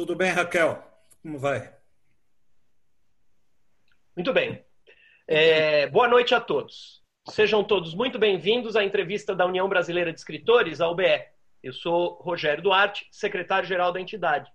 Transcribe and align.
Tudo 0.00 0.16
bem, 0.16 0.30
Raquel? 0.30 0.82
Como 1.22 1.38
vai? 1.38 1.74
Muito 4.16 4.32
bem. 4.32 4.64
É, 5.28 5.88
boa 5.88 6.08
noite 6.08 6.34
a 6.34 6.40
todos. 6.40 7.02
Sejam 7.28 7.62
todos 7.62 7.94
muito 7.94 8.18
bem-vindos 8.18 8.76
à 8.76 8.82
entrevista 8.82 9.34
da 9.34 9.44
União 9.44 9.68
Brasileira 9.68 10.10
de 10.10 10.18
Escritores, 10.18 10.80
a 10.80 10.88
UBE. 10.88 11.22
Eu 11.62 11.74
sou 11.74 12.14
Rogério 12.14 12.62
Duarte, 12.62 13.08
secretário-geral 13.12 13.92
da 13.92 14.00
entidade. 14.00 14.50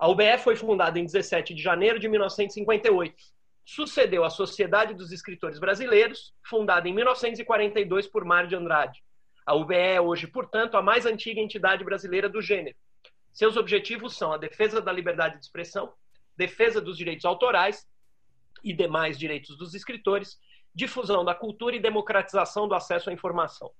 A 0.00 0.08
UBE 0.08 0.36
foi 0.38 0.56
fundada 0.56 0.98
em 0.98 1.04
17 1.04 1.54
de 1.54 1.62
janeiro 1.62 2.00
de 2.00 2.08
1958. 2.08 3.14
Sucedeu 3.64 4.24
a 4.24 4.30
Sociedade 4.30 4.94
dos 4.94 5.12
Escritores 5.12 5.60
Brasileiros, 5.60 6.34
fundada 6.44 6.88
em 6.88 6.92
1942 6.92 8.08
por 8.08 8.24
Mário 8.24 8.48
de 8.48 8.56
Andrade. 8.56 9.00
A 9.46 9.54
UBE 9.54 9.76
é 9.76 10.00
hoje, 10.00 10.26
portanto, 10.26 10.76
a 10.76 10.82
mais 10.82 11.06
antiga 11.06 11.40
entidade 11.40 11.84
brasileira 11.84 12.28
do 12.28 12.42
gênero. 12.42 12.74
Seus 13.32 13.56
objetivos 13.56 14.16
são 14.16 14.32
a 14.32 14.36
defesa 14.36 14.80
da 14.80 14.92
liberdade 14.92 15.38
de 15.38 15.44
expressão, 15.44 15.92
defesa 16.36 16.80
dos 16.80 16.96
direitos 16.96 17.24
autorais 17.24 17.88
e 18.62 18.72
demais 18.72 19.18
direitos 19.18 19.56
dos 19.56 19.74
escritores, 19.74 20.38
difusão 20.74 21.24
da 21.24 21.34
cultura 21.34 21.76
e 21.76 21.80
democratização 21.80 22.68
do 22.68 22.74
acesso 22.74 23.10
à 23.10 23.12
informação. 23.12 23.72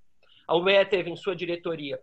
A 0.46 0.56
UBE 0.56 0.84
teve 0.86 1.10
em 1.10 1.16
sua 1.16 1.36
diretoria 1.36 2.00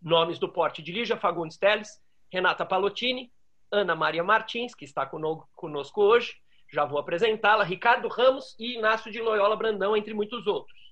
nomes 0.00 0.38
do 0.38 0.48
porte 0.48 0.82
de 0.82 0.92
Lígia 0.92 1.16
Fagundes 1.16 1.58
Teles, 1.58 2.00
Renata 2.32 2.64
Palottini, 2.64 3.32
Ana 3.70 3.94
Maria 3.94 4.24
Martins, 4.24 4.74
que 4.74 4.84
está 4.84 5.04
conosco 5.06 6.02
hoje, 6.02 6.36
já 6.72 6.84
vou 6.84 6.98
apresentá-la, 6.98 7.64
Ricardo 7.64 8.08
Ramos 8.08 8.56
e 8.58 8.76
Inácio 8.76 9.10
de 9.10 9.20
Loyola 9.20 9.56
Brandão, 9.56 9.96
entre 9.96 10.14
muitos 10.14 10.46
outros. 10.46 10.89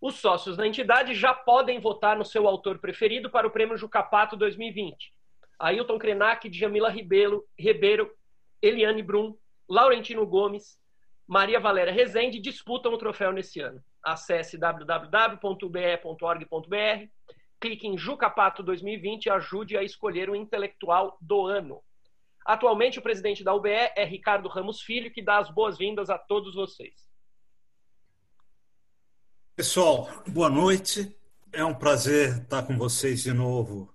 Os 0.00 0.14
sócios 0.14 0.56
da 0.56 0.66
entidade 0.66 1.12
já 1.12 1.34
podem 1.34 1.80
votar 1.80 2.16
no 2.16 2.24
seu 2.24 2.46
autor 2.46 2.78
preferido 2.78 3.28
para 3.28 3.48
o 3.48 3.50
Prêmio 3.50 3.76
Jucapato 3.76 4.36
2020. 4.36 5.12
Ailton 5.58 5.98
Krenak, 5.98 6.48
Djamila 6.48 6.88
Ribeiro, 6.88 7.44
Ribeiro 7.58 8.08
Eliane 8.62 9.02
Brum, 9.02 9.36
Laurentino 9.68 10.24
Gomes, 10.24 10.78
Maria 11.26 11.58
Valéria 11.58 11.92
Rezende 11.92 12.38
disputam 12.38 12.92
o 12.94 12.98
troféu 12.98 13.32
nesse 13.32 13.60
ano. 13.60 13.82
Acesse 14.02 14.56
www.be.org.br, 14.56 15.42
clique 17.60 17.88
em 17.88 17.98
Jucapato 17.98 18.62
2020 18.62 19.26
e 19.26 19.30
ajude 19.30 19.76
a 19.76 19.82
escolher 19.82 20.30
o 20.30 20.36
intelectual 20.36 21.18
do 21.20 21.44
ano. 21.44 21.82
Atualmente, 22.46 23.00
o 23.00 23.02
presidente 23.02 23.42
da 23.42 23.52
UBE 23.52 23.68
é 23.68 24.04
Ricardo 24.04 24.48
Ramos 24.48 24.80
Filho, 24.80 25.10
que 25.10 25.20
dá 25.20 25.38
as 25.38 25.50
boas-vindas 25.50 26.08
a 26.08 26.16
todos 26.16 26.54
vocês. 26.54 27.07
Pessoal, 29.58 30.08
boa 30.28 30.48
noite. 30.48 31.12
É 31.52 31.64
um 31.64 31.74
prazer 31.74 32.42
estar 32.42 32.62
com 32.62 32.78
vocês 32.78 33.24
de 33.24 33.32
novo 33.32 33.92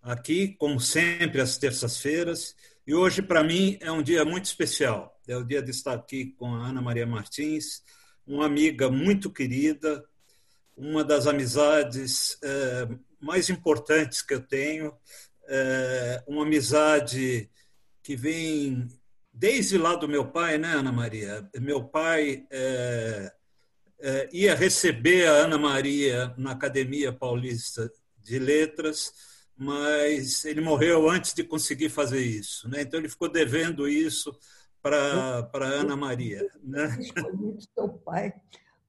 aqui, 0.00 0.54
como 0.60 0.78
sempre, 0.78 1.40
às 1.40 1.58
terças-feiras. 1.58 2.54
E 2.86 2.94
hoje, 2.94 3.20
para 3.20 3.42
mim, 3.42 3.76
é 3.80 3.90
um 3.90 4.00
dia 4.00 4.24
muito 4.24 4.44
especial. 4.44 5.20
É 5.26 5.36
o 5.36 5.42
dia 5.42 5.60
de 5.60 5.72
estar 5.72 5.94
aqui 5.94 6.36
com 6.38 6.54
a 6.54 6.68
Ana 6.68 6.80
Maria 6.80 7.04
Martins, 7.04 7.82
uma 8.24 8.46
amiga 8.46 8.88
muito 8.88 9.28
querida, 9.28 10.04
uma 10.76 11.02
das 11.02 11.26
amizades 11.26 12.38
é, 12.40 12.88
mais 13.20 13.50
importantes 13.50 14.22
que 14.22 14.34
eu 14.34 14.40
tenho, 14.40 14.96
é, 15.48 16.22
uma 16.28 16.44
amizade 16.44 17.50
que 18.04 18.14
vem 18.14 18.86
desde 19.32 19.76
lá 19.76 19.96
do 19.96 20.06
meu 20.06 20.28
pai, 20.30 20.58
né, 20.58 20.74
Ana 20.74 20.92
Maria? 20.92 21.50
Meu 21.56 21.82
pai 21.82 22.46
é, 22.52 23.32
ia 24.32 24.54
receber 24.54 25.26
a 25.26 25.32
Ana 25.32 25.58
Maria 25.58 26.34
na 26.36 26.52
Academia 26.52 27.12
Paulista 27.12 27.90
de 28.22 28.38
Letras 28.38 29.12
mas 29.60 30.46
ele 30.46 30.62
morreu 30.62 31.10
antes 31.10 31.34
de 31.34 31.44
conseguir 31.44 31.90
fazer 31.90 32.22
isso. 32.22 32.66
Né? 32.66 32.80
Então, 32.80 32.98
ele 32.98 33.10
ficou 33.10 33.30
devendo 33.30 33.86
isso 33.86 34.34
para 34.80 35.50
Ana 35.52 35.94
Maria. 35.94 36.48
Né? 36.64 36.96
Escolhi 36.98 37.58
seu 37.74 37.88
pai 37.90 38.32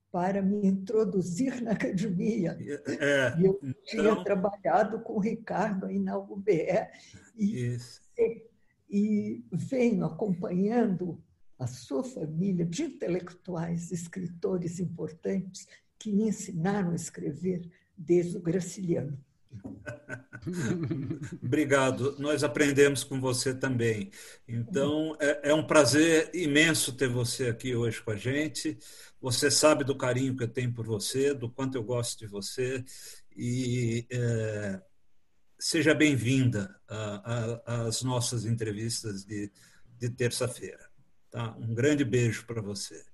para 0.09 0.41
me 0.41 0.65
introduzir 0.65 1.61
na 1.61 1.71
academia. 1.71 2.57
É, 2.87 3.35
eu 3.37 3.59
então... 3.61 3.73
tinha 3.83 4.23
trabalhado 4.23 5.01
com 5.01 5.13
o 5.15 5.19
Ricardo 5.19 5.87
aí 5.87 5.99
na 5.99 6.17
UBE 6.17 6.87
e, 7.37 7.77
e, 8.17 8.43
e 8.89 9.43
venho 9.51 10.05
acompanhando 10.05 11.21
a 11.61 11.67
sua 11.67 12.03
família 12.03 12.65
de 12.65 12.83
intelectuais, 12.83 13.91
escritores 13.91 14.79
importantes 14.79 15.67
que 15.99 16.11
me 16.11 16.23
ensinaram 16.23 16.89
a 16.89 16.95
escrever 16.95 17.69
desde 17.95 18.35
o 18.35 18.41
Graciliano. 18.41 19.15
Obrigado. 21.43 22.15
Nós 22.17 22.43
aprendemos 22.43 23.03
com 23.03 23.21
você 23.21 23.53
também. 23.53 24.09
Então, 24.47 25.15
é, 25.19 25.51
é, 25.51 25.53
um 25.53 25.65
prazer 25.65 26.31
imenso 26.33 26.93
ter 26.93 27.07
você 27.07 27.49
aqui 27.49 27.75
hoje 27.75 28.01
com 28.01 28.09
a 28.09 28.15
gente. 28.15 28.79
Você 29.21 29.51
sabe 29.51 29.83
do 29.83 29.95
carinho 29.95 30.35
que 30.35 30.43
eu 30.43 30.47
tenho 30.47 30.73
por 30.73 30.87
você, 30.87 31.31
do 31.31 31.47
quanto 31.47 31.75
eu 31.75 31.83
gosto 31.83 32.17
de 32.17 32.25
você. 32.25 32.83
E 33.37 34.07
é, 34.09 34.81
seja 35.59 35.93
bem-vinda 35.93 36.75
às 37.63 38.01
nossas 38.01 38.45
entrevistas 38.45 39.23
de, 39.23 39.51
de 39.99 40.09
terça-feira. 40.09 40.90
Tá? 41.31 41.55
Um 41.57 41.73
grande 41.73 42.03
beijo 42.03 42.45
para 42.45 42.61
você. 42.61 43.05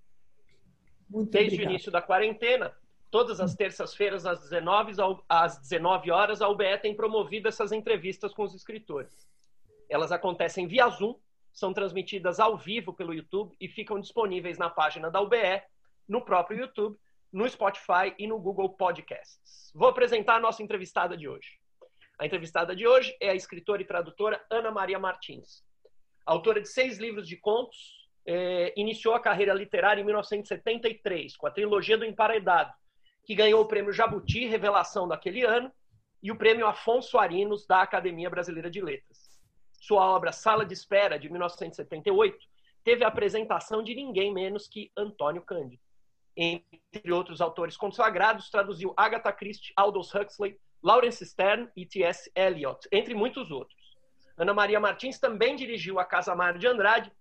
Muito 1.09 1.31
Desde 1.31 1.53
obrigado. 1.53 1.69
o 1.69 1.73
início 1.73 1.91
da 1.91 2.01
quarentena, 2.01 2.75
Todas 3.09 3.39
as 3.39 3.55
terças-feiras, 3.55 4.25
às 4.25 4.41
19, 4.41 4.91
às 5.29 5.59
19 5.59 6.11
horas, 6.11 6.41
a 6.41 6.49
UBE 6.49 6.77
tem 6.81 6.93
promovido 6.93 7.47
essas 7.47 7.71
entrevistas 7.71 8.33
com 8.33 8.43
os 8.43 8.53
escritores. 8.53 9.25
Elas 9.89 10.11
acontecem 10.11 10.67
via 10.67 10.89
Zoom, 10.89 11.15
são 11.53 11.73
transmitidas 11.73 12.39
ao 12.39 12.57
vivo 12.57 12.93
pelo 12.93 13.13
YouTube 13.13 13.55
e 13.59 13.69
ficam 13.69 13.99
disponíveis 13.99 14.57
na 14.57 14.69
página 14.69 15.09
da 15.09 15.21
UBE, 15.21 15.63
no 16.07 16.23
próprio 16.23 16.59
YouTube, 16.59 16.97
no 17.31 17.47
Spotify 17.47 18.13
e 18.19 18.27
no 18.27 18.37
Google 18.39 18.69
Podcasts. 18.69 19.71
Vou 19.73 19.87
apresentar 19.87 20.35
a 20.35 20.41
nossa 20.41 20.61
entrevistada 20.61 21.15
de 21.15 21.29
hoje. 21.29 21.59
A 22.19 22.25
entrevistada 22.25 22.75
de 22.75 22.85
hoje 22.85 23.15
é 23.21 23.29
a 23.29 23.35
escritora 23.35 23.81
e 23.81 23.85
tradutora 23.85 24.43
Ana 24.51 24.69
Maria 24.69 24.99
Martins. 24.99 25.63
Autora 26.25 26.59
de 26.59 26.67
seis 26.67 26.97
livros 26.97 27.27
de 27.27 27.37
contos, 27.37 27.96
eh, 28.27 28.73
iniciou 28.75 29.15
a 29.15 29.19
carreira 29.21 29.53
literária 29.53 30.01
em 30.01 30.03
1973, 30.03 31.37
com 31.37 31.47
a 31.47 31.51
trilogia 31.51 31.97
do 31.97 32.03
Emparedado, 32.03 32.73
que 33.23 33.33
ganhou 33.33 33.61
o 33.61 33.67
prêmio 33.67 33.93
Jabuti 33.93 34.45
Revelação 34.45 35.07
daquele 35.07 35.43
ano 35.43 35.71
e 36.21 36.29
o 36.29 36.35
prêmio 36.35 36.67
Afonso 36.67 37.17
Arinos 37.17 37.65
da 37.65 37.81
Academia 37.81 38.29
Brasileira 38.29 38.69
de 38.69 38.81
Letras. 38.81 39.39
Sua 39.79 40.05
obra 40.05 40.33
Sala 40.33 40.65
de 40.65 40.73
Espera, 40.73 41.17
de 41.17 41.29
1978, 41.29 42.37
teve 42.83 43.05
a 43.05 43.07
apresentação 43.07 43.81
de 43.81 43.95
ninguém 43.95 44.33
menos 44.33 44.67
que 44.67 44.91
Antônio 44.97 45.41
Cândido. 45.41 45.81
Entre 46.35 47.11
outros 47.11 47.39
autores 47.39 47.77
consagrados, 47.77 48.49
traduziu 48.49 48.93
Agatha 48.97 49.31
Christie, 49.31 49.73
Aldous 49.75 50.13
Huxley, 50.13 50.59
Lawrence 50.83 51.25
Stern 51.25 51.69
e 51.75 51.85
T.S. 51.85 52.29
Eliot, 52.35 52.87
entre 52.91 53.15
muitos 53.15 53.51
outros. 53.51 53.97
Ana 54.37 54.53
Maria 54.53 54.79
Martins 54.79 55.17
também 55.17 55.55
dirigiu 55.55 55.99
a 55.99 56.05
Casa 56.05 56.35
Mário 56.35 56.59
de 56.59 56.67
Andrade, 56.67 57.11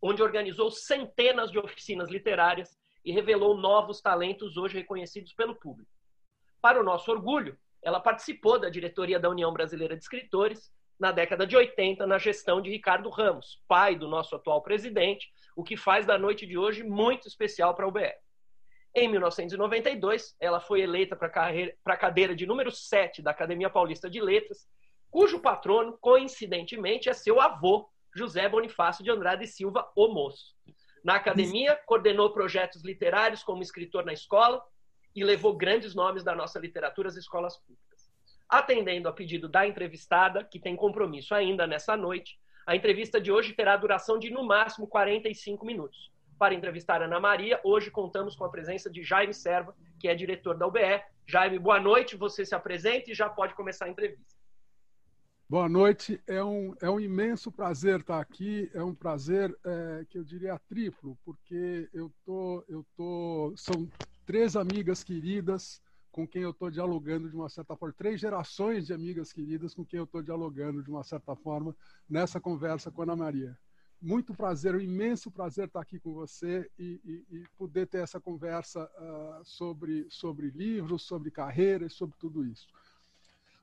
onde 0.00 0.22
organizou 0.22 0.70
centenas 0.70 1.50
de 1.50 1.58
oficinas 1.58 2.10
literárias 2.10 2.76
e 3.04 3.12
revelou 3.12 3.56
novos 3.56 4.00
talentos 4.00 4.56
hoje 4.56 4.78
reconhecidos 4.78 5.32
pelo 5.32 5.54
público. 5.54 5.90
Para 6.60 6.80
o 6.80 6.84
nosso 6.84 7.10
orgulho, 7.10 7.58
ela 7.82 8.00
participou 8.00 8.58
da 8.58 8.68
diretoria 8.68 9.20
da 9.20 9.30
União 9.30 9.52
Brasileira 9.52 9.96
de 9.96 10.02
Escritores 10.02 10.72
na 10.98 11.12
década 11.12 11.46
de 11.46 11.56
80, 11.56 12.06
na 12.06 12.18
gestão 12.18 12.60
de 12.60 12.70
Ricardo 12.70 13.08
Ramos, 13.10 13.62
pai 13.68 13.94
do 13.96 14.08
nosso 14.08 14.34
atual 14.34 14.62
presidente, 14.62 15.30
o 15.54 15.62
que 15.62 15.76
faz 15.76 16.06
da 16.06 16.18
noite 16.18 16.46
de 16.46 16.56
hoje 16.56 16.82
muito 16.82 17.28
especial 17.28 17.74
para 17.74 17.84
a 17.84 17.88
UBE. 17.88 18.12
Em 18.94 19.08
1992, 19.08 20.34
ela 20.40 20.58
foi 20.58 20.80
eleita 20.80 21.14
para 21.14 21.28
a 21.84 21.96
cadeira 21.96 22.34
de 22.34 22.46
número 22.46 22.70
7 22.70 23.20
da 23.20 23.30
Academia 23.30 23.68
Paulista 23.68 24.08
de 24.08 24.20
Letras, 24.20 24.66
cujo 25.10 25.38
patrono, 25.38 25.98
coincidentemente, 25.98 27.08
é 27.08 27.12
seu 27.12 27.40
avô, 27.40 27.88
José 28.16 28.48
Bonifácio 28.48 29.04
de 29.04 29.10
Andrade 29.10 29.46
Silva, 29.46 29.86
o 29.94 30.08
moço. 30.08 30.54
Na 31.04 31.16
academia, 31.16 31.78
coordenou 31.84 32.32
projetos 32.32 32.82
literários 32.82 33.42
como 33.42 33.62
escritor 33.62 34.06
na 34.06 34.12
escola 34.12 34.62
e 35.14 35.22
levou 35.22 35.54
grandes 35.54 35.94
nomes 35.94 36.24
da 36.24 36.34
nossa 36.34 36.58
literatura 36.58 37.08
às 37.08 37.16
escolas 37.16 37.58
públicas. 37.58 38.10
Atendendo 38.48 39.08
a 39.08 39.12
pedido 39.12 39.48
da 39.48 39.66
entrevistada, 39.66 40.42
que 40.42 40.58
tem 40.58 40.74
compromisso 40.74 41.34
ainda 41.34 41.66
nessa 41.66 41.94
noite, 41.94 42.38
a 42.66 42.74
entrevista 42.74 43.20
de 43.20 43.30
hoje 43.30 43.52
terá 43.52 43.76
duração 43.76 44.18
de 44.18 44.30
no 44.30 44.44
máximo 44.44 44.86
45 44.86 45.64
minutos. 45.66 46.10
Para 46.38 46.54
entrevistar 46.54 47.02
Ana 47.02 47.20
Maria, 47.20 47.60
hoje 47.62 47.90
contamos 47.90 48.34
com 48.34 48.44
a 48.44 48.50
presença 48.50 48.90
de 48.90 49.02
Jaime 49.02 49.34
Serva, 49.34 49.76
que 50.00 50.08
é 50.08 50.14
diretor 50.14 50.56
da 50.56 50.66
UBE. 50.66 51.02
Jaime, 51.26 51.58
boa 51.58 51.78
noite, 51.78 52.16
você 52.16 52.46
se 52.46 52.54
apresenta 52.54 53.10
e 53.10 53.14
já 53.14 53.28
pode 53.28 53.54
começar 53.54 53.84
a 53.84 53.90
entrevista. 53.90 54.35
Boa 55.48 55.68
noite, 55.68 56.20
é 56.26 56.42
um, 56.42 56.74
é 56.80 56.90
um 56.90 56.98
imenso 56.98 57.52
prazer 57.52 58.00
estar 58.00 58.18
aqui, 58.20 58.68
é 58.74 58.82
um 58.82 58.92
prazer 58.92 59.56
é, 59.64 60.04
que 60.10 60.18
eu 60.18 60.24
diria 60.24 60.58
triplo, 60.58 61.16
porque 61.24 61.88
eu 61.94 62.12
tô, 62.24 62.64
eu 62.66 62.84
tô, 62.96 63.54
são 63.56 63.88
três 64.24 64.56
amigas 64.56 65.04
queridas 65.04 65.80
com 66.10 66.26
quem 66.26 66.42
eu 66.42 66.50
estou 66.50 66.68
dialogando 66.68 67.30
de 67.30 67.36
uma 67.36 67.48
certa 67.48 67.76
forma, 67.76 67.94
três 67.96 68.20
gerações 68.20 68.86
de 68.86 68.92
amigas 68.92 69.32
queridas 69.32 69.72
com 69.72 69.84
quem 69.84 69.98
eu 69.98 70.04
estou 70.04 70.20
dialogando 70.20 70.82
de 70.82 70.90
uma 70.90 71.04
certa 71.04 71.36
forma 71.36 71.76
nessa 72.10 72.40
conversa 72.40 72.90
com 72.90 73.02
a 73.02 73.04
Ana 73.04 73.14
Maria. 73.14 73.56
Muito 74.02 74.34
prazer, 74.34 74.74
um 74.74 74.80
imenso 74.80 75.30
prazer 75.30 75.68
estar 75.68 75.80
aqui 75.80 76.00
com 76.00 76.12
você 76.12 76.68
e, 76.76 77.00
e, 77.04 77.36
e 77.36 77.44
poder 77.56 77.86
ter 77.86 77.98
essa 77.98 78.20
conversa 78.20 78.82
uh, 78.98 79.44
sobre, 79.44 80.08
sobre 80.10 80.50
livros, 80.50 81.04
sobre 81.04 81.30
carreiras, 81.30 81.92
sobre 81.92 82.16
tudo 82.18 82.44
isso. 82.44 82.66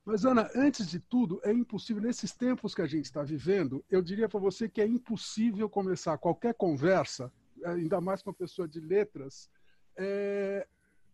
Mas, 0.05 0.25
Ana, 0.25 0.49
antes 0.53 0.87
de 0.87 0.99
tudo, 0.99 1.39
é 1.43 1.51
impossível, 1.53 2.01
nesses 2.01 2.33
tempos 2.33 2.75
que 2.75 2.81
a 2.81 2.87
gente 2.87 3.05
está 3.05 3.23
vivendo, 3.23 3.83
eu 3.89 4.01
diria 4.01 4.27
para 4.27 4.39
você 4.39 4.67
que 4.67 4.81
é 4.81 4.85
impossível 4.85 5.69
começar 5.69 6.17
qualquer 6.17 6.53
conversa, 6.55 7.31
ainda 7.63 8.01
mais 8.01 8.21
com 8.21 8.29
uma 8.29 8.35
pessoa 8.35 8.67
de 8.67 8.81
letras, 8.81 9.49
é, 9.95 10.67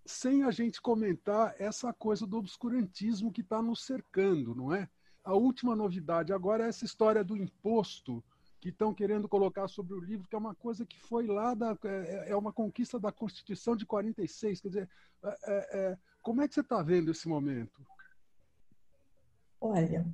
sem 0.05 0.43
a 0.43 0.49
gente 0.49 0.81
comentar 0.81 1.53
essa 1.59 1.93
coisa 1.93 2.25
do 2.25 2.37
obscurantismo 2.37 3.31
que 3.31 3.41
está 3.41 3.61
nos 3.61 3.85
cercando, 3.85 4.55
não 4.55 4.73
é? 4.73 4.89
A 5.23 5.35
última 5.35 5.75
novidade 5.75 6.33
agora 6.33 6.65
é 6.65 6.69
essa 6.69 6.83
história 6.85 7.23
do 7.23 7.37
imposto 7.37 8.23
que 8.59 8.69
estão 8.69 8.93
querendo 8.93 9.29
colocar 9.29 9.67
sobre 9.67 9.93
o 9.93 9.99
livro, 9.99 10.27
que 10.27 10.35
é 10.35 10.39
uma 10.39 10.55
coisa 10.55 10.83
que 10.85 10.99
foi 10.99 11.27
lá 11.27 11.53
da 11.53 11.77
é, 11.83 12.31
é 12.31 12.35
uma 12.35 12.51
conquista 12.51 12.99
da 12.99 13.11
Constituição 13.11 13.75
de 13.75 13.85
46. 13.85 14.61
Quer 14.61 14.67
dizer, 14.67 14.89
é, 15.23 15.29
é, 15.29 15.79
é, 15.79 15.97
como 16.23 16.41
é 16.41 16.47
que 16.47 16.55
você 16.55 16.61
está 16.61 16.81
vendo 16.81 17.11
esse 17.11 17.27
momento? 17.27 17.85
Olha, 19.61 20.05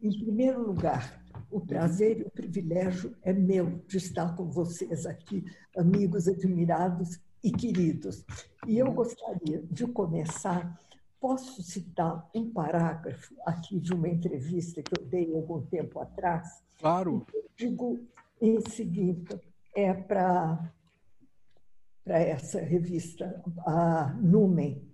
em 0.00 0.10
primeiro 0.10 0.64
lugar, 0.64 1.20
o 1.50 1.60
prazer 1.60 2.20
e 2.20 2.22
o 2.22 2.30
privilégio 2.30 3.16
é 3.22 3.32
meu 3.32 3.82
de 3.86 3.96
estar 3.96 4.36
com 4.36 4.50
vocês 4.50 5.04
aqui, 5.04 5.44
amigos 5.76 6.28
admirados 6.28 7.20
e 7.42 7.50
queridos. 7.50 8.24
E 8.66 8.78
eu 8.78 8.92
gostaria 8.92 9.62
de 9.70 9.86
começar. 9.86 10.78
Posso 11.20 11.62
citar 11.62 12.28
um 12.34 12.50
parágrafo 12.50 13.34
aqui 13.44 13.78
de 13.78 13.92
uma 13.92 14.08
entrevista 14.08 14.82
que 14.82 14.98
eu 14.98 15.04
dei 15.06 15.32
algum 15.34 15.60
tempo 15.62 16.00
atrás? 16.00 16.62
Claro. 16.78 17.26
Eu 17.32 17.44
digo 17.56 18.00
em 18.40 18.60
seguida, 18.60 19.40
é 19.74 19.92
para 19.94 20.72
essa 22.06 22.60
revista, 22.60 23.42
a 23.64 24.12
Numen, 24.20 24.91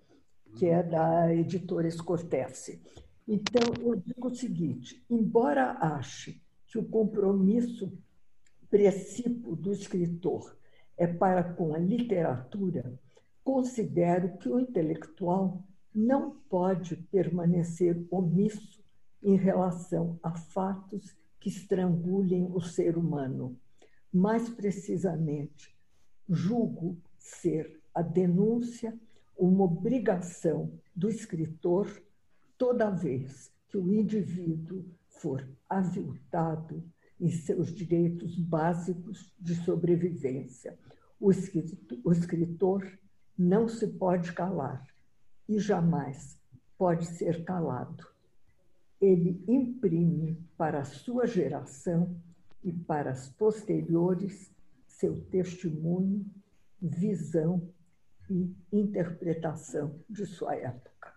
que 0.58 0.66
é 0.66 0.82
da 0.82 1.32
editora 1.32 1.86
Escortece. 1.86 2.82
Então, 3.26 3.62
eu 3.80 3.94
digo 3.94 4.26
o 4.26 4.34
seguinte: 4.34 5.04
embora 5.08 5.78
ache 5.80 6.42
que 6.66 6.78
o 6.78 6.84
compromisso 6.84 7.96
precípio 8.68 9.54
do 9.54 9.72
escritor 9.72 10.58
é 10.96 11.06
para 11.06 11.44
com 11.44 11.74
a 11.74 11.78
literatura, 11.78 13.00
considero 13.44 14.36
que 14.36 14.48
o 14.48 14.58
intelectual 14.58 15.62
não 15.94 16.32
pode 16.50 16.96
permanecer 16.96 18.04
omisso 18.10 18.82
em 19.22 19.36
relação 19.36 20.18
a 20.22 20.32
fatos 20.36 21.16
que 21.38 21.48
estrangulhem 21.48 22.50
o 22.52 22.60
ser 22.60 22.98
humano. 22.98 23.56
Mais 24.12 24.48
precisamente, 24.48 25.72
julgo 26.28 26.98
ser 27.16 27.80
a 27.94 28.02
denúncia 28.02 28.98
uma 29.38 29.64
obrigação 29.64 30.72
do 30.94 31.08
escritor 31.08 32.02
toda 32.56 32.90
vez 32.90 33.52
que 33.68 33.76
o 33.76 33.92
indivíduo 33.92 34.84
for 35.08 35.48
aviltado 35.68 36.82
em 37.20 37.30
seus 37.30 37.72
direitos 37.72 38.36
básicos 38.36 39.32
de 39.38 39.54
sobrevivência. 39.54 40.76
O 41.20 41.30
escritor 42.12 42.98
não 43.36 43.68
se 43.68 43.86
pode 43.86 44.32
calar 44.32 44.86
e 45.48 45.58
jamais 45.58 46.38
pode 46.76 47.06
ser 47.06 47.44
calado. 47.44 48.06
Ele 49.00 49.42
imprime 49.46 50.38
para 50.56 50.80
a 50.80 50.84
sua 50.84 51.26
geração 51.26 52.16
e 52.62 52.72
para 52.72 53.10
as 53.10 53.28
posteriores 53.28 54.52
seu 54.86 55.20
testemunho, 55.26 56.26
visão 56.80 57.68
e 58.30 58.54
interpretação 58.72 60.02
de 60.08 60.26
sua 60.26 60.54
época. 60.54 61.14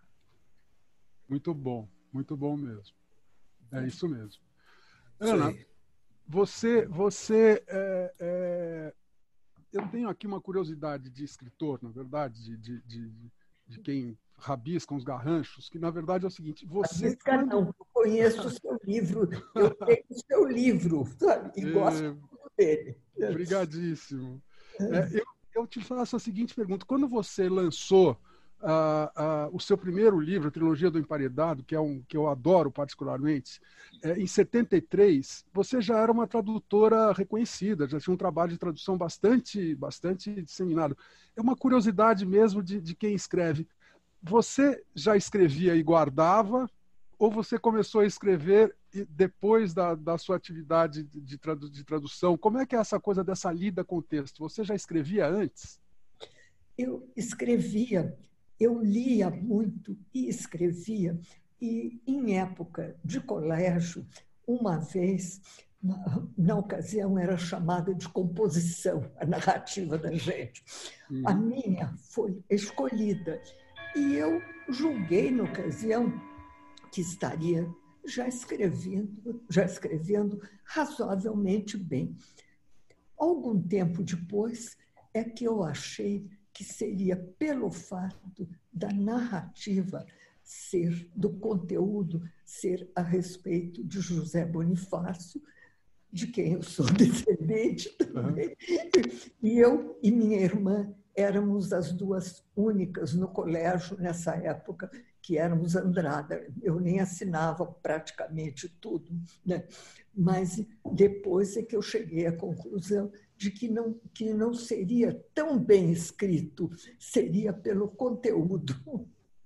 Muito 1.28 1.54
bom, 1.54 1.88
muito 2.12 2.36
bom 2.36 2.58
mesmo. 2.58 2.96
É 3.72 3.86
isso 3.86 4.08
mesmo. 4.08 4.42
Ana, 5.20 5.56
você, 6.28 6.86
você 6.88 7.64
é, 7.68 8.14
é, 8.20 8.94
eu 9.72 9.88
tenho 9.88 10.10
aqui 10.10 10.28
uma 10.28 10.42
curiosidade 10.42 11.10
de 11.10 11.24
escritor, 11.24 11.80
na 11.82 11.90
verdade, 11.90 12.44
de, 12.44 12.58
de, 12.58 12.82
de, 12.82 13.32
de 13.68 13.80
quem 13.80 14.18
rabisca 14.38 14.94
uns 14.94 15.04
garranchos, 15.04 15.70
que 15.70 15.80
na 15.80 15.90
verdade 15.90 16.26
é 16.26 16.28
o 16.28 16.32
seguinte: 16.32 16.66
você. 16.66 17.06
Rabisca 17.06 17.38
quando... 17.38 17.50
não, 17.50 17.68
eu 17.68 17.88
conheço 17.94 18.48
o 18.48 18.50
seu 18.50 18.80
livro, 18.84 19.30
eu 19.56 19.70
tenho 19.86 20.04
o 20.10 20.20
seu 20.20 20.48
livro, 20.48 21.06
sabe? 21.18 21.62
E 21.62 21.66
é... 21.66 21.72
gosto 21.72 22.18
dele. 22.58 22.98
Obrigadíssimo. 23.16 24.42
É, 24.80 25.20
eu, 25.20 25.26
eu 25.56 25.68
te 25.68 25.82
faço 25.82 26.16
a 26.16 26.20
seguinte 26.20 26.54
pergunta: 26.54 26.86
quando 26.86 27.08
você 27.08 27.50
lançou 27.50 28.18
uh, 28.62 29.50
uh, 29.52 29.56
o 29.56 29.60
seu 29.60 29.78
primeiro 29.78 30.20
livro, 30.20 30.48
a 30.48 30.52
Trilogia 30.52 30.92
do 30.92 31.00
Emparedado, 31.00 31.64
que 31.64 31.76
é 31.76 31.80
um 31.80 32.02
que 32.08 32.16
eu 32.16 32.28
adoro 32.28 32.72
particularmente, 32.72 33.60
é, 34.04 34.20
em 34.20 34.28
73, 34.28 35.46
você 35.54 35.82
já 35.82 35.98
era 35.98 36.12
uma 36.12 36.28
tradutora 36.28 37.12
reconhecida, 37.14 37.88
já 37.88 38.00
tinha 38.00 38.14
um 38.14 38.18
trabalho 38.18 38.52
de 38.52 38.58
tradução 38.58 38.98
bastante, 38.98 39.76
bastante 39.76 40.42
disseminado. 40.42 40.98
É 41.36 41.42
uma 41.42 41.56
curiosidade 41.56 42.26
mesmo 42.26 42.64
de, 42.64 42.80
de 42.80 42.96
quem 42.96 43.14
escreve. 43.14 43.68
Você 44.22 44.84
já 44.96 45.18
escrevia 45.18 45.76
e 45.76 45.84
guardava, 45.84 46.70
ou 47.22 47.30
você 47.30 47.58
começou 47.60 48.02
a 48.02 48.06
escrever 48.06 48.76
depois 49.10 49.74
da, 49.74 49.94
da 49.94 50.18
sua 50.18 50.36
atividade 50.36 51.04
de, 51.04 51.38
tradu 51.38 51.70
de 51.70 51.84
tradução? 51.84 52.38
Como 52.38 52.58
é 52.58 52.66
que 52.66 52.76
é 52.76 52.80
essa 52.80 53.00
coisa 53.00 53.24
dessa 53.24 53.52
lida 53.52 53.84
com 53.84 53.98
o 53.98 54.02
texto? 54.02 54.40
Você 54.40 54.64
já 54.64 54.74
escrevia 54.74 55.28
antes? 55.28 55.80
Eu 56.78 57.08
escrevia 57.16 58.18
eu 58.62 58.80
lia 58.80 59.28
muito 59.28 59.98
e 60.14 60.30
escrevia, 60.30 61.20
e 61.60 62.00
em 62.06 62.38
época 62.38 62.96
de 63.04 63.20
colégio, 63.20 64.06
uma 64.46 64.78
vez, 64.78 65.42
na, 65.82 66.28
na 66.38 66.58
ocasião, 66.58 67.18
era 67.18 67.36
chamada 67.40 67.92
de 67.96 68.08
composição, 68.08 69.10
a 69.18 69.26
narrativa 69.26 69.98
da 69.98 70.14
gente. 70.14 70.64
Uhum. 71.10 71.24
A 71.26 71.34
minha 71.34 71.92
foi 71.98 72.40
escolhida. 72.48 73.42
E 73.96 74.14
eu 74.14 74.40
julguei, 74.70 75.32
na 75.32 75.46
ocasião, 75.46 76.14
que 76.92 77.02
estaria 77.02 77.68
já 78.06 78.28
escrevendo, 78.28 79.44
já 79.50 79.64
escrevendo 79.64 80.42
razoavelmente 80.64 81.78
bem. 81.78 82.16
Algum 83.18 83.62
tempo 83.62 84.04
depois 84.04 84.76
é 85.14 85.24
que 85.24 85.46
eu 85.46 85.64
achei 85.64 86.28
que 86.54 86.64
seria 86.64 87.16
pelo 87.38 87.72
fato 87.72 88.50
da 88.74 88.92
narrativa 88.92 90.06
ser, 90.44 91.10
do 91.16 91.30
conteúdo 91.30 92.24
ser 92.44 92.90
a 92.96 93.02
respeito 93.02 93.84
de 93.84 94.02
José 94.02 94.46
Bonifácio, 94.46 95.42
de 96.12 96.28
quem 96.28 96.54
eu 96.54 96.64
sou 96.64 96.86
descendente 96.92 97.90
também. 97.98 98.56
E 99.42 99.58
eu 99.58 99.98
e 100.04 100.12
minha 100.12 100.42
irmã 100.42 100.94
éramos 101.16 101.72
as 101.72 101.94
duas 101.94 102.44
únicas 102.56 103.14
no 103.14 103.28
colégio 103.28 103.98
nessa 103.98 104.36
época 104.36 104.90
que 105.22 105.38
éramos 105.38 105.76
Andrada. 105.76 106.48
Eu 106.62 106.80
nem 106.80 107.00
assinava 107.00 107.66
praticamente 107.66 108.68
tudo, 108.82 109.12
né? 109.46 109.66
mas 110.14 110.64
depois 110.94 111.56
é 111.56 111.64
que 111.64 111.76
eu 111.76 111.82
cheguei 111.82 112.26
à 112.26 112.36
conclusão 112.36 113.12
de 113.38 113.50
que 113.50 113.68
não, 113.68 114.00
que 114.14 114.34
não 114.34 114.54
seria 114.54 115.14
tão 115.34 115.58
bem 115.58 115.92
escrito, 115.92 116.70
seria 117.00 117.54
pelo 117.54 117.88
conteúdo. 117.88 118.76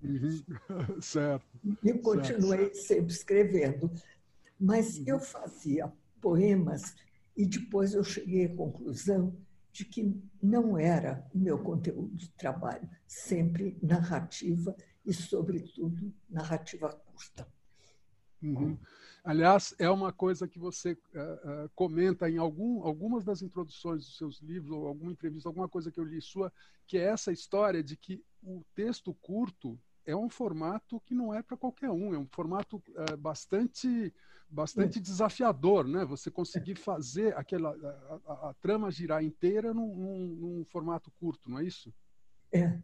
Uhum. 0.01 0.44
Certo. 1.01 1.46
E 1.84 1.94
continuei 1.94 2.74
certo. 2.74 2.77
sempre 2.77 3.13
escrevendo. 3.13 3.91
Mas 4.60 4.98
uhum. 4.98 5.03
eu 5.08 5.20
fazia 5.20 5.91
poemas 6.22 6.96
e 7.36 7.46
depois 7.46 7.94
eu 7.94 8.03
cheguei 8.03 8.46
à 8.46 8.55
conclusão 8.55 9.36
de 9.72 9.84
que 9.84 10.15
não 10.41 10.77
era 10.77 11.27
o 11.34 11.38
meu 11.38 11.58
conteúdo 11.58 12.15
de 12.15 12.29
trabalho, 12.32 12.89
sempre 13.05 13.77
narrativa 13.82 14.75
e, 15.06 15.14
sobretudo, 15.14 16.14
narrativa 16.30 16.90
curta. 16.90 17.48
Uhum. 18.42 18.78
Aliás, 19.24 19.74
é 19.80 19.90
uma 19.90 20.14
coisa 20.14 20.48
que 20.48 20.60
você 20.60 20.92
uh, 20.92 20.96
uh, 21.66 21.70
comenta 21.74 22.30
em 22.30 22.38
algum, 22.38 22.84
algumas 22.84 23.24
das 23.24 23.42
introduções 23.42 24.06
dos 24.06 24.18
seus 24.18 24.40
livros, 24.40 24.72
ou 24.72 24.88
alguma 24.88 25.12
entrevista, 25.12 25.50
alguma 25.50 25.68
coisa 25.68 25.92
que 25.92 26.00
eu 26.00 26.04
li 26.04 26.22
sua, 26.22 26.54
que 26.86 26.98
é 26.98 27.06
essa 27.06 27.32
história 27.32 27.84
de 27.84 27.98
que 27.98 28.24
o 28.44 28.64
texto 28.76 29.14
curto 29.16 29.80
é 30.06 30.16
um 30.16 30.30
formato 30.30 31.00
que 31.02 31.16
não 31.16 31.34
é 31.34 31.42
para 31.42 31.58
qualquer 31.58 31.90
um, 31.90 32.14
é 32.14 32.20
um 32.20 32.28
formato 32.28 32.78
uh, 32.78 33.18
bastante, 33.18 34.14
bastante 34.48 35.00
desafiador, 35.00 35.88
né? 35.88 36.06
Você 36.06 36.30
conseguir 36.30 36.76
fazer 36.76 37.36
aquela 37.36 37.72
a, 37.72 38.32
a, 38.32 38.50
a 38.50 38.54
trama 38.54 38.92
girar 38.92 39.24
inteira 39.24 39.74
num, 39.74 39.96
num, 39.96 40.28
num, 40.36 40.66
formato 40.66 41.10
curto, 41.20 41.50
não 41.50 41.58
é 41.58 41.64
isso? 41.64 41.92
É. 42.52 42.80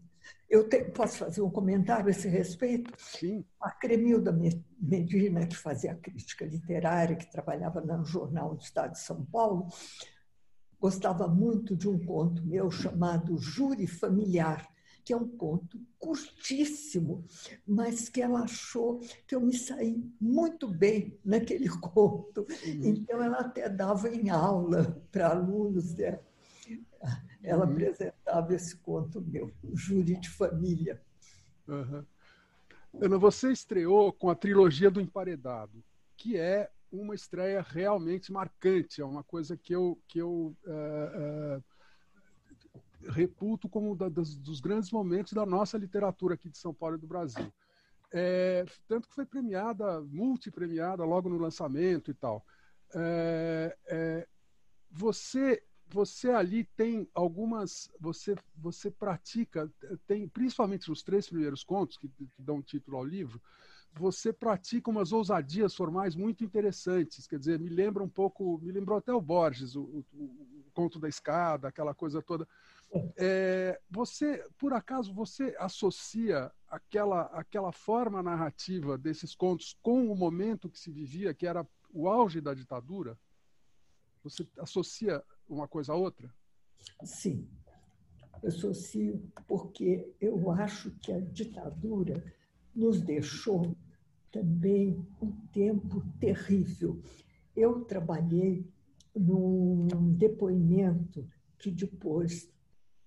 Eu 0.50 0.68
posso 0.94 1.18
fazer 1.18 1.42
um 1.42 1.50
comentário 1.50 2.08
a 2.08 2.12
esse 2.12 2.28
respeito? 2.28 2.92
Sim. 2.98 3.46
A 3.60 3.72
Cremilda 3.72 4.38
Medina, 4.78 5.48
que 5.48 5.56
fazia 5.56 5.96
crítica 5.96 6.46
literária, 6.46 7.16
que 7.16 7.32
trabalhava 7.32 7.80
no 7.80 8.04
Jornal 8.04 8.56
do 8.56 8.62
Estado 8.62 8.92
de 8.92 9.00
São 9.00 9.24
Paulo, 9.26 9.68
gostava 10.80 11.28
muito 11.28 11.76
de 11.76 11.88
um 11.88 11.98
conto 11.98 12.46
meu 12.46 12.70
chamado 12.70 13.38
Júri 13.38 13.88
Familiar, 13.88 14.68
que 15.06 15.14
é 15.14 15.18
um 15.18 15.28
conto 15.28 15.80
curtíssimo, 15.98 17.24
mas 17.66 18.10
que 18.10 18.22
ela 18.22 18.42
achou 18.42 19.00
que 19.26 19.34
eu 19.34 19.40
me 19.40 19.56
saí 19.56 20.04
muito 20.20 20.68
bem 20.68 21.18
naquele 21.24 21.70
conto. 21.80 22.46
Então, 22.66 23.22
ela 23.24 23.38
até 23.38 23.70
dava 23.70 24.10
em 24.10 24.30
aula 24.30 25.02
para 25.12 25.30
alunos 25.30 25.94
dela 25.94 26.31
ela 27.44 27.66
uhum. 27.66 27.72
apresentava 27.72 28.54
esse 28.54 28.76
conto 28.78 29.22
meu, 29.22 29.52
Júri 29.74 30.18
de 30.18 30.30
Família. 30.30 31.02
Uhum. 31.68 32.06
Ana, 33.02 33.18
você 33.18 33.52
estreou 33.52 34.12
com 34.12 34.30
a 34.30 34.36
trilogia 34.36 34.92
do 34.92 35.02
Emparedado, 35.02 35.84
que 36.18 36.38
é 36.38 36.70
uma 36.92 37.16
estreia 37.16 37.62
realmente 37.62 38.32
marcante, 38.32 39.02
é 39.02 39.06
uma 39.06 39.24
coisa 39.24 39.56
que 39.56 39.74
eu, 39.74 39.98
que 40.08 40.20
eu 40.20 40.56
uh, 40.66 41.58
uh, 41.58 43.12
reputo 43.12 43.70
como 43.70 43.96
da, 43.96 44.10
das, 44.10 44.36
dos 44.36 44.60
grandes 44.60 44.92
momentos 44.92 45.34
da 45.34 45.46
nossa 45.46 45.78
literatura 45.78 46.36
aqui 46.36 46.50
de 46.50 46.58
São 46.58 46.74
Paulo 46.74 46.96
e 46.96 47.00
do 47.00 47.08
Brasil. 47.08 47.52
É, 48.14 48.66
tanto 48.90 49.08
que 49.08 49.16
foi 49.16 49.26
premiada, 49.26 50.02
multipremiada 50.02 51.06
logo 51.06 51.30
no 51.30 51.38
lançamento 51.38 52.12
e 52.12 52.14
tal. 52.14 52.46
É, 52.94 53.78
é, 53.88 54.28
você 54.92 55.64
você 55.92 56.30
ali 56.30 56.64
tem 56.64 57.08
algumas, 57.14 57.90
você 58.00 58.36
você 58.56 58.90
pratica, 58.90 59.72
tem 60.08 60.28
principalmente 60.28 60.90
nos 60.90 61.04
três 61.04 61.28
primeiros 61.28 61.64
contos 61.64 61.98
que, 61.98 62.08
que 62.08 62.28
dão 62.38 62.62
título 62.62 62.98
ao 62.98 63.06
livro, 63.06 63.42
você 63.94 64.32
pratica 64.32 64.90
umas 64.90 65.12
ousadias 65.12 65.76
formais 65.76 66.16
muito 66.16 66.44
interessantes. 66.44 67.28
Quer 67.28 67.40
dizer, 67.40 67.60
me 67.60 67.70
lembra 67.70 68.02
um 68.02 68.10
pouco, 68.10 68.58
me 68.60 68.72
lembrou 68.72 68.98
até 68.98 69.14
o 69.14 69.22
Borges, 69.22 69.76
o, 69.76 69.82
o, 69.82 70.06
o 70.14 70.66
conto 70.74 70.98
da 70.98 71.10
escada, 71.10 71.68
aquela 71.68 71.94
coisa 71.94 72.22
toda. 72.22 72.48
É, 73.18 73.80
você, 73.90 74.46
por 74.58 74.74
acaso, 74.74 75.14
você 75.14 75.56
associa 75.60 76.52
aquela 76.68 77.24
aquela 77.34 77.72
forma 77.72 78.24
narrativa 78.24 78.98
desses 78.98 79.36
contos 79.36 79.78
com 79.82 80.10
o 80.10 80.16
momento 80.16 80.70
que 80.70 80.80
se 80.80 80.92
vivia, 80.92 81.34
que 81.34 81.46
era 81.46 81.68
o 81.94 82.08
auge 82.08 82.40
da 82.40 82.54
ditadura? 82.54 83.18
Você 84.24 84.48
associa 84.58 85.24
uma 85.52 85.68
coisa 85.68 85.94
a 85.94 85.96
outra? 85.96 86.34
Sim, 87.04 87.48
associo 88.44 89.22
porque 89.46 90.10
eu 90.20 90.50
acho 90.52 90.92
que 91.02 91.12
a 91.12 91.20
ditadura 91.20 92.24
nos 92.74 93.02
deixou 93.02 93.76
também 94.32 95.06
um 95.22 95.32
tempo 95.52 96.02
terrível. 96.20 97.02
Eu 97.56 97.84
trabalhei 97.84 98.66
num 99.14 99.88
depoimento 100.14 101.28
que 101.60 101.70
depois 101.70 102.50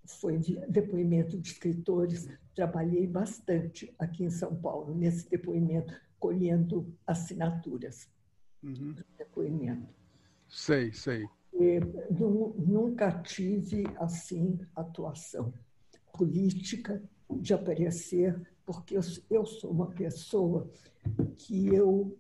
foi 0.07 0.39
depoimento 0.69 1.41
de 1.41 1.49
escritores, 1.49 2.29
trabalhei 2.55 3.07
bastante 3.07 3.93
aqui 3.99 4.25
em 4.25 4.31
São 4.31 4.55
Paulo, 4.55 4.95
nesse 4.95 5.29
depoimento, 5.31 5.95
colhendo 6.21 6.95
assinaturas 7.07 8.07
uhum. 8.63 8.95
depoimento. 9.17 9.95
Sei, 10.47 10.93
sei 10.93 11.27
nunca 12.11 13.11
tive 13.23 13.85
assim 13.97 14.59
atuação 14.75 15.53
política 16.13 17.03
de 17.31 17.53
aparecer, 17.53 18.41
porque 18.65 18.97
eu, 18.97 19.01
eu 19.31 19.47
sou 19.47 19.71
uma 19.71 19.89
pessoa 19.89 20.71
que 21.37 21.67
eu 21.75 22.17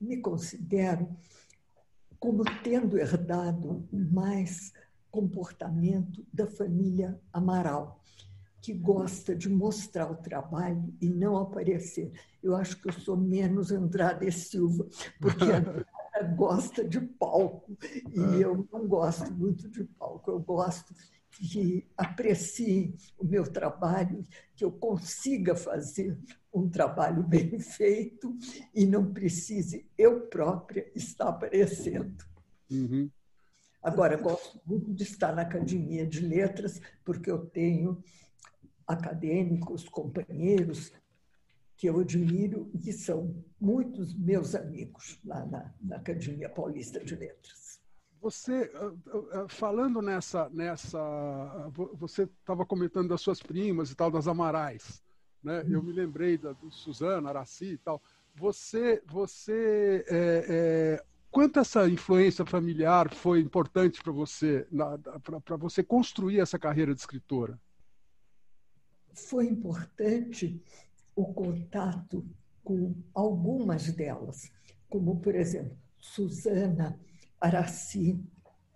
me 0.00 0.18
considero 0.18 1.08
como 2.18 2.42
tendo 2.62 2.98
herdado 2.98 3.86
mais 3.92 4.72
comportamento 5.10 6.24
da 6.32 6.46
família 6.46 7.18
Amaral, 7.32 8.02
que 8.60 8.72
gosta 8.72 9.34
de 9.34 9.48
mostrar 9.48 10.10
o 10.10 10.16
trabalho 10.16 10.92
e 11.00 11.08
não 11.08 11.36
aparecer. 11.36 12.12
Eu 12.42 12.56
acho 12.56 12.80
que 12.80 12.88
eu 12.88 12.92
sou 12.92 13.16
menos 13.16 13.70
Andrade 13.70 14.30
Silva, 14.32 14.86
porque 15.20 15.44
gosta 16.22 16.84
de 16.84 17.00
palco 17.00 17.76
e 18.12 18.20
ah. 18.20 18.38
eu 18.40 18.68
não 18.72 18.86
gosto 18.86 19.32
muito 19.32 19.68
de 19.68 19.84
palco. 19.84 20.30
Eu 20.30 20.40
gosto 20.40 20.94
que 21.30 21.86
apreciem 21.96 22.96
o 23.16 23.24
meu 23.24 23.44
trabalho, 23.44 24.24
que 24.56 24.64
eu 24.64 24.72
consiga 24.72 25.54
fazer 25.54 26.18
um 26.52 26.68
trabalho 26.68 27.22
bem 27.22 27.58
feito 27.60 28.36
e 28.74 28.84
não 28.86 29.12
precise 29.12 29.86
eu 29.96 30.22
própria 30.22 30.90
estar 30.94 31.28
aparecendo. 31.28 32.24
Uhum. 32.70 33.10
Agora, 33.82 34.16
gosto 34.16 34.60
muito 34.66 34.92
de 34.92 35.04
estar 35.04 35.32
na 35.34 35.42
Academia 35.42 36.06
de 36.06 36.20
Letras, 36.20 36.80
porque 37.04 37.30
eu 37.30 37.46
tenho 37.46 38.02
acadêmicos, 38.86 39.88
companheiros 39.88 40.92
que 41.78 41.88
eu 41.88 42.00
admiro 42.00 42.68
e 42.74 42.78
que 42.78 42.92
são 42.92 43.32
muitos 43.60 44.12
meus 44.12 44.56
amigos 44.56 45.20
lá 45.24 45.46
na, 45.46 45.72
na 45.80 45.96
Academia 45.96 46.48
Paulista 46.48 47.02
de 47.02 47.14
Letras. 47.14 47.80
Você, 48.20 48.68
ah, 48.74 48.92
ah, 49.06 49.40
ah, 49.44 49.48
falando 49.48 50.02
nessa, 50.02 50.50
nessa 50.50 50.98
você 51.94 52.24
estava 52.24 52.66
comentando 52.66 53.08
das 53.08 53.20
suas 53.20 53.40
primas 53.40 53.92
e 53.92 53.94
tal, 53.94 54.10
das 54.10 54.26
Amarais, 54.26 55.04
né? 55.40 55.64
Eu 55.68 55.80
me 55.80 55.92
lembrei 55.92 56.36
da 56.36 56.52
do 56.52 56.68
Suzana, 56.68 57.28
Araci 57.28 57.74
e 57.74 57.78
tal. 57.78 58.02
Você, 58.34 59.00
você, 59.06 60.04
é, 60.08 60.46
é, 60.48 61.04
quanto 61.30 61.60
essa 61.60 61.88
influência 61.88 62.44
familiar 62.44 63.14
foi 63.14 63.38
importante 63.38 64.02
para 64.02 64.12
você, 64.12 64.66
para 65.44 65.56
você 65.56 65.84
construir 65.84 66.40
essa 66.40 66.58
carreira 66.58 66.92
de 66.92 67.00
escritora? 67.00 67.56
Foi 69.14 69.46
importante 69.46 70.60
o 71.18 71.34
contato 71.34 72.24
com 72.62 72.94
algumas 73.12 73.90
delas, 73.90 74.52
como, 74.88 75.18
por 75.18 75.34
exemplo, 75.34 75.76
Susana, 75.98 76.96
Araci 77.40 78.24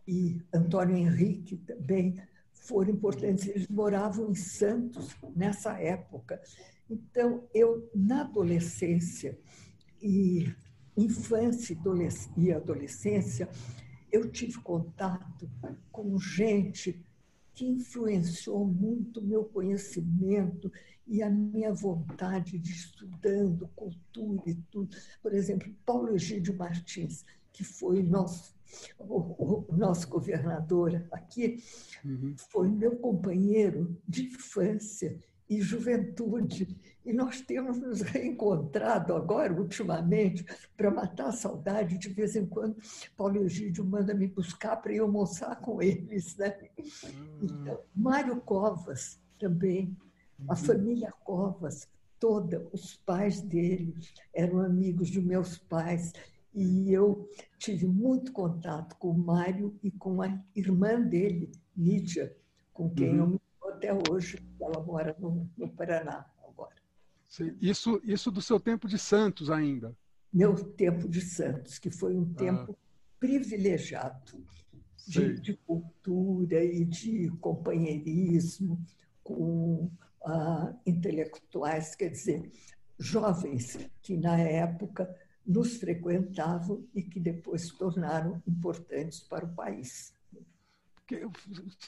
e 0.09 0.43
Antônio 0.53 0.97
Henrique 0.97 1.57
também 1.59 2.21
foram 2.53 2.91
importantes. 2.91 3.47
Eles 3.47 3.69
moravam 3.69 4.33
em 4.33 4.35
Santos 4.35 5.15
nessa 5.37 5.81
época. 5.81 6.43
Então, 6.91 7.49
eu, 7.55 7.89
na 7.95 8.23
adolescência 8.23 9.39
e 10.03 10.53
infância 10.97 11.79
e 12.37 12.53
adolescência, 12.53 13.49
eu 14.11 14.29
tive 14.33 14.59
contato 14.59 15.49
com 15.93 16.19
gente 16.19 17.07
que 17.55 17.67
influenciou 17.67 18.67
muito 18.67 19.21
o 19.21 19.25
meu 19.25 19.45
conhecimento 19.45 20.73
e 21.07 21.23
a 21.23 21.29
minha 21.29 21.73
vontade 21.73 22.59
de 22.59 22.73
estudando 22.73 23.69
cultura 23.75 24.43
e 24.47 24.55
tudo. 24.71 24.97
Por 25.23 25.35
exemplo, 25.35 25.73
Paulo 25.85 26.15
Egídio 26.15 26.57
Martins, 26.57 27.25
que 27.53 27.63
foi 27.63 28.03
nosso, 28.03 28.55
o, 28.99 29.73
o 29.73 29.77
nosso 29.77 30.09
governador 30.09 31.07
aqui, 31.13 31.63
uhum. 32.05 32.35
foi 32.51 32.69
meu 32.69 32.97
companheiro 32.97 34.01
de 34.09 34.27
infância 34.27 35.19
e 35.49 35.61
juventude. 35.61 36.77
E 37.05 37.13
nós 37.13 37.41
temos 37.41 37.79
nos 37.79 38.01
reencontrado 38.01 39.15
agora, 39.15 39.53
ultimamente, 39.53 40.45
para 40.77 40.91
matar 40.91 41.29
a 41.29 41.33
saudade. 41.33 41.99
De 41.99 42.09
vez 42.09 42.37
em 42.37 42.47
quando, 42.47 42.77
Paulo 43.17 43.43
Egídio 43.43 43.85
manda 43.85 44.15
me 44.15 44.29
buscar 44.29 44.77
para 44.77 44.93
ir 44.93 45.01
almoçar 45.01 45.57
com 45.57 45.83
eles. 45.83 46.37
Né? 46.37 46.57
Uhum. 46.79 47.39
Então, 47.43 47.81
Mário 47.95 48.41
Covas 48.41 49.21
também 49.39 49.97
a 50.49 50.57
família 50.57 51.13
Covas, 51.25 51.89
toda, 52.19 52.67
os 52.73 52.97
pais 52.97 53.41
dele 53.41 53.95
eram 54.35 54.61
amigos 54.61 55.09
de 55.09 55.21
meus 55.21 55.57
pais. 55.57 56.13
E 56.55 56.93
eu 56.93 57.29
tive 57.59 57.87
muito 57.87 58.33
contato 58.33 58.97
com 58.97 59.11
o 59.11 59.19
Mário 59.19 59.79
e 59.83 59.91
com 59.91 60.21
a 60.21 60.39
irmã 60.55 61.01
dele, 61.01 61.51
Lídia, 61.77 62.37
com 62.73 62.91
quem 62.91 63.11
uhum. 63.11 63.17
eu 63.17 63.27
me 63.29 63.41
até 63.71 63.91
hoje. 64.11 64.39
Ela 64.61 64.85
mora 64.85 65.17
no, 65.19 65.49
no 65.57 65.69
Paraná. 65.69 66.27
Isso, 67.61 68.01
isso 68.05 68.31
do 68.31 68.43
seu 68.43 68.61
tempo 68.61 68.87
de 68.87 68.99
Santos 68.99 69.51
ainda? 69.51 69.97
Meu 70.33 70.55
tempo 70.55 71.09
de 71.09 71.21
Santos, 71.21 71.79
que 71.79 71.91
foi 71.91 72.15
um 72.15 72.31
ah. 72.35 72.39
tempo 72.39 72.79
privilegiado 73.19 74.45
de, 75.07 75.41
de, 75.41 75.55
cultura 75.55 76.63
e 76.65 76.85
de 76.85 77.31
companheirismo 77.41 78.85
com 79.23 79.91
uh, 80.25 80.79
intelectuais, 80.87 81.95
quer 81.95 82.11
dizer, 82.11 82.51
jovens 82.99 83.79
que 84.01 84.17
na 84.17 84.39
época 84.39 85.13
nos 85.47 85.77
frequentavam 85.77 86.85
e 86.95 87.03
que 87.03 87.19
depois 87.19 87.63
se 87.63 87.77
tornaram 87.77 88.43
importantes 88.47 89.21
para 89.21 89.45
o 89.45 89.55
país. 89.55 90.15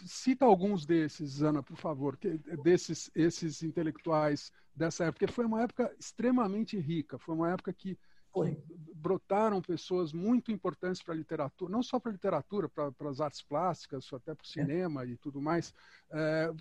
Cita 0.06 0.44
alguns 0.44 0.84
desses, 0.84 1.42
Ana, 1.42 1.62
por 1.62 1.76
favor, 1.76 2.18
desses 2.62 3.10
esses 3.14 3.62
intelectuais 3.62 4.52
dessa 4.74 5.04
época, 5.04 5.26
porque 5.26 5.32
foi 5.32 5.44
uma 5.44 5.62
época 5.62 5.94
extremamente 5.98 6.78
rica, 6.78 7.18
foi 7.18 7.34
uma 7.34 7.52
época 7.52 7.72
que, 7.72 7.96
que 8.32 8.58
brotaram 8.94 9.62
pessoas 9.62 10.12
muito 10.12 10.50
importantes 10.50 11.02
para 11.02 11.14
a 11.14 11.16
literatura, 11.16 11.70
não 11.70 11.82
só 11.82 12.00
para 12.00 12.10
a 12.10 12.14
literatura, 12.14 12.68
para, 12.68 12.92
as 13.08 13.20
artes 13.20 13.42
plásticas, 13.42 14.12
até 14.12 14.34
para 14.34 14.42
o 14.42 14.46
é. 14.46 14.52
cinema 14.52 15.04
é. 15.04 15.08
e 15.08 15.16
tudo 15.16 15.40
mais. 15.40 15.72
É, 16.10 16.52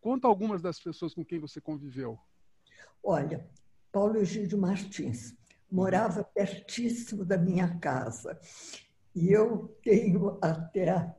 conta 0.00 0.26
algumas 0.26 0.62
das 0.62 0.80
pessoas 0.80 1.14
com 1.14 1.24
quem 1.24 1.38
você 1.38 1.60
conviveu. 1.60 2.18
Olha, 3.02 3.46
Paulo 3.92 4.16
Egídio 4.16 4.58
Martins 4.58 5.36
morava 5.70 6.24
pertíssimo 6.24 7.24
da 7.24 7.36
minha 7.36 7.78
casa. 7.78 8.38
E 9.14 9.30
eu 9.30 9.76
tenho 9.82 10.38
até 10.42 11.14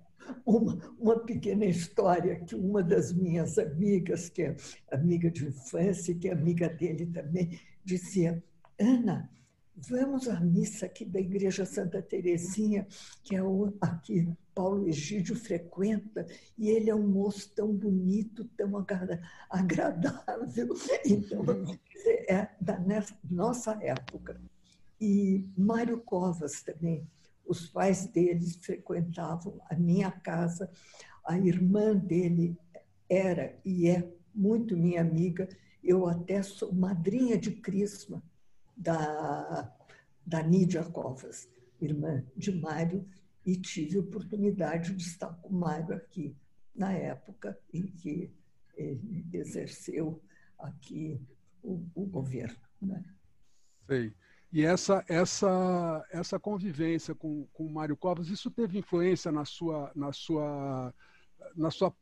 uma, 0.46 0.78
uma 1.00 1.20
pequena 1.20 1.66
história 1.66 2.40
que 2.40 2.56
uma 2.56 2.84
das 2.84 3.14
minhas 3.14 3.58
amigas, 3.58 4.30
que 4.30 4.44
é 4.44 4.56
amiga 4.92 5.30
de 5.30 5.48
infância, 5.48 6.16
que 6.16 6.28
é 6.28 6.34
amiga 6.34 6.70
dele 6.70 7.06
também, 7.06 7.60
dizia: 7.84 8.44
Ana, 8.80 9.30
vamos 9.76 10.28
à 10.28 10.40
missa 10.40 10.86
aqui 10.86 11.06
da 11.06 11.20
Igreja 11.20 11.66
Santa 11.66 12.02
Terezinha, 12.02 12.88
que 13.24 13.36
é 13.36 13.44
o, 13.44 13.74
aqui 13.82 14.28
Paulo 14.54 14.88
Egídio 14.88 15.36
frequenta, 15.36 16.26
e 16.58 16.70
ele 16.70 16.90
é 16.90 16.96
um 16.96 17.08
moço 17.08 17.52
tão 17.54 17.74
bonito, 17.74 18.46
tão 18.58 18.72
agradável. 19.50 20.74
Então, 21.06 21.44
é 22.30 22.50
da 22.60 22.80
nossa 23.30 23.78
época. 23.84 24.40
E 25.00 25.46
Mário 25.58 26.00
Covas 26.00 26.64
também, 26.64 27.06
os 27.46 27.68
pais 27.68 28.08
deles 28.08 28.56
frequentavam 28.56 29.60
a 29.70 29.76
minha 29.76 30.12
casa, 30.12 30.70
a 31.26 31.38
irmã 31.38 31.96
dele 31.96 32.58
era 33.10 33.60
e 33.64 33.90
é 33.90 34.12
muito 34.34 34.76
minha 34.76 35.02
amiga, 35.02 35.48
eu 35.84 36.08
até 36.08 36.42
sou 36.42 36.74
madrinha 36.74 37.38
de 37.38 37.52
crisma 37.52 38.22
da, 38.76 39.74
da 40.26 40.44
Nídia 40.44 40.84
Covas, 40.84 41.48
irmã 41.80 42.24
de 42.36 42.52
Mário, 42.52 43.08
e 43.46 43.56
tive 43.56 44.00
oportunidade 44.00 44.96
de 44.96 45.04
estar 45.04 45.34
com 45.36 45.54
Mário 45.54 45.96
aqui 45.96 46.36
na 46.76 46.92
época 46.92 47.58
em 47.72 47.84
que 47.86 48.34
ele 48.76 49.26
exerceu 49.32 50.22
aqui 50.58 51.22
o, 51.62 51.86
o 51.94 52.06
governo. 52.06 52.60
Né? 52.82 53.04
Sei. 53.88 54.14
E 54.56 54.64
essa, 54.64 55.04
essa, 55.10 56.08
essa 56.10 56.40
convivência 56.40 57.14
com, 57.14 57.46
com 57.52 57.66
o 57.66 57.70
Mário 57.70 57.98
Covas, 57.98 58.30
isso 58.30 58.50
teve 58.50 58.80
influência 58.80 59.30
na 59.30 59.44
sua, 59.44 59.92
na 59.94 60.14
sua, 60.14 60.94
na 61.58 61.70
sua 61.70 61.94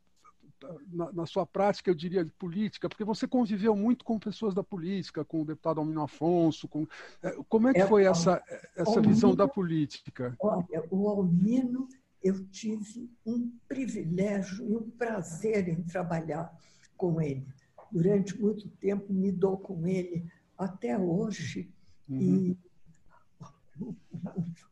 na, 0.86 1.12
na, 1.12 1.26
sua 1.26 1.44
prática, 1.44 1.90
eu 1.90 1.96
diria, 1.96 2.24
de 2.24 2.30
política, 2.30 2.88
porque 2.88 3.02
você 3.02 3.26
conviveu 3.26 3.74
muito 3.74 4.04
com 4.04 4.20
pessoas 4.20 4.54
da 4.54 4.62
política, 4.62 5.24
com 5.24 5.42
o 5.42 5.44
deputado 5.44 5.80
Almino 5.80 6.02
Afonso. 6.02 6.68
Com, 6.68 6.86
é, 7.24 7.32
como 7.48 7.66
é 7.66 7.72
que 7.72 7.80
é, 7.80 7.88
foi 7.88 8.04
essa, 8.04 8.40
essa 8.76 8.88
Almino, 8.88 9.08
visão 9.08 9.34
da 9.34 9.48
política? 9.48 10.36
Olha, 10.38 10.84
o 10.92 11.08
Almino, 11.08 11.88
eu 12.22 12.46
tive 12.50 13.10
um 13.26 13.50
privilégio 13.66 14.64
e 14.64 14.76
um 14.76 14.90
prazer 14.90 15.68
em 15.68 15.82
trabalhar 15.82 16.56
com 16.96 17.20
ele. 17.20 17.48
Durante 17.90 18.40
muito 18.40 18.68
tempo 18.68 19.12
me 19.12 19.32
dou 19.32 19.58
com 19.58 19.84
ele 19.88 20.24
até 20.56 20.96
hoje 20.96 21.73
Uhum. 22.08 22.20
E 22.20 22.58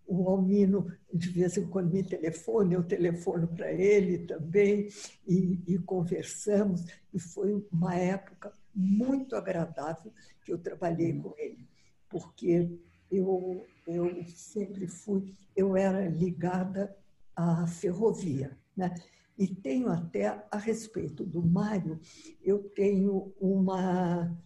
o 0.07 0.29
Almino, 0.29 0.93
de 1.12 1.31
vez 1.31 1.57
em 1.57 1.67
quando, 1.67 1.93
me 1.93 2.03
telefona, 2.03 2.75
eu 2.75 2.83
telefono 2.83 3.49
para 3.49 3.73
ele 3.73 4.19
também, 4.27 4.89
e, 5.27 5.59
e, 5.67 5.79
conversamos. 5.79 6.85
E 7.12 7.19
foi 7.19 7.67
uma 7.73 7.95
época 7.95 8.53
muito 8.75 9.35
agradável 9.35 10.13
que 10.45 10.52
eu 10.52 10.59
trabalhei 10.59 11.13
uhum. 11.13 11.23
com 11.23 11.35
ele, 11.39 11.67
porque 12.09 12.78
eu, 13.11 13.67
eu 13.87 14.25
sempre 14.28 14.87
fui, 14.87 15.35
eu 15.56 15.76
era 15.76 16.09
ligada 16.09 16.95
à 17.35 17.67
ferrovia, 17.67 18.56
né? 18.76 18.95
E 19.39 19.49
tenho 19.49 19.89
até, 19.89 20.47
a 20.50 20.59
respeito 20.59 21.25
do 21.25 21.43
Mário, 21.43 21.99
eu 22.43 22.59
tenho 22.59 23.33
uma 23.41 24.39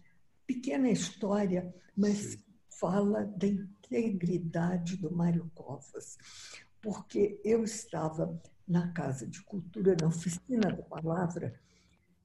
pequena 0.47 0.89
história, 0.89 1.73
mas 1.95 2.17
Sim 2.17 2.46
fala 2.79 3.25
da 3.25 3.47
integridade 3.47 4.97
do 4.97 5.11
Mário 5.11 5.49
Covas, 5.55 6.17
porque 6.81 7.39
eu 7.43 7.63
estava 7.63 8.39
na 8.67 8.91
Casa 8.91 9.25
de 9.25 9.41
Cultura, 9.43 9.95
na 9.99 10.07
oficina 10.07 10.71
da 10.71 10.83
palavra, 10.83 11.59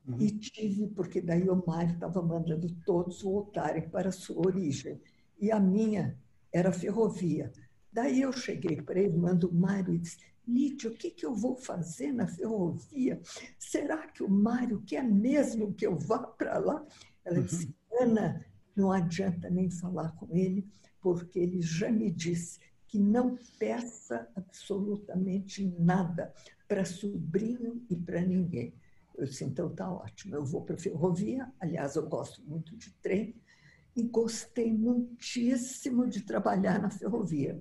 uhum. 0.06 0.20
e 0.20 0.30
tive, 0.30 0.88
porque 0.88 1.20
daí 1.20 1.48
o 1.48 1.64
Mário 1.66 1.94
estava 1.94 2.20
mandando 2.20 2.68
todos 2.84 3.22
voltarem 3.22 3.88
para 3.88 4.10
a 4.10 4.12
sua 4.12 4.46
origem, 4.46 5.00
e 5.40 5.50
a 5.50 5.58
minha 5.58 6.16
era 6.52 6.72
ferrovia. 6.72 7.50
Daí 7.92 8.22
eu 8.22 8.32
cheguei 8.32 8.80
para 8.80 9.00
ele, 9.00 9.16
mando 9.16 9.48
o 9.48 9.54
Mário 9.54 9.94
e 9.94 9.98
disse, 9.98 10.18
Lídia, 10.46 10.90
o 10.90 10.94
que, 10.94 11.10
que 11.10 11.24
eu 11.24 11.34
vou 11.34 11.54
fazer 11.54 12.12
na 12.12 12.26
ferrovia? 12.26 13.20
Será 13.58 14.08
que 14.08 14.22
o 14.22 14.28
Mário 14.28 14.82
quer 14.84 15.04
mesmo 15.04 15.72
que 15.72 15.86
eu 15.86 15.96
vá 15.96 16.18
para 16.18 16.58
lá? 16.58 16.84
Ela 17.24 17.38
uhum. 17.38 17.44
disse, 17.44 17.74
Ana, 18.00 18.44
não 18.74 18.92
adianta 18.92 19.50
nem 19.50 19.70
falar 19.70 20.12
com 20.12 20.34
ele, 20.34 20.66
porque 21.00 21.38
ele 21.38 21.60
já 21.60 21.90
me 21.90 22.10
disse 22.10 22.60
que 22.86 22.98
não 22.98 23.38
peça 23.58 24.28
absolutamente 24.36 25.64
nada 25.78 26.32
para 26.68 26.84
sobrinho 26.84 27.82
e 27.88 27.96
para 27.96 28.20
ninguém. 28.20 28.74
Eu 29.14 29.26
disse, 29.26 29.44
então 29.44 29.68
tá 29.74 29.90
ótimo, 29.90 30.36
eu 30.36 30.44
vou 30.44 30.62
para 30.62 30.74
a 30.74 30.78
ferrovia, 30.78 31.50
aliás, 31.60 31.96
eu 31.96 32.08
gosto 32.08 32.42
muito 32.42 32.76
de 32.76 32.90
trem, 32.94 33.34
e 33.94 34.02
gostei 34.02 34.72
muitíssimo 34.72 36.06
de 36.06 36.22
trabalhar 36.22 36.80
na 36.80 36.90
ferrovia, 36.90 37.60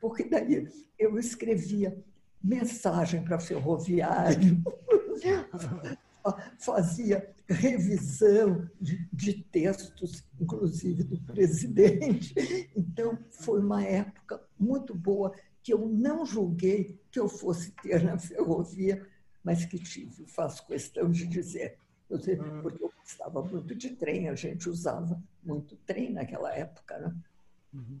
porque 0.00 0.24
daí 0.24 0.68
eu 0.98 1.18
escrevia 1.18 1.96
mensagem 2.42 3.22
para 3.22 3.38
ferroviário, 3.38 4.62
fazia 6.58 7.34
revisão 7.48 8.68
de, 8.80 9.08
de, 9.12 9.42
textos, 9.44 10.24
inclusive 10.40 11.04
do 11.04 11.20
presidente. 11.22 12.34
Então, 12.76 13.18
foi 13.30 13.60
uma 13.60 13.82
época 13.82 14.42
muito 14.58 14.94
boa 14.94 15.34
que 15.62 15.72
eu 15.72 15.88
não 15.88 16.24
julguei 16.24 17.00
que 17.10 17.18
eu 17.18 17.28
fosse 17.28 17.72
ter 17.82 18.02
na 18.02 18.18
ferrovia, 18.18 19.06
mas 19.42 19.64
que 19.64 19.78
tive. 19.78 20.26
Faço 20.26 20.66
questão 20.66 21.10
de 21.10 21.26
dizer, 21.26 21.78
hum. 22.10 22.62
porque 22.62 22.84
eu 22.84 22.92
gostava 23.00 23.42
muito 23.42 23.74
de 23.74 23.90
trem, 23.90 24.28
a 24.28 24.34
gente 24.34 24.68
usava 24.68 25.20
muito 25.42 25.76
trem 25.86 26.12
naquela 26.12 26.54
época. 26.54 26.98
Né? 26.98 27.14
Uhum. 27.72 28.00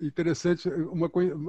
Interessante, 0.00 0.68
uma, 0.68 1.08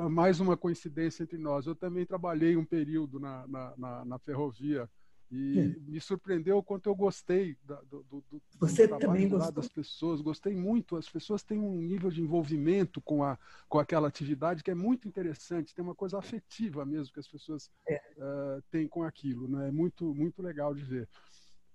mais 0.09 0.39
uma 0.39 0.55
coincidência 0.55 1.23
entre 1.23 1.37
nós. 1.37 1.65
Eu 1.65 1.75
também 1.75 2.05
trabalhei 2.05 2.55
um 2.55 2.65
período 2.65 3.19
na, 3.19 3.47
na, 3.47 3.73
na, 3.77 4.05
na 4.05 4.19
ferrovia 4.19 4.89
e 5.31 5.59
é. 5.59 5.89
me 5.89 5.99
surpreendeu 5.99 6.57
o 6.57 6.63
quanto 6.63 6.87
eu 6.87 6.95
gostei 6.95 7.57
da, 7.63 7.75
do, 7.81 8.03
do, 8.03 8.23
do, 8.29 8.41
Você 8.59 8.87
do 8.87 8.97
também 8.97 9.27
gostou? 9.27 9.51
das 9.51 9.67
pessoas. 9.67 10.21
Gostei 10.21 10.55
muito. 10.55 10.95
As 10.95 11.09
pessoas 11.09 11.41
têm 11.41 11.59
um 11.59 11.81
nível 11.81 12.11
de 12.11 12.21
envolvimento 12.21 13.01
com, 13.01 13.23
a, 13.23 13.37
com 13.67 13.79
aquela 13.79 14.07
atividade 14.07 14.63
que 14.63 14.71
é 14.71 14.75
muito 14.75 15.07
interessante. 15.07 15.73
Tem 15.73 15.83
uma 15.83 15.95
coisa 15.95 16.17
afetiva 16.17 16.85
mesmo 16.85 17.13
que 17.13 17.19
as 17.19 17.27
pessoas 17.27 17.71
é. 17.87 18.01
uh, 18.17 18.63
têm 18.69 18.87
com 18.87 19.03
aquilo. 19.03 19.47
Né? 19.47 19.69
É 19.69 19.71
muito, 19.71 20.13
muito 20.13 20.41
legal 20.41 20.73
de 20.75 20.83
ver. 20.83 21.09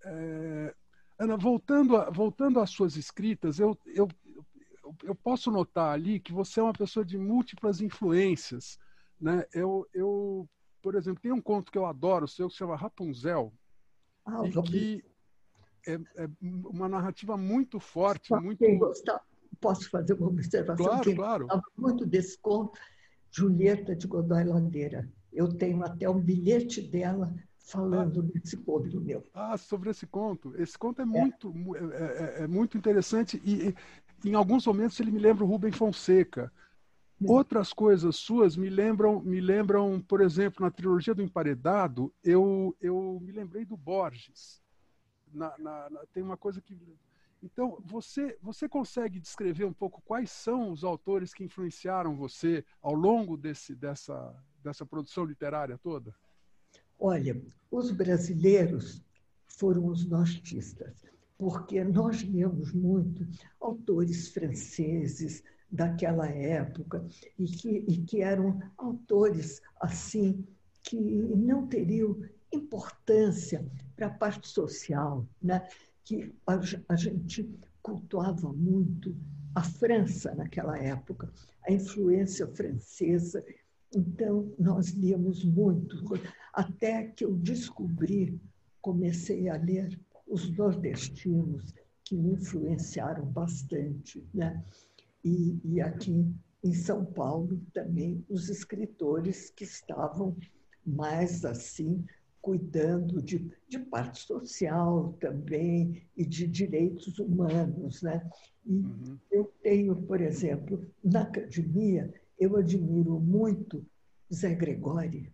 É, 0.04 0.74
Ana, 1.18 1.36
voltando, 1.36 1.96
a, 1.96 2.08
voltando 2.08 2.60
às 2.60 2.70
suas 2.70 2.96
escritas, 2.96 3.58
eu, 3.58 3.76
eu, 3.86 4.08
eu 5.02 5.14
posso 5.14 5.50
notar 5.50 5.92
ali 5.92 6.20
que 6.20 6.32
você 6.32 6.60
é 6.60 6.62
uma 6.62 6.72
pessoa 6.72 7.04
de 7.04 7.18
múltiplas 7.18 7.80
influências. 7.80 8.78
Né? 9.20 9.44
Eu, 9.52 9.86
eu 9.92 10.48
por 10.82 10.94
exemplo, 10.94 11.22
tem 11.22 11.32
um 11.32 11.40
conto 11.40 11.70
que 11.70 11.78
eu 11.78 11.86
adoro, 11.86 12.26
seu, 12.26 12.48
que 12.48 12.52
se 12.52 12.58
chama 12.58 12.76
Rapunzel, 12.76 13.52
ah, 14.24 14.42
e 14.46 14.62
que 14.62 15.04
é, 15.86 15.94
é, 15.94 16.28
uma 16.40 16.88
narrativa 16.88 17.36
muito 17.36 17.80
forte, 17.80 18.28
Só 18.28 18.40
muito... 18.40 18.64
Gostar, 18.78 19.20
posso 19.60 19.88
fazer 19.90 20.14
uma 20.14 20.28
observação? 20.28 20.84
Claro, 20.84 21.02
quem 21.02 21.16
claro. 21.16 21.46
muito 21.76 22.06
desse 22.06 22.38
conto, 22.38 22.78
Julieta 23.30 23.94
de 23.94 24.06
Godoy 24.06 24.44
Landeira. 24.44 25.08
Eu 25.32 25.48
tenho 25.48 25.82
até 25.84 26.08
um 26.08 26.20
bilhete 26.20 26.82
dela 26.82 27.32
falando 27.58 28.20
ah, 28.20 28.38
desse 28.38 28.56
conto 28.56 29.00
meu. 29.00 29.24
Ah, 29.32 29.56
sobre 29.56 29.90
esse 29.90 30.06
conto. 30.06 30.52
Esse 30.60 30.76
conto 30.76 31.00
é, 31.00 31.02
é. 31.02 31.06
muito, 31.06 31.54
é, 31.76 32.40
é, 32.40 32.44
é, 32.44 32.46
muito 32.48 32.76
interessante 32.76 33.40
e, 33.44 33.68
e, 34.24 34.28
em 34.28 34.34
alguns 34.34 34.66
momentos 34.66 34.98
ele 34.98 35.10
me 35.10 35.20
lembra 35.20 35.44
o 35.44 35.46
Rubem 35.46 35.72
Fonseca. 35.72 36.52
Outras 37.26 37.72
coisas 37.72 38.16
suas 38.16 38.56
me 38.56 38.70
lembram, 38.70 39.20
me 39.20 39.40
lembram, 39.40 40.00
por 40.00 40.22
exemplo, 40.22 40.64
na 40.64 40.70
trilogia 40.70 41.14
do 41.14 41.22
Emparedado, 41.22 42.12
eu, 42.24 42.74
eu 42.80 43.18
me 43.20 43.30
lembrei 43.30 43.64
do 43.64 43.76
Borges. 43.76 44.62
Na, 45.32 45.56
na, 45.58 45.90
na, 45.90 46.06
tem 46.12 46.22
uma 46.22 46.36
coisa 46.36 46.60
que. 46.62 46.76
Então, 47.42 47.78
você, 47.84 48.38
você 48.42 48.68
consegue 48.68 49.20
descrever 49.20 49.64
um 49.64 49.72
pouco 49.72 50.02
quais 50.02 50.30
são 50.30 50.70
os 50.70 50.82
autores 50.82 51.32
que 51.32 51.44
influenciaram 51.44 52.16
você 52.16 52.64
ao 52.82 52.94
longo 52.94 53.36
desse, 53.36 53.74
dessa, 53.74 54.34
dessa 54.62 54.84
produção 54.84 55.24
literária 55.24 55.78
toda? 55.78 56.14
Olha, 56.98 57.40
os 57.70 57.90
brasileiros 57.90 59.02
foram 59.46 59.86
os 59.86 60.06
nostistas, 60.06 61.04
porque 61.38 61.82
nós 61.82 62.22
lemos 62.22 62.72
muito 62.72 63.26
autores 63.58 64.28
franceses 64.28 65.42
daquela 65.70 66.26
época 66.28 67.06
e 67.38 67.46
que, 67.46 67.84
e 67.86 67.96
que 67.98 68.22
eram 68.22 68.60
autores 68.76 69.62
assim 69.80 70.44
que 70.82 70.96
não 70.98 71.66
teriam 71.66 72.20
importância 72.52 73.64
para 73.94 74.06
a 74.06 74.10
parte 74.10 74.48
social, 74.48 75.26
né? 75.42 75.68
que 76.04 76.34
a, 76.46 76.58
a 76.88 76.96
gente 76.96 77.48
cultuava 77.82 78.52
muito 78.52 79.14
a 79.54 79.62
França 79.62 80.34
naquela 80.34 80.78
época, 80.78 81.30
a 81.66 81.72
influência 81.72 82.46
francesa. 82.48 83.44
Então, 83.94 84.52
nós 84.58 84.90
líamos 84.90 85.44
muito, 85.44 85.96
até 86.52 87.04
que 87.08 87.24
eu 87.24 87.34
descobri, 87.34 88.40
comecei 88.80 89.48
a 89.48 89.56
ler 89.56 89.98
os 90.26 90.48
nordestinos, 90.56 91.74
que 92.04 92.16
me 92.16 92.32
influenciaram 92.32 93.24
bastante. 93.26 94.24
Né? 94.32 94.62
E, 95.24 95.58
e 95.64 95.80
aqui 95.80 96.26
em 96.62 96.72
São 96.72 97.04
Paulo 97.04 97.60
também 97.72 98.24
os 98.28 98.48
escritores 98.48 99.50
que 99.50 99.64
estavam 99.64 100.36
mais 100.84 101.44
assim 101.44 102.04
cuidando 102.40 103.20
de, 103.20 103.50
de 103.68 103.78
parte 103.78 104.20
social 104.20 105.14
também 105.20 106.02
e 106.16 106.24
de 106.24 106.46
direitos 106.46 107.18
humanos. 107.18 108.02
Né? 108.02 108.28
E 108.64 108.76
uhum. 108.76 109.18
eu 109.30 109.52
tenho, 109.62 109.96
por 109.96 110.20
exemplo, 110.20 110.84
na 111.04 111.22
academia, 111.22 112.12
eu 112.38 112.56
admiro 112.56 113.20
muito 113.20 113.84
Zé 114.32 114.54
Gregori, 114.54 115.30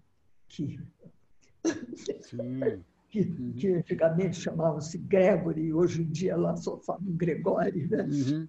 que, 0.49 0.81
que, 3.09 3.20
uhum. 3.20 3.53
que 3.53 3.68
antigamente 3.68 4.40
chamava-se 4.40 4.99
Gregory, 4.99 5.72
hoje 5.72 6.03
em 6.03 6.11
dia 6.11 6.37
lá 6.37 6.57
só 6.57 6.79
falam 6.79 7.05
Gregori, 7.12 7.87
né? 7.87 8.03
Uhum. 8.03 8.49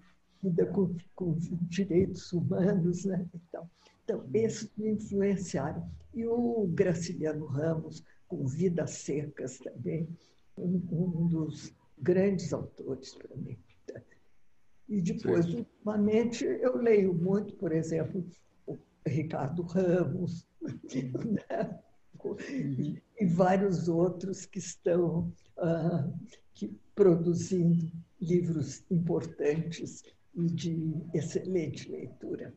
Com, 0.72 0.94
com 1.14 1.36
direitos 1.68 2.32
humanos. 2.32 3.04
Né? 3.04 3.26
Então, 3.34 3.68
então, 4.04 4.24
esses 4.32 4.70
me 4.76 4.90
influenciaram. 4.90 5.88
E 6.14 6.26
o 6.26 6.66
Graciliano 6.68 7.46
Ramos, 7.46 8.02
com 8.26 8.46
Vidas 8.46 8.90
Secas 8.90 9.58
também, 9.58 10.08
um, 10.56 10.80
um 10.90 11.26
dos 11.28 11.74
grandes 11.98 12.52
autores 12.52 13.14
para 13.14 13.36
mim. 13.36 13.58
E 14.88 15.02
depois, 15.02 15.44
Sim. 15.44 15.58
ultimamente, 15.58 16.44
eu 16.44 16.78
leio 16.78 17.12
muito, 17.12 17.54
por 17.56 17.72
exemplo, 17.72 18.24
o 18.66 18.78
Ricardo 19.06 19.62
Ramos, 19.62 20.46
né? 20.62 21.80
uhum. 22.24 22.96
e 23.20 23.26
vários 23.26 23.88
outros 23.88 24.46
que 24.46 24.58
estão 24.58 25.32
uh, 25.58 26.12
que, 26.54 26.74
produzindo 26.94 27.92
livros 28.20 28.82
importantes 28.90 30.02
e 30.38 30.46
de 30.46 30.94
excelente 31.12 31.90
leitura. 31.90 32.54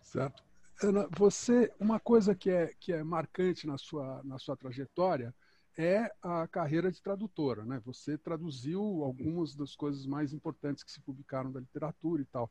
Certo. 0.00 0.44
Ana, 0.80 1.08
você, 1.16 1.72
uma 1.78 1.98
coisa 1.98 2.34
que 2.34 2.50
é, 2.50 2.72
que 2.78 2.92
é 2.92 3.02
marcante 3.02 3.66
na 3.66 3.76
sua, 3.76 4.22
na 4.24 4.38
sua 4.38 4.56
trajetória 4.56 5.34
é 5.76 6.10
a 6.22 6.46
carreira 6.46 6.90
de 6.92 7.02
tradutora, 7.02 7.64
né? 7.64 7.80
Você 7.84 8.16
traduziu 8.18 9.02
algumas 9.02 9.54
das 9.54 9.74
coisas 9.74 10.06
mais 10.06 10.32
importantes 10.32 10.84
que 10.84 10.92
se 10.92 11.00
publicaram 11.00 11.50
da 11.50 11.60
literatura 11.60 12.22
e 12.22 12.26
tal. 12.26 12.50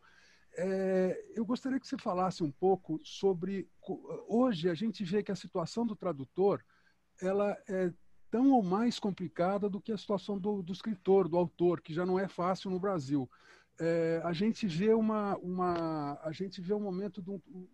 É, 0.57 1.23
eu 1.33 1.45
gostaria 1.45 1.79
que 1.79 1.87
você 1.87 1.97
falasse 1.97 2.43
um 2.43 2.51
pouco 2.51 2.99
sobre 3.03 3.69
hoje 4.27 4.69
a 4.69 4.73
gente 4.73 5.03
vê 5.05 5.23
que 5.23 5.31
a 5.31 5.35
situação 5.35 5.85
do 5.85 5.95
tradutor 5.95 6.61
ela 7.21 7.57
é 7.69 7.93
tão 8.29 8.51
ou 8.51 8.63
mais 8.63 8.99
complicada 8.99 9.69
do 9.69 9.79
que 9.79 9.91
a 9.91 9.97
situação 9.97 10.37
do, 10.37 10.61
do 10.61 10.73
escritor, 10.73 11.29
do 11.29 11.37
autor, 11.37 11.79
que 11.79 11.93
já 11.93 12.05
não 12.05 12.19
é 12.19 12.27
fácil 12.27 12.69
no 12.69 12.79
Brasil 12.79 13.29
é, 13.83 14.21
a 14.23 14.31
gente 14.31 14.67
vê 14.67 14.93
uma, 14.93 15.35
uma 15.37 16.19
a 16.21 16.31
gente 16.31 16.61
vê 16.61 16.71
um 16.71 16.79
momento 16.79 17.19
do 17.19 17.41
um, 17.51 17.67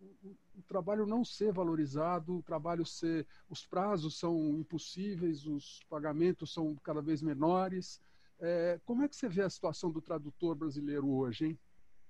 o 0.58 0.62
trabalho 0.66 1.06
não 1.06 1.26
ser 1.26 1.52
valorizado, 1.52 2.38
o 2.38 2.42
trabalho 2.42 2.86
ser, 2.86 3.28
os 3.50 3.66
prazos 3.66 4.18
são 4.18 4.58
impossíveis, 4.58 5.46
os 5.46 5.82
pagamentos 5.90 6.54
são 6.54 6.76
cada 6.82 7.02
vez 7.02 7.22
menores. 7.22 8.00
É, 8.40 8.80
como 8.86 9.04
é 9.04 9.10
que 9.10 9.18
você 9.18 9.28
vê 9.28 9.42
a 9.42 9.50
situação 9.50 9.92
do 9.92 10.02
tradutor 10.02 10.56
brasileiro 10.56 11.10
hoje, 11.10 11.48
hein? 11.48 11.60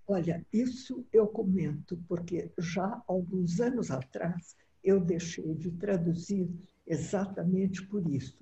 Olha, 0.07 0.45
isso 0.53 1.03
eu 1.11 1.27
comento 1.27 1.99
porque 2.07 2.51
já 2.59 3.01
alguns 3.07 3.59
anos 3.59 3.89
atrás 3.89 4.55
eu 4.83 4.99
deixei 4.99 5.55
de 5.55 5.71
traduzir 5.71 6.47
exatamente 6.85 7.83
por 7.87 8.07
isso. 8.07 8.37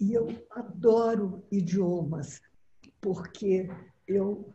E 0.00 0.12
eu 0.12 0.28
adoro 0.50 1.44
idiomas, 1.50 2.40
porque 3.00 3.68
eu 4.06 4.54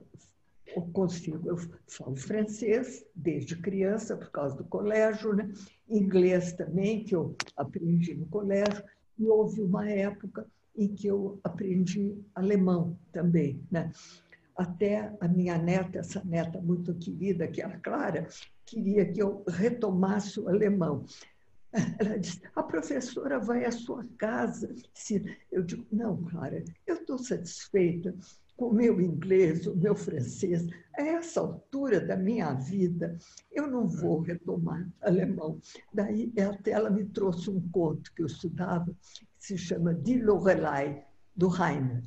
eu 0.76 0.84
consigo, 0.94 1.48
eu 1.48 1.58
falo 1.88 2.16
francês 2.16 3.06
desde 3.16 3.56
criança, 3.56 4.16
por 4.16 4.30
causa 4.32 4.56
do 4.56 4.64
colégio, 4.64 5.34
né? 5.34 5.52
inglês 5.90 6.54
também, 6.54 7.04
que 7.04 7.16
eu 7.16 7.36
aprendi 7.56 8.14
no 8.14 8.26
colégio, 8.28 8.84
e 9.18 9.28
houve 9.28 9.62
uma 9.62 9.90
época 9.90 10.46
em 10.76 10.88
que 10.88 11.08
eu 11.08 11.40
aprendi 11.44 12.18
alemão 12.34 12.98
também. 13.12 13.62
Né? 13.70 13.92
Até 14.56 15.16
a 15.20 15.28
minha 15.28 15.58
neta, 15.58 16.00
essa 16.00 16.24
neta 16.24 16.62
muito 16.62 16.94
querida, 16.96 17.48
que 17.48 17.62
é 17.62 17.66
a 17.66 17.78
Clara, 17.80 18.28
queria 18.66 19.06
que 19.12 19.22
eu 19.22 19.44
retomasse 19.48 20.40
o 20.40 20.48
alemão. 20.48 21.06
Ela 22.00 22.18
disse: 22.18 22.42
a 22.56 22.64
professora 22.64 23.40
vai 23.40 23.66
à 23.66 23.72
sua 23.72 24.06
casa. 24.18 24.74
Eu 25.52 25.64
digo: 25.64 25.86
não, 25.92 26.24
Clara, 26.24 26.64
eu 26.88 26.96
estou 26.96 27.18
satisfeita 27.18 28.16
o 28.60 28.74
meu 28.74 29.00
inglês, 29.00 29.66
o 29.66 29.76
meu 29.76 29.96
francês, 29.96 30.68
a 30.98 31.02
essa 31.02 31.40
altura 31.40 32.00
da 32.02 32.16
minha 32.16 32.54
vida, 32.54 33.18
eu 33.52 33.68
não 33.68 33.88
vou 33.88 34.20
retomar 34.20 34.88
alemão. 35.02 35.60
Daí 35.94 36.32
até 36.40 36.72
ela 36.72 36.90
me 36.90 37.06
trouxe 37.06 37.50
um 37.50 37.62
conto 37.70 38.14
que 38.14 38.22
eu 38.22 38.26
estudava, 38.26 38.94
que 39.38 39.46
se 39.46 39.58
chama 39.58 39.94
Die 39.94 40.22
Lorelei, 40.22 41.04
do 41.36 41.50
Heine. 41.56 42.04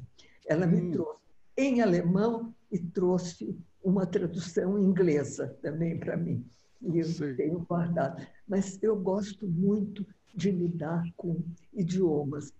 Ela 0.46 0.66
me 0.66 0.82
hum. 0.82 0.90
trouxe 0.90 1.22
em 1.56 1.80
alemão 1.80 2.54
e 2.70 2.78
trouxe 2.78 3.56
uma 3.82 4.06
tradução 4.06 4.78
inglesa 4.78 5.56
também 5.62 5.98
para 5.98 6.16
mim. 6.16 6.44
E 6.82 6.98
eu 6.98 7.04
Sim. 7.04 7.34
tenho 7.36 7.60
guardado. 7.60 8.26
Mas 8.46 8.78
eu 8.82 8.96
gosto 8.96 9.46
muito 9.46 10.06
de 10.34 10.50
lidar 10.50 11.04
com 11.16 11.42
idiomas. 11.72 12.52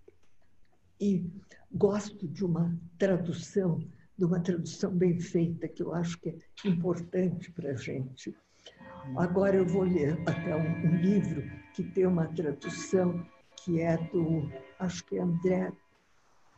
E 1.03 1.29
gosto 1.75 2.29
de 2.29 2.45
uma 2.45 2.79
tradução, 2.97 3.85
de 4.17 4.25
uma 4.25 4.38
tradução 4.38 4.97
bem 4.97 5.19
feita, 5.19 5.67
que 5.67 5.83
eu 5.83 5.93
acho 5.93 6.17
que 6.21 6.29
é 6.29 6.69
importante 6.69 7.51
para 7.51 7.73
a 7.73 7.75
gente. 7.75 8.33
Agora 9.17 9.57
eu 9.57 9.67
vou 9.67 9.83
ler 9.83 10.17
até 10.29 10.55
um, 10.55 10.87
um, 10.87 10.95
livro 10.95 11.43
que 11.75 11.83
tem 11.83 12.07
uma 12.07 12.29
tradução 12.29 13.27
que 13.57 13.81
é 13.81 13.97
do, 13.97 14.49
acho 14.79 15.05
que 15.07 15.17
é 15.17 15.23
André 15.23 15.73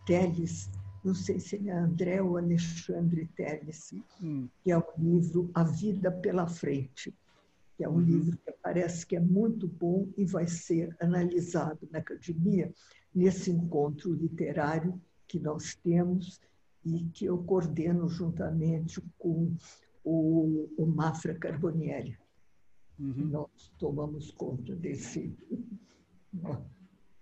Teles, 0.04 0.70
não 1.02 1.14
sei 1.14 1.40
se 1.40 1.56
ele 1.56 1.70
é 1.70 1.78
André 1.78 2.20
ou 2.20 2.36
Alexandre 2.36 3.26
Teles, 3.34 3.94
hum. 4.22 4.46
que 4.62 4.70
é 4.70 4.76
o 4.76 4.84
livro 4.98 5.50
A 5.54 5.64
Vida 5.64 6.12
pela 6.12 6.46
Frente, 6.46 7.14
que 7.78 7.82
é 7.82 7.88
um 7.88 7.94
uhum. 7.94 8.00
livro 8.00 8.36
que 8.36 8.52
parece 8.62 9.06
que 9.06 9.16
é 9.16 9.20
muito 9.20 9.66
bom 9.66 10.06
e 10.18 10.24
vai 10.26 10.46
ser 10.46 10.94
analisado 11.00 11.88
na 11.90 12.00
academia 12.00 12.70
nesse 13.14 13.50
encontro 13.50 14.12
literário 14.12 15.00
que 15.26 15.38
nós 15.38 15.74
temos 15.76 16.40
e 16.84 17.04
que 17.10 17.24
eu 17.24 17.38
coordeno 17.44 18.08
juntamente 18.08 19.00
com 19.18 19.54
o, 20.02 20.68
o 20.76 20.86
Mafra 20.86 21.34
Carbonieri. 21.34 22.18
Uhum. 22.98 23.26
Nós 23.26 23.72
tomamos 23.78 24.30
conta 24.32 24.74
desse. 24.76 25.34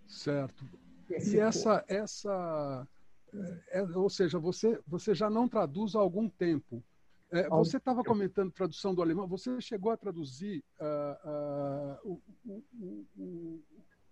Certo. 0.07 0.64
Desse 1.09 1.37
e 1.37 1.40
essa, 1.40 1.85
essa 1.88 2.88
é, 3.35 3.81
é, 3.81 3.83
ou 3.96 4.11
seja, 4.11 4.38
você, 4.38 4.78
você 4.87 5.14
já 5.14 5.31
não 5.31 5.48
traduz 5.48 5.94
há 5.94 6.00
algum 6.00 6.28
tempo. 6.28 6.83
É, 7.31 7.48
você 7.48 7.78
estava 7.78 8.05
comentando 8.05 8.52
tradução 8.52 8.94
do 8.94 9.00
alemão. 9.00 9.26
Você 9.26 9.59
chegou 9.59 9.90
a 9.90 9.96
traduzir 9.96 10.62
uh, 10.78 12.05
uh, 12.05 12.20
o, 12.44 12.62
o, 12.78 13.07
o, 13.16 13.62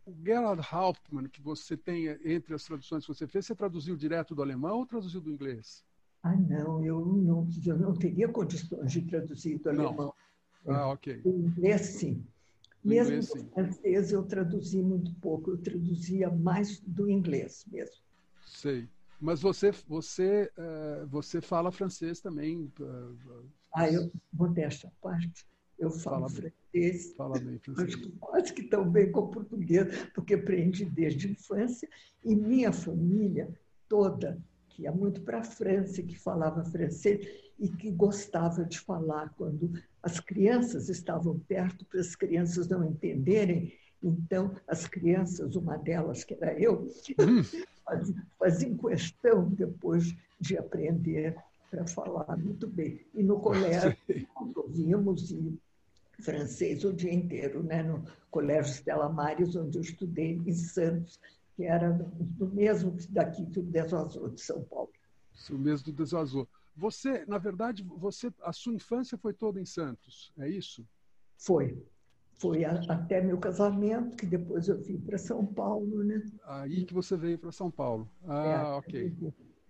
o 0.06 0.14
Gerhard 0.24 0.62
Hauptmann, 0.72 1.28
que 1.28 1.40
você 1.40 1.76
tem 1.76 2.06
entre 2.24 2.54
as 2.54 2.64
traduções 2.64 3.04
que 3.04 3.14
você 3.14 3.26
fez, 3.26 3.46
você 3.46 3.54
traduziu 3.54 3.96
direto 3.96 4.34
do 4.34 4.42
alemão 4.42 4.78
ou 4.78 4.86
traduziu 4.86 5.20
do 5.20 5.30
inglês? 5.30 5.84
Ah, 6.22 6.36
não, 6.36 6.84
eu 6.84 7.04
não, 7.04 7.48
eu 7.64 7.78
não 7.78 7.94
teria 7.94 8.28
condições 8.28 8.92
de 8.92 9.02
traduzir 9.02 9.58
do 9.58 9.72
não. 9.72 9.86
alemão. 9.86 10.14
Ah, 10.66 10.88
ok. 10.88 11.16
Do 11.22 11.30
inglês, 11.30 11.80
sim. 11.82 12.24
Mesmo 12.84 13.14
inglês, 13.14 13.30
sim. 13.30 13.48
francês, 13.50 14.12
eu 14.12 14.22
traduzi 14.24 14.82
muito 14.82 15.14
pouco, 15.16 15.50
eu 15.50 15.58
traduzia 15.58 16.30
mais 16.30 16.80
do 16.80 17.10
inglês 17.10 17.64
mesmo. 17.70 17.96
Sei. 18.46 18.88
Mas 19.20 19.40
você, 19.40 19.70
você, 19.86 20.50
uh, 20.56 21.06
você 21.06 21.42
fala 21.42 21.70
francês 21.70 22.20
também? 22.20 22.72
Uh, 22.80 23.50
ah, 23.74 23.90
eu, 23.90 24.10
modéstia 24.32 24.88
à 24.88 24.92
parte, 25.02 25.46
Eu 25.78 25.90
falo 25.90 26.16
Fala 26.16 26.28
francês. 26.28 26.59
Fala 27.16 27.38
bem 27.38 27.58
francês. 27.58 27.88
Acho 27.88 27.98
que 27.98 28.12
quase 28.18 28.52
que 28.52 28.62
tão 28.64 28.88
bem 28.88 29.10
como 29.10 29.30
português, 29.30 30.08
porque 30.14 30.34
aprendi 30.34 30.84
desde 30.84 31.28
a 31.28 31.30
infância. 31.30 31.88
E 32.24 32.34
minha 32.34 32.72
família 32.72 33.48
toda, 33.88 34.38
que 34.68 34.82
ia 34.82 34.92
muito 34.92 35.22
para 35.22 35.40
a 35.40 35.44
França, 35.44 36.02
que 36.02 36.18
falava 36.18 36.64
francês 36.64 37.26
e 37.58 37.68
que 37.68 37.90
gostava 37.90 38.64
de 38.64 38.78
falar 38.78 39.34
quando 39.36 39.72
as 40.02 40.20
crianças 40.20 40.88
estavam 40.88 41.38
perto, 41.40 41.84
para 41.84 42.00
as 42.00 42.14
crianças 42.14 42.68
não 42.68 42.84
entenderem. 42.84 43.72
Então, 44.02 44.54
as 44.66 44.86
crianças, 44.86 45.56
uma 45.56 45.76
delas, 45.76 46.24
que 46.24 46.34
era 46.34 46.58
eu, 46.58 46.88
hum. 47.18 47.42
faziam 48.38 48.76
questão 48.78 49.50
depois 49.50 50.14
de 50.40 50.56
aprender 50.56 51.36
para 51.70 51.86
falar 51.86 52.36
muito 52.38 52.66
bem. 52.66 53.00
E 53.14 53.22
no 53.22 53.38
colégio, 53.40 53.94
nós 54.08 54.56
ouvíamos 54.56 55.30
francês 56.20 56.84
o 56.84 56.92
dia 56.92 57.12
inteiro, 57.12 57.62
né? 57.62 57.82
no 57.82 58.04
Colégio 58.30 58.72
Stella 58.72 59.08
Maris, 59.08 59.56
onde 59.56 59.78
eu 59.78 59.82
estudei 59.82 60.40
em 60.46 60.52
Santos, 60.52 61.18
que 61.56 61.64
era 61.64 61.92
do 61.92 62.46
mesmo 62.48 62.96
daqui 63.10 63.44
do 63.44 63.62
Desazô, 63.62 64.28
de 64.28 64.40
São 64.40 64.62
Paulo. 64.64 64.90
O 65.50 65.58
mesmo 65.58 65.86
do 65.86 65.92
Desazô. 65.92 66.46
Você, 66.76 67.24
na 67.26 67.38
verdade, 67.38 67.82
você, 67.82 68.32
a 68.42 68.52
sua 68.52 68.74
infância 68.74 69.18
foi 69.18 69.32
toda 69.32 69.60
em 69.60 69.66
Santos, 69.66 70.32
é 70.38 70.48
isso? 70.48 70.86
Foi. 71.36 71.82
Foi 72.38 72.64
a, 72.64 72.80
até 72.88 73.20
meu 73.20 73.36
casamento, 73.38 74.16
que 74.16 74.24
depois 74.24 74.68
eu 74.68 74.80
vim 74.80 74.98
para 74.98 75.18
São 75.18 75.44
Paulo, 75.44 76.02
né? 76.02 76.22
Aí 76.44 76.86
que 76.86 76.94
você 76.94 77.16
veio 77.16 77.38
para 77.38 77.52
São 77.52 77.70
Paulo. 77.70 78.08
Ah, 78.26 78.46
é, 78.46 78.62
ok. 78.78 79.14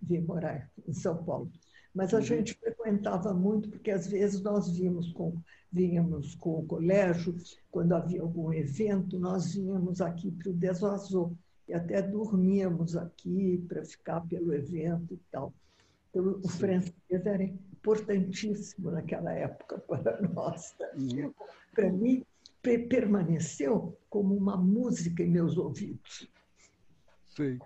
Vim 0.01 0.21
morar 0.21 0.71
em 0.87 0.93
São 0.93 1.21
Paulo. 1.23 1.51
Mas 1.93 2.13
a 2.13 2.17
uhum. 2.17 2.23
gente 2.23 2.53
frequentava 2.55 3.33
muito, 3.33 3.69
porque 3.69 3.91
às 3.91 4.07
vezes 4.07 4.41
nós 4.41 4.69
vimos 4.71 5.11
com, 5.11 5.35
vínhamos 5.71 6.35
com 6.35 6.59
o 6.59 6.65
colégio, 6.65 7.35
quando 7.69 7.93
havia 7.93 8.21
algum 8.21 8.53
evento, 8.53 9.19
nós 9.19 9.53
vínhamos 9.53 10.01
aqui 10.01 10.31
para 10.31 10.49
o 10.49 10.53
Desvazou, 10.53 11.35
e 11.67 11.73
até 11.73 12.01
dormíamos 12.01 12.95
aqui 12.95 13.63
para 13.67 13.83
ficar 13.83 14.21
pelo 14.21 14.53
evento 14.53 15.13
e 15.13 15.19
tal. 15.31 15.53
Então, 16.09 16.39
o 16.43 16.49
francês 16.49 16.93
era 17.09 17.43
importantíssimo 17.43 18.91
naquela 18.91 19.31
época 19.31 19.79
para 19.87 20.21
nós. 20.21 20.75
Uhum. 20.97 21.33
Para 21.73 21.91
mim, 21.91 22.25
permaneceu 22.61 23.97
como 24.09 24.35
uma 24.35 24.57
música 24.57 25.23
em 25.23 25.29
meus 25.29 25.57
ouvidos. 25.57 26.29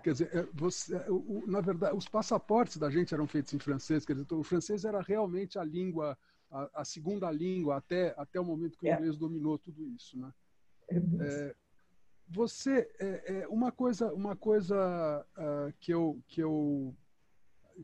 Quer 0.02 0.12
dizer, 0.12 0.30
é, 0.32 0.46
você, 0.52 0.96
é, 0.96 1.06
na 1.46 1.60
verdade, 1.60 1.96
os 1.96 2.08
passaportes 2.08 2.76
da 2.76 2.88
gente 2.88 3.12
eram 3.12 3.26
feitos 3.26 3.52
em 3.52 3.58
francês. 3.58 4.04
Quer 4.04 4.14
dizer, 4.14 4.32
o 4.32 4.42
francês 4.42 4.84
era 4.84 5.00
realmente 5.00 5.58
a 5.58 5.64
língua, 5.64 6.16
a, 6.50 6.82
a 6.82 6.84
segunda 6.84 7.30
língua 7.30 7.76
até 7.76 8.14
até 8.16 8.40
o 8.40 8.44
momento 8.44 8.78
que 8.78 8.86
o 8.86 8.88
é. 8.88 8.94
inglês 8.94 9.16
dominou 9.16 9.58
tudo 9.58 9.84
isso, 9.88 10.18
né? 10.18 10.32
É, 10.88 11.54
você, 12.28 12.88
é, 12.98 13.46
uma 13.48 13.72
coisa, 13.72 14.12
uma 14.12 14.36
coisa 14.36 15.26
uh, 15.36 15.72
que 15.80 15.92
eu 15.92 16.22
que 16.28 16.40
eu 16.40 16.94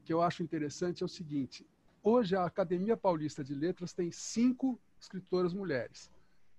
que 0.05 0.12
eu 0.12 0.23
acho 0.23 0.42
interessante 0.42 1.03
é 1.03 1.07
o 1.07 1.09
seguinte: 1.09 1.66
hoje 2.03 2.37
a 2.37 2.45
Academia 2.45 2.97
Paulista 2.97 3.42
de 3.42 3.55
Letras 3.55 3.92
tem 3.92 4.12
cinco 4.12 4.81
escritoras 5.01 5.53
mulheres. 5.53 6.11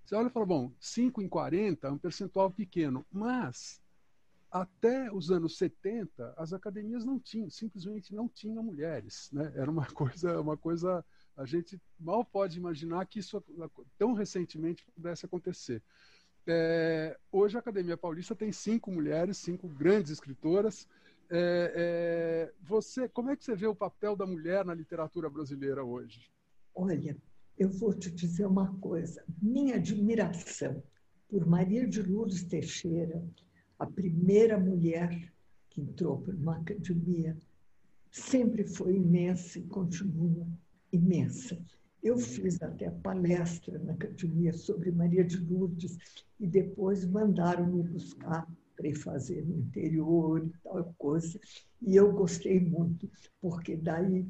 Você 0.06 0.16
olha 0.16 0.28
e 0.28 0.32
fala, 0.32 0.46
bom, 0.46 0.72
5 0.80 1.22
em 1.22 1.30
40 1.30 1.88
é 1.88 1.92
um 1.92 1.98
percentual 1.98 2.52
pequeno, 2.52 3.06
mas 3.10 3.82
até 4.54 5.12
os 5.12 5.32
anos 5.32 5.58
70, 5.58 6.36
as 6.38 6.54
academias 6.54 7.04
não 7.04 7.20
tinham, 7.20 7.50
simplesmente 7.50 8.14
não 8.14 8.30
tinham 8.30 8.62
mulheres. 8.62 9.32
Né? 9.34 9.52
Era 9.56 9.70
uma 9.70 9.88
coisa, 9.92 10.40
uma 10.40 10.56
coisa, 10.56 11.04
a 11.36 11.44
gente 11.44 11.82
mal 12.00 12.24
pode 12.24 12.60
imaginar 12.60 13.04
que 13.08 13.18
isso 13.18 13.44
tão 13.98 14.14
recentemente 14.14 14.86
pudesse 14.94 15.26
acontecer. 15.26 15.82
É, 16.46 17.18
hoje 17.32 17.56
a 17.58 17.62
Academia 17.62 17.98
Paulista 17.98 18.36
tem 18.36 18.52
cinco 18.52 18.92
mulheres, 18.92 19.38
cinco 19.38 19.68
grandes 19.68 20.12
escritoras. 20.12 20.88
É, 21.32 21.74
é, 21.76 22.54
você, 22.62 23.10
como 23.10 23.32
é 23.32 23.36
que 23.36 23.44
você 23.44 23.56
vê 23.56 23.66
o 23.66 23.74
papel 23.74 24.16
da 24.16 24.28
mulher 24.28 24.64
na 24.64 24.76
literatura 24.76 25.32
brasileira 25.32 25.84
hoje? 25.84 26.30
Olha, 26.76 27.18
eu 27.58 27.70
vou 27.70 27.92
te 27.92 28.12
dizer 28.12 28.46
uma 28.46 28.72
coisa. 28.80 29.24
Minha 29.42 29.78
admiração 29.78 30.84
por 31.28 31.44
Maria 31.44 31.88
de 31.88 32.04
Lourdes 32.04 32.44
Teixeira, 32.44 33.24
a 33.80 33.86
primeira 33.86 34.58
mulher 34.60 35.34
que 35.70 35.82
entrou 35.82 36.20
para 36.20 36.36
uma 36.36 36.58
academia, 36.58 37.36
sempre 38.12 38.66
foi 38.66 38.96
imensa 38.96 39.60
e 39.60 39.64
continua 39.64 40.48
imensa. 40.92 41.60
Eu 42.02 42.18
fiz 42.18 42.62
até 42.62 42.92
palestra 42.92 43.80
na 43.80 43.94
academia 43.94 44.54
sobre 44.54 44.92
Maria 44.92 45.24
de 45.24 45.38
Lourdes 45.38 45.98
e 46.40 46.46
depois 46.46 47.06
mandaram 47.06 47.66
me 47.66 47.82
buscar 47.82 48.48
para 48.76 48.96
fazer 48.96 49.46
no 49.46 49.58
interior 49.58 50.46
e 50.46 50.52
tal 50.64 50.94
coisa. 50.98 51.40
E 51.82 51.96
eu 51.96 52.12
gostei 52.12 52.60
muito, 52.60 53.10
porque 53.42 53.76
daí 53.76 54.28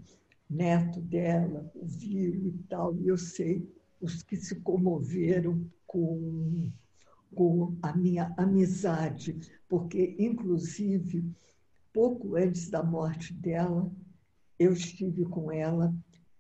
neto 0.50 1.02
dela 1.02 1.70
ouviu 1.74 2.48
e 2.48 2.52
tal, 2.70 2.96
e 2.98 3.08
eu 3.08 3.18
sei 3.18 3.68
os 4.00 4.22
que 4.22 4.36
se 4.36 4.60
comoveram 4.62 5.66
com 5.88 6.72
com 7.36 7.78
a 7.82 7.96
minha 7.96 8.34
amizade, 8.38 9.40
porque, 9.68 10.16
inclusive, 10.20 11.26
pouco 11.92 12.36
antes 12.36 12.70
da 12.70 12.84
morte 12.84 13.34
dela, 13.34 13.92
eu 14.58 14.74
estive 14.74 15.26
com 15.26 15.52
ela, 15.52 15.94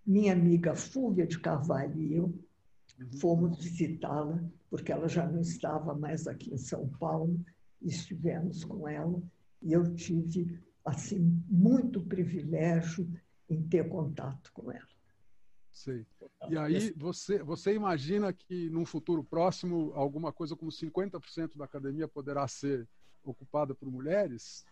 minha 0.05 0.33
amiga 0.33 0.75
Fúvia 0.75 1.25
de 1.25 1.39
Carvalho 1.39 2.01
e 2.01 2.15
eu 2.15 2.25
uhum. 2.25 3.19
fomos 3.19 3.63
visitá-la, 3.63 4.43
porque 4.69 4.91
ela 4.91 5.07
já 5.07 5.27
não 5.27 5.41
estava 5.41 5.93
mais 5.93 6.27
aqui 6.27 6.53
em 6.53 6.57
São 6.57 6.87
Paulo, 6.99 7.39
estivemos 7.81 8.63
com 8.63 8.87
ela, 8.87 9.21
e 9.61 9.73
eu 9.73 9.93
tive, 9.93 10.59
assim, 10.85 11.41
muito 11.47 12.01
privilégio 12.01 13.09
em 13.49 13.61
ter 13.61 13.87
contato 13.87 14.51
com 14.53 14.71
ela. 14.71 14.92
Sei. 15.73 16.05
E 16.49 16.55
aí 16.55 16.93
você, 16.95 17.41
você 17.41 17.73
imagina 17.73 18.31
que 18.31 18.69
num 18.69 18.85
futuro 18.85 19.23
próximo 19.23 19.91
alguma 19.95 20.31
coisa 20.31 20.55
como 20.55 20.71
50% 20.71 21.57
da 21.57 21.65
academia 21.65 22.07
poderá 22.07 22.47
ser 22.47 22.87
ocupada 23.23 23.73
por 23.73 23.89
mulheres? 23.91 24.63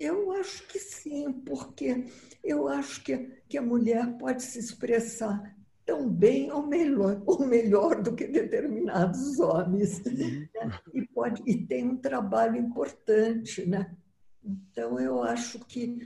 Eu 0.00 0.32
acho 0.32 0.66
que 0.66 0.78
sim, 0.78 1.30
porque 1.30 2.06
eu 2.42 2.68
acho 2.68 3.02
que, 3.04 3.18
que 3.48 3.58
a 3.58 3.62
mulher 3.62 4.16
pode 4.18 4.42
se 4.42 4.58
expressar 4.58 5.54
tão 5.84 6.08
bem 6.08 6.50
ou 6.50 6.66
melhor, 6.66 7.22
ou 7.26 7.46
melhor 7.46 8.02
do 8.02 8.14
que 8.14 8.26
determinados 8.26 9.38
homens. 9.38 10.00
Uhum. 10.04 10.48
Né? 10.54 10.80
E, 10.94 11.06
pode, 11.06 11.42
e 11.46 11.66
tem 11.66 11.86
um 11.86 11.96
trabalho 11.96 12.56
importante. 12.56 13.64
Né? 13.66 13.94
Então, 14.42 14.98
eu 14.98 15.22
acho 15.22 15.58
que 15.60 15.98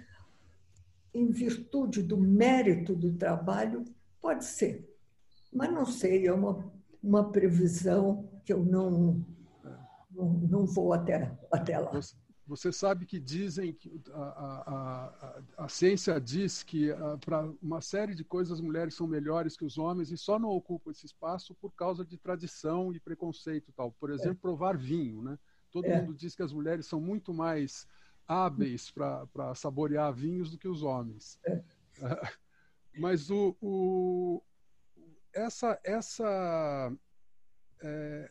em 1.13 1.31
virtude 1.31 2.03
do 2.03 2.17
mérito 2.17 2.95
do 2.95 3.13
trabalho, 3.13 3.85
pode 4.21 4.45
ser. 4.45 4.89
Mas 5.53 5.73
não 5.73 5.85
sei, 5.85 6.27
é 6.27 6.33
uma, 6.33 6.71
uma 7.03 7.31
previsão 7.31 8.29
que 8.45 8.53
eu 8.53 8.65
não, 8.65 9.25
não, 10.11 10.29
não 10.49 10.67
vou 10.67 10.93
até, 10.93 11.37
até 11.51 11.79
lá. 11.79 11.93
Você 12.47 12.73
sabe 12.73 13.07
que 13.07 13.21
dizem 13.21 13.73
que 13.73 14.01
a, 14.13 14.19
a, 14.19 15.45
a, 15.57 15.65
a 15.65 15.69
ciência 15.69 16.21
diz 16.21 16.65
que 16.65 16.89
para 17.25 17.49
uma 17.63 17.81
série 17.81 18.13
de 18.13 18.25
coisas 18.25 18.55
as 18.55 18.61
mulheres 18.61 18.95
são 18.95 19.07
melhores 19.07 19.57
que 19.57 19.65
os 19.65 19.79
homens 19.79 20.11
e 20.11 20.17
só 20.17 20.37
não 20.37 20.49
ocupam 20.49 20.91
esse 20.91 21.07
espaço 21.07 21.55
por 21.55 21.73
causa 21.73 22.05
de 22.05 22.19
tradição 22.19 22.93
e 22.93 22.99
preconceito 22.99 23.73
tal. 23.77 23.93
Por 23.93 24.11
exemplo, 24.11 24.39
é. 24.39 24.43
provar 24.43 24.77
vinho, 24.77 25.23
né? 25.23 25.39
Todo 25.71 25.85
é. 25.85 26.01
mundo 26.01 26.13
diz 26.13 26.35
que 26.35 26.43
as 26.43 26.53
mulheres 26.53 26.87
são 26.87 27.01
muito 27.01 27.33
mais 27.33 27.87
hábeis 28.31 28.93
para 28.93 29.53
saborear 29.57 30.13
vinhos 30.13 30.53
do 30.53 30.57
que 30.57 30.69
os 30.69 30.85
homens. 30.85 31.41
É. 31.45 31.65
Mas 32.97 33.29
o, 33.29 33.57
o, 33.61 34.41
essa, 35.33 35.81
essa, 35.83 36.93
é, 37.83 38.31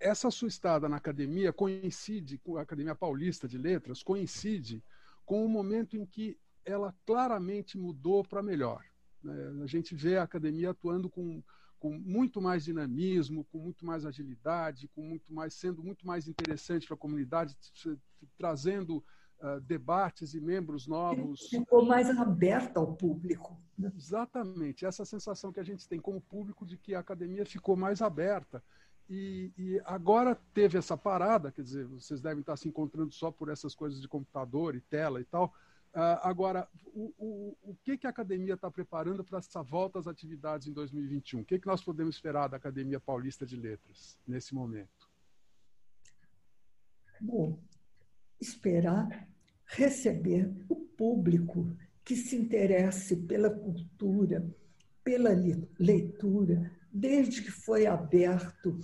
essa 0.00 0.30
sua 0.30 0.48
estada 0.48 0.88
na 0.88 0.96
academia 0.96 1.52
coincide 1.52 2.38
com 2.38 2.56
a 2.56 2.62
Academia 2.62 2.94
Paulista 2.94 3.46
de 3.46 3.58
Letras, 3.58 4.02
coincide 4.02 4.82
com 5.26 5.44
o 5.44 5.48
momento 5.48 5.94
em 5.94 6.06
que 6.06 6.38
ela 6.64 6.96
claramente 7.04 7.76
mudou 7.76 8.24
para 8.24 8.42
melhor. 8.42 8.82
Né? 9.22 9.62
A 9.62 9.66
gente 9.66 9.94
vê 9.94 10.16
a 10.16 10.22
academia 10.22 10.70
atuando 10.70 11.10
com, 11.10 11.42
com 11.78 11.98
muito 11.98 12.40
mais 12.40 12.64
dinamismo, 12.64 13.44
com 13.44 13.58
muito 13.58 13.84
mais 13.84 14.06
agilidade, 14.06 14.88
com 14.88 15.02
muito 15.02 15.34
mais 15.34 15.52
sendo 15.52 15.84
muito 15.84 16.06
mais 16.06 16.28
interessante 16.28 16.86
para 16.86 16.94
a 16.94 16.98
comunidade, 16.98 17.54
trazendo 18.38 19.04
uh, 19.44 19.60
debates 19.60 20.32
e 20.34 20.40
membros 20.40 20.86
novos. 20.86 21.48
Ficou 21.48 21.84
mais 21.84 22.08
aberta 22.10 22.80
ao 22.80 22.96
público. 22.96 23.60
Né? 23.78 23.92
Exatamente, 23.94 24.86
essa 24.86 25.04
sensação 25.04 25.52
que 25.52 25.60
a 25.60 25.64
gente 25.64 25.86
tem 25.86 26.00
como 26.00 26.20
público 26.20 26.64
de 26.64 26.78
que 26.78 26.94
a 26.94 27.00
academia 27.00 27.44
ficou 27.44 27.76
mais 27.76 28.00
aberta. 28.00 28.62
E, 29.08 29.52
e, 29.58 29.82
agora 29.84 30.34
teve 30.54 30.78
essa 30.78 30.96
parada, 30.96 31.52
quer 31.52 31.60
dizer, 31.60 31.86
vocês 31.86 32.22
devem 32.22 32.40
estar 32.40 32.56
se 32.56 32.66
encontrando 32.66 33.12
só 33.12 33.30
por 33.30 33.50
essas 33.50 33.74
coisas 33.74 34.00
de 34.00 34.08
computador 34.08 34.74
e 34.74 34.80
tela 34.80 35.20
e 35.20 35.24
tal, 35.24 35.52
Uh, 35.94 36.18
agora, 36.22 36.68
o, 36.86 37.14
o, 37.16 37.56
o 37.70 37.76
que, 37.84 37.96
que 37.96 38.04
a 38.04 38.10
academia 38.10 38.54
está 38.54 38.68
preparando 38.68 39.22
para 39.22 39.38
essa 39.38 39.62
volta 39.62 39.96
às 39.96 40.08
atividades 40.08 40.66
em 40.66 40.72
2021? 40.72 41.42
O 41.42 41.44
que, 41.44 41.56
que 41.56 41.68
nós 41.68 41.84
podemos 41.84 42.16
esperar 42.16 42.48
da 42.48 42.56
Academia 42.56 42.98
Paulista 42.98 43.46
de 43.46 43.54
Letras 43.54 44.18
nesse 44.26 44.56
momento? 44.56 45.08
Bom, 47.20 47.62
esperar 48.40 49.28
receber 49.66 50.50
o 50.68 50.76
público 50.76 51.76
que 52.04 52.16
se 52.16 52.36
interesse 52.36 53.16
pela 53.16 53.50
cultura, 53.50 54.44
pela 55.02 55.30
leitura, 55.78 56.70
desde 56.92 57.42
que 57.42 57.50
foi 57.50 57.86
aberto 57.86 58.78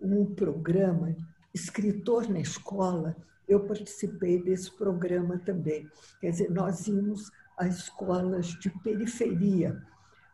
um 0.00 0.26
programa 0.34 1.16
Escritor 1.52 2.28
na 2.28 2.40
Escola, 2.40 3.16
eu 3.48 3.64
participei 3.64 4.42
desse 4.42 4.70
programa 4.76 5.38
também. 5.38 5.88
Quer 6.20 6.30
dizer, 6.30 6.50
nós 6.50 6.86
íamos 6.86 7.30
a 7.56 7.66
escolas 7.66 8.48
de 8.48 8.68
periferia 8.80 9.80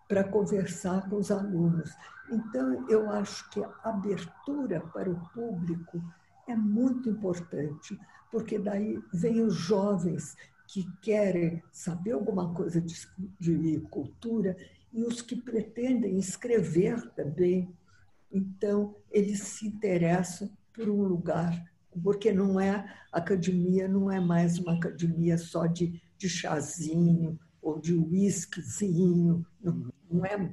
para 0.08 0.24
conversar 0.24 1.08
com 1.08 1.16
os 1.16 1.30
alunos. 1.30 1.90
Então, 2.30 2.86
eu 2.88 3.10
acho 3.10 3.48
que 3.50 3.62
a 3.62 3.72
abertura 3.84 4.80
para 4.92 5.10
o 5.10 5.20
público 5.30 6.02
é 6.48 6.56
muito 6.56 7.08
importante, 7.08 7.98
porque 8.32 8.58
daí 8.58 8.98
vem 9.12 9.42
os 9.42 9.54
jovens 9.54 10.34
que 10.66 10.90
querem 11.02 11.62
saber 11.70 12.12
alguma 12.12 12.54
coisa 12.54 12.80
de, 12.80 12.96
de 13.38 13.78
cultura 13.90 14.56
e 14.90 15.04
os 15.04 15.20
que 15.20 15.36
pretendem 15.36 16.18
escrever 16.18 17.10
também. 17.10 17.70
Então, 18.32 18.96
eles 19.10 19.40
se 19.40 19.66
interessam 19.66 20.50
por 20.72 20.88
um 20.88 21.02
lugar, 21.02 21.62
porque 22.02 22.32
não 22.32 22.58
é 22.58 22.90
academia, 23.12 23.86
não 23.86 24.10
é 24.10 24.18
mais 24.18 24.58
uma 24.58 24.72
academia 24.72 25.36
só 25.36 25.66
de, 25.66 26.00
de 26.16 26.28
chazinho 26.28 27.38
ou 27.60 27.78
de 27.78 27.92
uísquezinho, 27.94 29.44
não, 29.62 29.92
não 30.10 30.24
é 30.24 30.50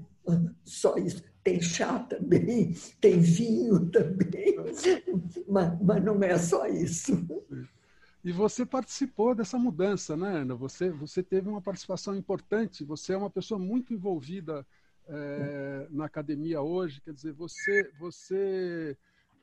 só 0.65 0.98
isso. 0.98 1.24
Tem 1.50 1.62
chá 1.62 1.98
também, 1.98 2.76
tem 3.02 3.20
vinho 3.20 3.90
também, 3.90 4.56
mas, 5.50 5.82
mas 5.82 6.04
não 6.04 6.22
é 6.22 6.38
só 6.38 6.68
isso. 6.68 7.28
E 8.24 8.32
você 8.32 8.64
participou 8.64 9.34
dessa 9.34 9.58
mudança, 9.58 10.16
né, 10.16 10.42
Ana? 10.42 10.54
Você, 10.54 10.92
você 10.92 11.24
teve 11.24 11.50
uma 11.50 11.60
participação 11.60 12.16
importante, 12.16 12.84
você 12.84 13.14
é 13.14 13.18
uma 13.18 13.32
pessoa 13.32 13.60
muito 13.60 13.96
envolvida 13.96 14.64
é, 15.08 15.88
na 15.90 16.06
academia 16.06 16.62
hoje, 16.62 17.02
quer 17.02 17.14
dizer, 17.14 17.34
você, 17.34 17.92
você, 17.98 18.96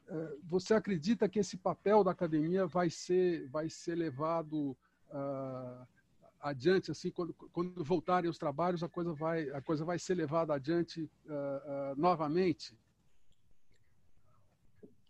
é, 0.06 0.32
você 0.44 0.74
acredita 0.74 1.28
que 1.28 1.40
esse 1.40 1.56
papel 1.56 2.04
da 2.04 2.12
academia 2.12 2.68
vai 2.68 2.88
ser, 2.88 3.48
vai 3.48 3.68
ser 3.68 3.96
levado 3.96 4.76
uh, 5.10 5.84
adiante, 6.40 6.90
assim, 6.90 7.10
quando, 7.10 7.34
quando 7.52 7.84
voltarem 7.84 8.30
os 8.30 8.38
trabalhos, 8.38 8.82
a 8.82 8.88
coisa 8.88 9.12
vai, 9.12 9.48
a 9.50 9.60
coisa 9.60 9.84
vai 9.84 9.98
ser 9.98 10.14
levada 10.14 10.54
adiante 10.54 11.02
uh, 11.02 11.92
uh, 11.92 11.96
novamente? 11.96 12.76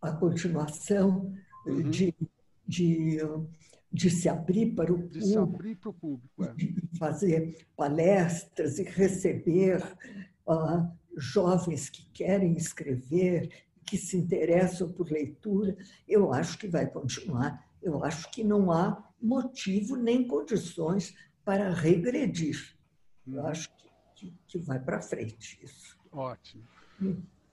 A 0.01 0.13
continuação 0.13 1.35
uhum. 1.67 1.91
de 1.91 2.15
de, 2.67 3.19
de 3.93 4.11
se 4.11 4.29
abrir 4.29 4.75
para 4.75 4.93
o 4.93 4.99
de 5.09 5.21
público, 5.21 5.39
abrir 5.39 5.77
para 5.77 5.91
o 5.91 5.95
público 5.95 6.45
é. 6.45 6.53
de 6.55 6.83
fazer 6.99 7.67
palestras 7.77 8.79
e 8.79 8.83
receber 8.83 9.83
uh, 10.47 10.91
jovens 11.17 11.89
que 11.89 12.05
querem 12.11 12.57
escrever, 12.57 13.51
que 13.85 13.97
se 13.97 14.17
interessam 14.17 14.91
por 14.91 15.11
leitura, 15.11 15.77
eu 16.09 16.33
acho 16.33 16.59
que 16.59 16.67
vai 16.67 16.87
continuar. 16.87 17.65
Eu 17.81 18.03
acho 18.03 18.29
que 18.33 18.43
não 18.43 18.73
há 18.73 19.01
motivo 19.27 19.97
nem 19.97 20.27
condições 20.27 21.15
para 21.45 21.73
regredir. 21.73 22.77
Eu 23.27 23.41
uhum. 23.41 23.47
acho 23.47 23.71
que, 24.15 24.33
que, 24.47 24.59
vai 24.59 24.79
para 24.79 25.03
frente 25.03 25.59
isso. 25.63 25.99
Ótimo. 26.13 26.65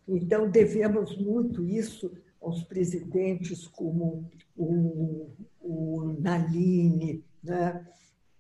Então, 0.08 0.50
devemos 0.50 1.18
muito 1.18 1.66
isso 1.66 2.12
aos 2.42 2.64
presidentes 2.64 3.68
como 3.68 4.30
o, 4.56 5.32
o 5.60 6.16
Naline, 6.20 7.24
né? 7.44 7.86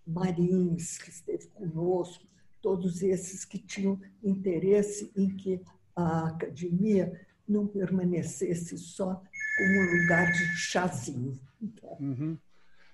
Marins, 0.06 0.98
que 0.98 1.10
esteve 1.10 1.48
conosco, 1.48 2.26
todos 2.62 3.02
esses 3.02 3.46
que 3.46 3.58
tinham 3.58 4.00
interesse 4.22 5.12
em 5.16 5.36
que 5.36 5.62
a 5.96 6.28
academia 6.28 7.26
não 7.48 7.68
permanecesse 7.68 8.78
só 8.78 9.22
como 9.58 9.80
um 9.80 10.02
lugar 10.02 10.32
de 10.32 10.46
chazinho. 10.56 11.40
Uhum. 12.00 12.38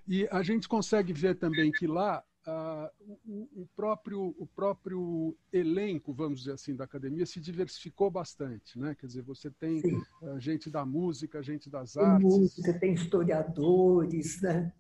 E 0.10 0.28
a 0.32 0.42
gente 0.42 0.68
consegue 0.68 1.14
ver 1.14 1.36
também 1.36 1.72
que 1.72 1.86
lá 1.86 2.24
uh, 2.48 2.90
o, 3.28 3.62
o, 3.62 3.68
próprio, 3.76 4.36
o 4.40 4.48
próprio 4.48 5.38
elenco, 5.54 6.12
vamos 6.12 6.40
dizer 6.40 6.54
assim, 6.54 6.76
da 6.76 6.84
academia 6.84 7.28
se 7.28 7.40
diversificou 7.40 8.10
bastante, 8.10 8.80
né? 8.80 8.96
Quer 8.96 9.06
dizer, 9.06 9.22
você 9.22 9.52
tem 9.52 9.80
uh, 10.24 10.40
gente 10.40 10.68
da 10.68 10.84
música, 10.84 11.44
gente 11.44 11.70
das 11.70 11.94
tem 11.94 12.04
artes. 12.04 12.24
música, 12.24 12.80
tem 12.80 12.96
historiadores, 12.96 14.42
né? 14.42 14.74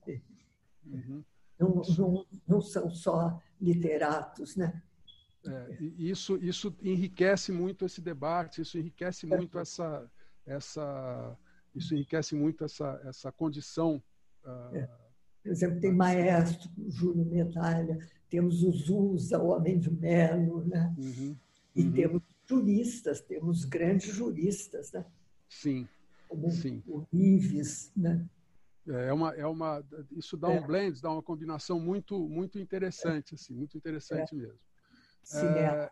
Uhum. 0.83 1.23
Não, 1.59 1.81
não, 1.95 2.25
não 2.47 2.59
são 2.59 2.89
só 2.89 3.39
literatos, 3.61 4.55
né? 4.55 4.81
É, 5.45 5.77
isso, 5.99 6.37
isso 6.37 6.75
enriquece 6.81 7.51
muito 7.51 7.85
esse 7.85 8.01
debate, 8.01 8.61
isso 8.61 8.79
enriquece 8.79 9.31
é. 9.31 9.37
muito 9.37 9.59
essa, 9.59 10.09
essa, 10.43 11.37
isso 11.75 11.93
enriquece 11.93 12.33
muito 12.33 12.63
essa, 12.63 12.99
essa 13.05 13.31
condição 13.31 14.01
uh, 14.43 14.75
é 14.75 14.98
por 15.49 15.53
exemplo, 15.53 15.79
tem 15.79 15.91
Maestro, 15.91 16.69
Júlio 16.89 17.25
Medalha, 17.25 17.97
temos 18.29 18.61
o 18.61 18.71
Zusa, 18.71 19.39
o 19.39 19.47
Homem 19.47 19.79
de 19.79 19.89
Melo, 19.89 20.63
né? 20.63 20.93
Uhum, 20.95 21.35
e 21.75 21.81
uhum. 21.81 21.91
temos 21.91 22.21
juristas, 22.47 23.19
temos 23.21 23.65
grandes 23.65 24.13
juristas, 24.13 24.91
né? 24.91 25.03
Sim, 25.49 25.87
Como 26.27 26.51
sim. 26.51 26.83
o 26.85 27.03
Ives, 27.11 27.91
né? 27.97 28.23
É, 28.87 29.07
é 29.07 29.13
uma, 29.13 29.33
é 29.33 29.45
uma, 29.47 29.83
isso 30.11 30.37
dá 30.37 30.53
é. 30.53 30.59
um 30.59 30.67
blend, 30.67 31.01
dá 31.01 31.11
uma 31.11 31.23
combinação 31.23 31.79
muito, 31.79 32.29
muito 32.29 32.59
interessante, 32.59 33.33
assim, 33.33 33.55
muito 33.55 33.75
interessante 33.75 34.35
é. 34.35 34.37
mesmo. 34.37 34.59
É... 35.33 35.89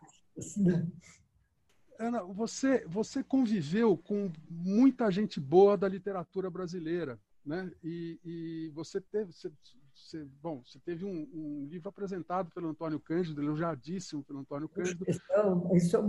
né? 0.58 0.88
Ana, 1.98 2.22
você, 2.22 2.86
você 2.86 3.24
conviveu 3.24 3.98
com 3.98 4.32
muita 4.48 5.10
gente 5.10 5.40
boa 5.40 5.76
da 5.76 5.90
literatura 5.90 6.48
brasileira 6.48 7.20
né? 7.48 7.72
E, 7.84 8.20
e 8.24 8.72
você 8.74 9.00
teve, 9.00 9.32
você, 9.32 9.50
você, 9.96 10.26
bom, 10.42 10.62
você 10.66 10.78
teve 10.80 11.06
um, 11.06 11.28
um, 11.34 11.68
livro 11.70 11.88
apresentado 11.88 12.52
pelo 12.52 12.68
Antônio 12.68 13.00
Cândido, 13.00 13.42
elogiadíssimo 13.42 14.22
pelo 14.24 14.40
Antônio 14.40 14.68
Cândido. 14.68 15.06
Isso, 15.08 15.22
isso 15.74 15.96
é 15.96 16.00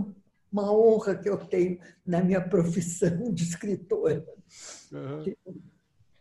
uma 0.50 0.72
honra 0.72 1.14
que 1.14 1.28
eu 1.28 1.38
tenho 1.38 1.78
na 2.04 2.22
minha 2.22 2.40
profissão 2.40 3.32
de 3.32 3.44
escritora. 3.44 4.26
Uhum. 4.92 5.62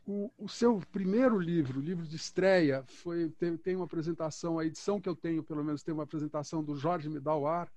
O, 0.06 0.32
o, 0.38 0.48
seu 0.48 0.80
primeiro 0.92 1.38
livro, 1.38 1.82
livro 1.82 2.06
de 2.06 2.16
estreia, 2.16 2.84
foi 2.88 3.30
tem, 3.32 3.58
tem, 3.58 3.76
uma 3.76 3.86
apresentação, 3.86 4.58
a 4.58 4.66
edição 4.66 5.02
que 5.02 5.10
eu 5.10 5.16
tenho, 5.16 5.44
pelo 5.44 5.64
menos, 5.64 5.84
tem 5.84 5.94
uma 5.94 6.04
apresentação 6.04 6.64
do 6.64 6.76
Jorge 6.76 7.10
Medawar. 7.10 7.70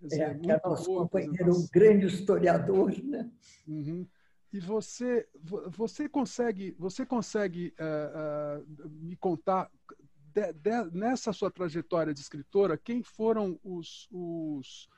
Quer 0.00 0.06
dizer, 0.06 0.22
é, 0.22 0.34
que 0.34 0.50
é 0.50 0.60
nosso 0.64 0.92
companheiro, 0.94 1.56
um 1.56 1.66
grande 1.72 2.06
historiador, 2.06 2.92
né? 3.04 3.30
Uhum. 3.68 4.06
E 4.52 4.60
você, 4.60 5.28
você 5.70 6.08
consegue, 6.08 6.74
você 6.78 7.04
consegue 7.04 7.74
uh, 7.78 8.60
uh, 8.60 8.88
me 8.88 9.16
contar 9.16 9.70
de, 10.32 10.52
de, 10.52 10.84
nessa 10.92 11.32
sua 11.32 11.50
trajetória 11.50 12.14
de 12.14 12.20
escritora 12.20 12.78
quem 12.78 13.02
foram 13.02 13.58
os, 13.64 14.08
os 14.10 14.88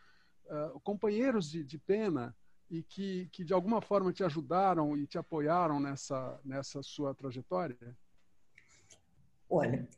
uh, 0.46 0.78
companheiros 0.80 1.50
de, 1.50 1.64
de, 1.64 1.78
pena 1.78 2.36
e 2.70 2.82
que, 2.82 3.28
que 3.32 3.44
de 3.44 3.54
alguma 3.54 3.80
forma 3.80 4.12
te 4.12 4.22
ajudaram 4.22 4.96
e 4.96 5.06
te 5.06 5.16
apoiaram 5.16 5.80
nessa, 5.80 6.40
nessa 6.44 6.82
sua 6.82 7.14
trajetória? 7.14 7.96
Olha, 9.48 9.88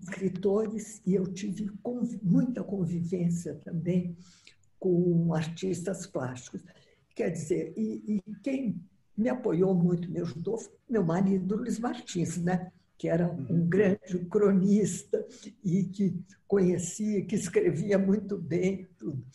escritores 0.00 1.02
e 1.04 1.14
eu 1.14 1.32
tive 1.32 1.70
muita 2.22 2.64
convivência 2.64 3.54
também 3.56 4.16
com 4.78 5.32
artistas 5.34 6.06
plásticos. 6.06 6.62
Quer 7.14 7.30
dizer, 7.30 7.72
e, 7.76 8.22
e 8.26 8.34
quem 8.42 8.80
me 9.16 9.28
apoiou 9.28 9.74
muito, 9.74 10.10
me 10.10 10.20
ajudou, 10.20 10.58
foi 10.58 10.72
meu 10.88 11.04
marido 11.04 11.56
Luiz 11.56 11.78
Martins, 11.78 12.38
né? 12.38 12.72
que 13.02 13.08
era 13.08 13.26
um 13.26 13.46
uhum. 13.50 13.68
grande 13.68 14.16
cronista 14.30 15.26
e 15.64 15.82
que 15.82 16.24
conhecia, 16.46 17.24
que 17.24 17.34
escrevia 17.34 17.98
muito 17.98 18.38
bem 18.38 18.88
tudo. 18.96 19.26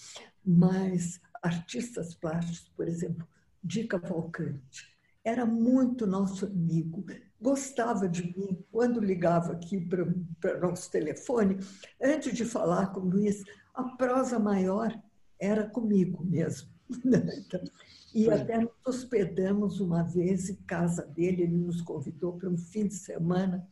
Mas 0.42 1.20
artistas 1.44 2.16
plásticos, 2.16 2.72
por 2.78 2.88
exemplo, 2.88 3.28
Di 3.62 3.84
Cavalcante, 3.86 4.96
era 5.22 5.46
muito 5.46 6.08
nosso 6.08 6.46
amigo, 6.46 7.04
gostava 7.42 8.08
de 8.08 8.24
mim. 8.38 8.64
Quando 8.72 9.02
ligava 9.02 9.52
aqui 9.52 9.82
para 9.82 10.04
o 10.06 10.62
nosso 10.62 10.90
telefone, 10.90 11.58
antes 12.02 12.34
de 12.34 12.46
falar 12.46 12.94
com 12.94 13.02
o 13.02 13.10
Luiz, 13.10 13.44
a 13.74 13.84
prosa 13.84 14.40
maior 14.40 14.98
era 15.38 15.70
comigo 15.70 16.24
mesmo. 16.24 16.70
e 18.14 18.30
até 18.30 18.58
nos 18.58 18.72
hospedamos 18.86 19.80
uma 19.80 20.04
vez 20.04 20.50
em 20.50 20.56
casa 20.56 21.06
dele, 21.06 21.44
ele 21.44 21.58
nos 21.58 21.82
convidou 21.82 22.34
para 22.34 22.50
um 22.50 22.58
fim 22.58 22.88
de 22.88 22.96
semana 22.96 23.68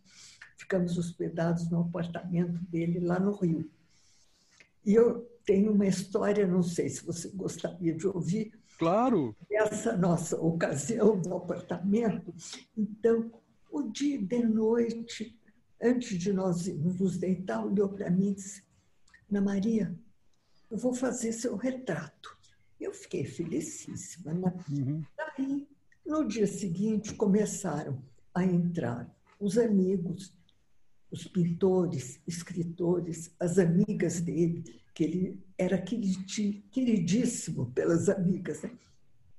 ficamos 0.66 0.97
hospedados 0.97 1.70
no 1.70 1.82
apartamento 1.82 2.59
dele 2.66 2.99
lá 2.99 3.20
no 3.20 3.32
Rio. 3.34 3.70
E 4.84 4.93
eu 4.93 5.22
tenho 5.45 5.72
uma 5.72 5.86
história, 5.86 6.47
não 6.47 6.63
sei 6.63 6.89
se 6.89 7.05
você 7.05 7.30
gostaria 7.30 7.93
de 7.93 8.07
ouvir. 8.07 8.51
Claro. 8.78 9.36
Essa 9.49 9.95
nossa 9.95 10.39
ocasião 10.39 11.16
no 11.18 11.38
apartamento. 11.38 12.34
Então, 12.76 13.32
o 13.72 13.84
dia 13.84 14.20
de 14.22 14.43
noite, 14.43 15.39
antes 15.82 16.18
de 16.18 16.34
nós 16.34 16.68
nos 16.68 17.18
deitar, 17.18 17.63
olhou 17.63 17.89
para 17.89 18.09
mim 18.09 18.30
e 18.30 18.36
disse: 18.36 18.63
Ana 19.30 19.41
Maria, 19.41 19.95
eu 20.70 20.78
vou 20.78 20.93
fazer 20.93 21.32
seu 21.32 21.55
retrato. 21.55 22.35
Eu 22.80 22.94
fiquei 22.94 23.26
felicíssima. 23.26 24.34
Né? 24.34 24.54
Uhum. 24.70 25.04
Daí, 25.18 25.68
no 26.06 26.28
dia 26.28 26.48
seguinte, 26.48 27.14
começaram 27.14 28.02
a 28.34 28.44
entrar 28.44 29.10
os 29.40 29.58
amigos, 29.58 30.34
os 31.12 31.26
pintores, 31.28 32.20
escritores, 32.28 33.32
as 33.40 33.58
amigas 33.58 34.20
dele, 34.20 34.64
que 34.94 35.04
ele 35.04 35.40
era 35.58 35.78
queridíssimo 35.82 37.72
pelas 37.72 38.10
amigas. 38.10 38.62
Né? 38.62 38.72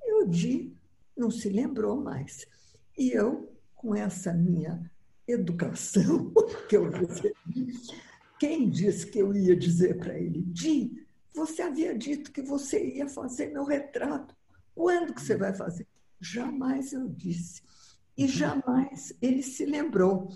E 0.02 0.22
o 0.22 0.26
Di 0.26 0.72
não 1.16 1.30
se 1.30 1.48
lembrou 1.48 2.00
mais. 2.00 2.46
E 2.96 3.10
eu, 3.10 3.52
com 3.74 3.94
essa 3.94 4.32
minha 4.32 4.90
educação 5.26 6.32
que 6.68 6.76
eu 6.76 6.90
recebi, 6.90 7.72
quem 8.38 8.68
disse 8.68 9.06
que 9.06 9.18
eu 9.18 9.34
ia 9.34 9.56
dizer 9.56 9.98
para 9.98 10.18
ele, 10.18 10.42
Di, 10.42 11.05
você 11.36 11.60
havia 11.60 11.96
dito 11.96 12.32
que 12.32 12.40
você 12.40 12.82
ia 12.82 13.06
fazer 13.06 13.52
meu 13.52 13.64
retrato. 13.64 14.34
Quando 14.74 15.12
que 15.12 15.20
você 15.20 15.36
vai 15.36 15.54
fazer? 15.54 15.86
Jamais 16.18 16.94
eu 16.94 17.06
disse. 17.08 17.62
E 18.16 18.22
uhum. 18.22 18.28
jamais 18.28 19.12
ele 19.20 19.42
se 19.42 19.66
lembrou. 19.66 20.30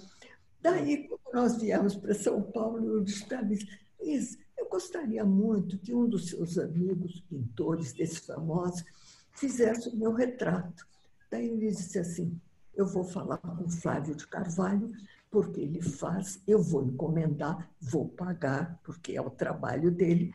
Daí, 0.60 1.08
quando 1.08 1.34
nós 1.34 1.56
viemos 1.56 1.96
para 1.96 2.12
São 2.12 2.42
Paulo, 2.42 2.86
eu 2.86 3.02
disse 3.02 3.24
para 3.24 3.42
mim, 3.42 3.56
Liz, 3.98 4.38
eu 4.58 4.68
gostaria 4.68 5.24
muito 5.24 5.78
que 5.78 5.94
um 5.94 6.06
dos 6.06 6.28
seus 6.28 6.58
amigos, 6.58 7.22
pintores 7.22 7.94
desses 7.94 8.18
famosos, 8.18 8.84
fizesse 9.32 9.88
o 9.88 9.96
meu 9.96 10.12
retrato. 10.12 10.86
Daí 11.30 11.48
ele 11.48 11.70
disse 11.70 11.98
assim, 11.98 12.38
eu 12.74 12.86
vou 12.86 13.04
falar 13.04 13.38
com 13.38 13.64
o 13.64 13.70
Flávio 13.70 14.14
de 14.14 14.26
Carvalho, 14.26 14.92
porque 15.30 15.62
ele 15.62 15.80
faz, 15.80 16.42
eu 16.46 16.62
vou 16.62 16.84
encomendar, 16.84 17.70
vou 17.80 18.06
pagar, 18.06 18.78
porque 18.84 19.12
é 19.12 19.20
o 19.22 19.30
trabalho 19.30 19.90
dele. 19.90 20.34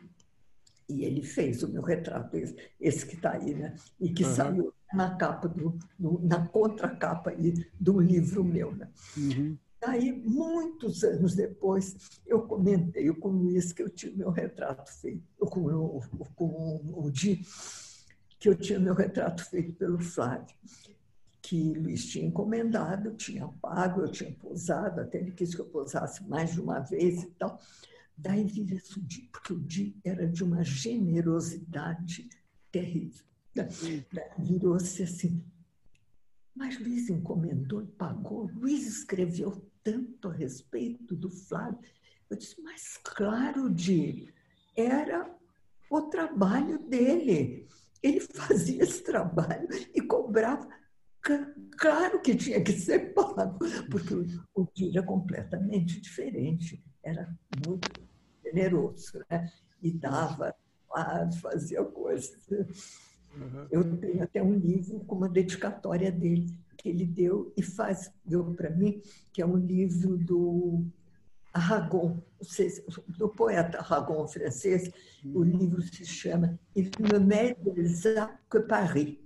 E 0.88 1.04
ele 1.04 1.22
fez 1.22 1.62
o 1.62 1.68
meu 1.68 1.82
retrato, 1.82 2.36
esse, 2.36 2.56
esse 2.80 3.06
que 3.06 3.16
está 3.16 3.32
aí, 3.32 3.54
né? 3.54 3.74
E 4.00 4.12
que 4.12 4.24
uhum. 4.24 4.34
saiu 4.34 4.74
na 4.92 5.16
capa, 5.16 5.48
do, 5.48 5.78
na 5.98 6.46
contracapa 6.46 7.30
aí 7.30 7.52
do 7.78 8.00
livro 8.00 8.44
meu, 8.44 8.74
né? 8.74 8.88
Uhum. 9.16 9.56
Daí, 9.80 10.12
muitos 10.12 11.04
anos 11.04 11.34
depois, 11.34 12.20
eu 12.26 12.42
comentei 12.42 13.12
com 13.12 13.28
o 13.28 13.32
Luiz 13.32 13.72
que 13.72 13.82
eu 13.82 13.90
tinha 13.90 14.16
meu 14.16 14.30
retrato 14.30 14.92
feito, 14.92 15.22
com, 15.46 15.60
o, 15.60 16.02
com 16.34 16.80
o 16.94 17.10
Di, 17.10 17.42
que 18.38 18.48
eu 18.48 18.54
tinha 18.54 18.78
meu 18.78 18.94
retrato 18.94 19.44
feito 19.44 19.72
pelo 19.74 19.98
Flávio 19.98 20.54
que 21.46 21.74
Luiz 21.74 22.04
tinha 22.06 22.26
encomendado, 22.26 23.14
tinha 23.14 23.46
pago, 23.62 24.00
eu 24.00 24.08
tinha 24.08 24.32
posado, 24.32 25.00
até 25.00 25.18
ele 25.18 25.30
quis 25.30 25.54
que 25.54 25.60
eu 25.60 25.66
posasse 25.66 26.28
mais 26.28 26.52
de 26.52 26.60
uma 26.60 26.80
vez 26.80 27.22
e 27.22 27.26
tal. 27.38 27.60
Daí 28.16 28.44
vira 28.44 28.76
o 28.96 29.00
Di, 29.00 29.28
porque 29.32 29.52
o 29.52 29.60
Di 29.60 29.96
era 30.04 30.26
de 30.26 30.42
uma 30.42 30.64
generosidade 30.64 32.28
terrível. 32.72 33.24
Virou-se 34.38 35.02
assim, 35.02 35.44
mas 36.54 36.78
Luiz 36.78 37.08
encomendou 37.10 37.82
e 37.82 37.86
pagou. 37.86 38.50
Luiz 38.54 38.86
escreveu 38.86 39.62
tanto 39.82 40.28
a 40.28 40.32
respeito 40.32 41.14
do 41.14 41.30
Flávio. 41.30 41.78
Eu 42.28 42.36
disse, 42.36 42.60
mas 42.62 42.98
claro, 43.02 43.72
Di, 43.72 44.32
era 44.74 45.30
o 45.90 46.02
trabalho 46.02 46.78
dele. 46.78 47.68
Ele 48.02 48.20
fazia 48.20 48.82
esse 48.82 49.02
trabalho 49.02 49.68
e 49.94 50.00
cobrava 50.00 50.68
Claro 51.76 52.20
que 52.20 52.36
tinha 52.36 52.62
que 52.62 52.72
ser 52.72 53.12
pago, 53.12 53.58
porque 53.90 54.14
o 54.54 54.64
tiro 54.66 54.98
é 54.98 55.02
completamente 55.02 56.00
diferente, 56.00 56.82
era 57.02 57.36
muito 57.66 58.05
generoso, 58.46 59.24
né? 59.30 59.50
e 59.82 59.90
dava, 59.90 60.54
fazia 61.40 61.84
coisas. 61.84 62.36
Uhum. 62.50 63.66
Eu 63.70 63.96
tenho 63.98 64.22
até 64.22 64.42
um 64.42 64.54
livro 64.54 65.00
com 65.00 65.16
uma 65.16 65.28
dedicatória 65.28 66.10
dele, 66.10 66.46
que 66.76 66.88
ele 66.88 67.04
deu 67.04 67.52
e 67.56 67.62
faz, 67.62 68.10
deu 68.24 68.44
para 68.54 68.70
mim, 68.70 69.00
que 69.32 69.42
é 69.42 69.46
um 69.46 69.56
livro 69.56 70.16
do 70.16 70.84
Aragon, 71.52 72.22
do 73.18 73.28
poeta 73.28 73.78
Aragon 73.78 74.26
francês. 74.26 74.90
O 75.24 75.40
uhum. 75.40 75.44
livro 75.44 75.82
se 75.82 76.04
chama 76.04 76.58
Il 76.74 76.90
ne 76.98 77.18
m'aide 77.18 77.56
que 78.50 78.60
Paris 78.60 79.18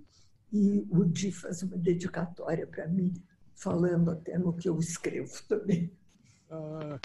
e 0.52 0.86
o 0.90 1.04
Di 1.04 1.30
faz 1.30 1.62
uma 1.62 1.76
dedicatória 1.76 2.66
para 2.66 2.88
mim, 2.88 3.12
falando 3.54 4.10
até 4.10 4.36
no 4.36 4.52
que 4.52 4.68
eu 4.68 4.78
escrevo 4.78 5.32
também. 5.48 5.92
Ah, 6.50 6.98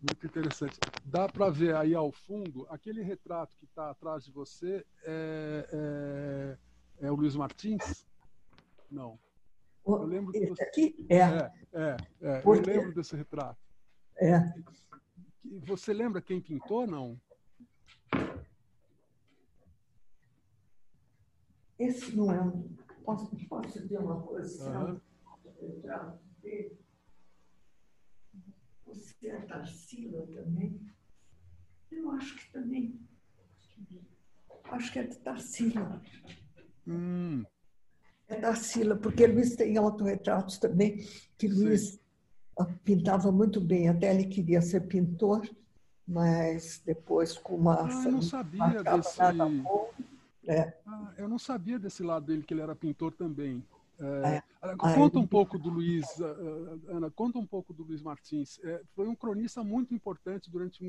muito 0.00 0.26
interessante. 0.26 0.78
Dá 1.04 1.28
para 1.28 1.50
ver 1.50 1.74
aí 1.74 1.94
ao 1.94 2.12
fundo, 2.12 2.66
aquele 2.70 3.02
retrato 3.02 3.56
que 3.56 3.64
está 3.64 3.90
atrás 3.90 4.24
de 4.24 4.32
você 4.32 4.84
é, 5.04 6.56
é, 7.00 7.06
é, 7.06 7.10
o 7.10 7.14
Luiz 7.14 7.34
Martins? 7.36 8.06
Não. 8.90 9.18
Eu 9.86 10.04
lembro 10.04 10.36
Esse 10.36 10.48
você... 10.48 10.62
aqui? 10.62 11.06
É. 11.08 11.20
É, 11.20 11.52
é, 11.72 11.96
é. 12.20 12.42
eu 12.44 12.52
lembro 12.52 12.94
desse 12.94 13.16
retrato. 13.16 13.58
É. 14.16 14.52
Você 15.64 15.92
lembra 15.92 16.20
quem 16.20 16.40
pintou, 16.40 16.86
não? 16.86 17.18
Esse 21.78 22.14
não 22.16 22.32
é 22.32 22.42
um. 22.42 22.76
Posso, 23.04 23.30
posso 23.48 23.80
dizer 23.80 23.98
uma 23.98 24.20
coisa? 24.20 24.68
Uhum. 24.70 25.00
Você 28.88 29.28
é 29.28 29.40
Tarsila 29.42 30.26
também? 30.26 30.80
Eu 31.90 32.10
acho 32.12 32.36
que 32.36 32.52
também. 32.52 32.98
Acho 34.64 34.92
que 34.92 34.98
é 34.98 35.02
de 35.04 35.18
Tarsila. 35.18 36.02
Hum. 36.86 37.44
É 38.26 38.36
Tarsila, 38.36 38.96
porque 38.96 39.26
Luiz 39.26 39.56
tem 39.56 39.76
autorretratos 39.76 40.58
também, 40.58 41.06
que 41.36 41.48
Luiz 41.48 41.92
Sim. 41.92 42.00
pintava 42.84 43.30
muito 43.30 43.60
bem. 43.60 43.88
Até 43.88 44.14
ele 44.14 44.26
queria 44.26 44.60
ser 44.60 44.82
pintor, 44.82 45.48
mas 46.06 46.82
depois, 46.84 47.36
com 47.36 47.56
uma. 47.56 47.86
Ah, 47.86 48.02
eu 48.04 48.12
não 48.12 48.22
sabia 48.22 48.82
desse. 48.82 49.18
Nada 49.18 49.46
bom, 49.46 49.92
é. 50.46 50.74
Ah, 50.86 51.14
eu 51.16 51.28
não 51.28 51.38
sabia 51.38 51.78
desse 51.78 52.02
lado 52.02 52.26
dele 52.26 52.42
que 52.42 52.54
ele 52.54 52.62
era 52.62 52.74
pintor 52.74 53.12
também. 53.12 53.64
É, 54.00 54.36
é. 54.36 54.42
Ah, 54.62 54.76
conta 54.76 55.18
um 55.18 55.26
pouco 55.26 55.58
do 55.58 55.68
Luiz, 55.68 56.06
ah, 56.20 56.96
Ana, 56.96 57.10
conta 57.10 57.38
um 57.38 57.46
pouco 57.46 57.72
do 57.72 57.82
Luiz 57.82 58.00
Martins. 58.00 58.60
É, 58.62 58.82
foi 58.94 59.08
um 59.08 59.14
cronista 59.14 59.62
muito 59.64 59.92
importante 59.92 60.50
durante, 60.50 60.82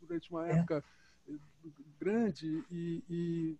durante 0.00 0.30
uma 0.30 0.48
é. 0.48 0.52
época 0.52 0.84
eh, 1.28 1.32
grande 1.98 2.64
e, 2.70 3.04
e, 3.08 3.58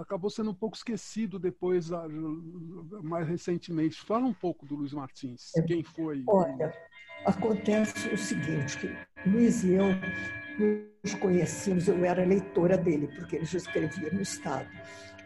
acabou 0.00 0.30
sendo 0.30 0.50
um 0.50 0.54
pouco 0.54 0.76
esquecido 0.76 1.38
depois, 1.38 1.90
mais 3.02 3.28
recentemente. 3.28 4.00
Fala 4.00 4.24
um 4.24 4.34
pouco 4.34 4.64
do 4.64 4.76
Luiz 4.76 4.92
Martins. 4.92 5.54
É. 5.56 5.62
Quem 5.62 5.82
foi? 5.82 6.24
Olha, 6.26 6.72
acontece 7.26 8.08
o 8.08 8.16
seguinte, 8.16 8.78
que 8.78 9.28
Luiz 9.28 9.64
e 9.64 9.74
eu 9.74 9.86
nos 11.02 11.14
conhecíamos, 11.14 11.88
eu 11.88 12.04
era 12.04 12.24
leitora 12.24 12.78
dele, 12.78 13.08
porque 13.08 13.36
ele 13.36 13.44
já 13.44 13.58
escrevia 13.58 14.10
no 14.10 14.22
Estado. 14.22 14.68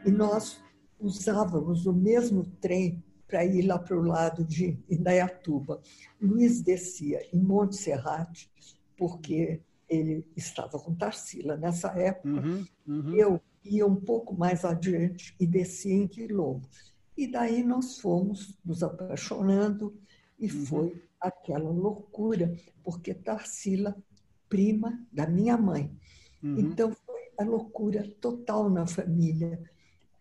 E 0.04 0.10
nós 0.10 0.62
usávamos 1.00 1.86
o 1.86 1.92
mesmo 1.92 2.44
trem 2.60 3.02
para 3.26 3.44
ir 3.44 3.62
lá 3.62 3.78
para 3.78 3.98
o 3.98 4.02
lado 4.02 4.44
de 4.44 4.78
Indaiatuba. 4.88 5.80
Luiz 6.20 6.62
descia 6.62 7.20
em 7.32 7.40
Monte 7.40 7.76
Serrate, 7.76 8.50
porque 8.96 9.60
ele 9.88 10.26
estava 10.36 10.78
com 10.78 10.94
Tarsila 10.94 11.56
nessa 11.56 11.88
época. 11.88 12.28
Uhum, 12.28 12.66
uhum. 12.86 13.14
Eu 13.14 13.40
ia 13.64 13.86
um 13.86 13.96
pouco 13.96 14.34
mais 14.34 14.64
adiante 14.64 15.34
e 15.38 15.46
descia 15.46 15.94
em 15.94 16.08
Quilombo. 16.08 16.66
E 17.16 17.26
daí 17.26 17.62
nós 17.62 17.98
fomos 17.98 18.56
nos 18.64 18.82
apaixonando 18.82 19.94
e 20.38 20.46
uhum. 20.46 20.66
foi 20.66 21.02
aquela 21.20 21.70
loucura, 21.70 22.54
porque 22.82 23.12
Tarsila 23.12 23.96
prima 24.48 25.04
da 25.12 25.26
minha 25.26 25.56
mãe. 25.56 25.94
Uhum. 26.42 26.58
Então 26.58 26.92
foi 26.92 27.20
a 27.36 27.44
loucura 27.44 28.08
total 28.20 28.70
na 28.70 28.86
família. 28.86 29.60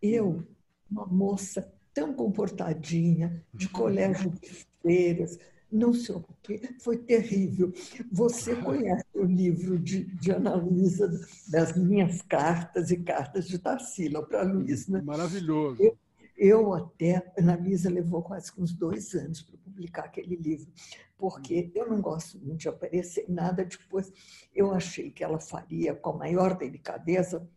Eu, 0.01 0.43
uma 0.89 1.05
moça 1.05 1.71
tão 1.93 2.13
comportadinha, 2.13 3.43
de 3.53 3.65
uhum. 3.67 3.71
colégio 3.71 4.29
de 4.29 4.65
feiras, 4.81 5.39
não 5.71 5.93
sei 5.93 6.15
o 6.15 6.25
quê, 6.41 6.61
foi 6.79 6.97
terrível. 6.97 7.73
Você 8.11 8.55
conhece 8.55 9.05
o 9.13 9.23
livro 9.23 9.77
de, 9.77 10.05
de 10.15 10.31
Ana 10.31 10.55
Luísa, 10.55 11.09
das 11.49 11.75
minhas 11.75 12.21
cartas 12.21 12.89
e 12.91 12.97
cartas 12.97 13.47
de 13.47 13.59
Tarsila 13.59 14.25
para 14.25 14.43
Luiz, 14.43 14.87
né? 14.87 15.01
Maravilhoso. 15.01 15.81
Eu, 15.81 15.97
Eu 16.37 16.71
até, 16.73 17.33
Ana 17.37 17.55
Luísa 17.55 17.89
levou 17.89 18.21
quase 18.21 18.51
uns 18.57 18.71
dois 18.71 19.13
anos 19.15 19.41
para 19.41 19.57
publicar 19.57 20.05
aquele 20.05 20.35
livro, 20.35 20.71
porque 21.17 21.71
eu 21.73 21.89
não 21.89 21.99
gosto 21.99 22.37
muito 22.37 22.59
de 22.59 22.69
aparecer 22.69 23.25
nada. 23.27 23.65
Depois, 23.65 24.13
eu 24.53 24.71
achei 24.71 25.09
que 25.09 25.23
ela 25.23 25.39
faria 25.39 25.95
com 25.95 26.11
a 26.11 26.17
maior 26.17 26.55
delicadeza, 26.55 27.49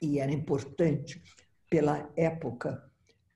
e 0.00 0.20
era 0.20 0.32
importante 0.32 1.20
pela 1.68 2.10
época, 2.16 2.82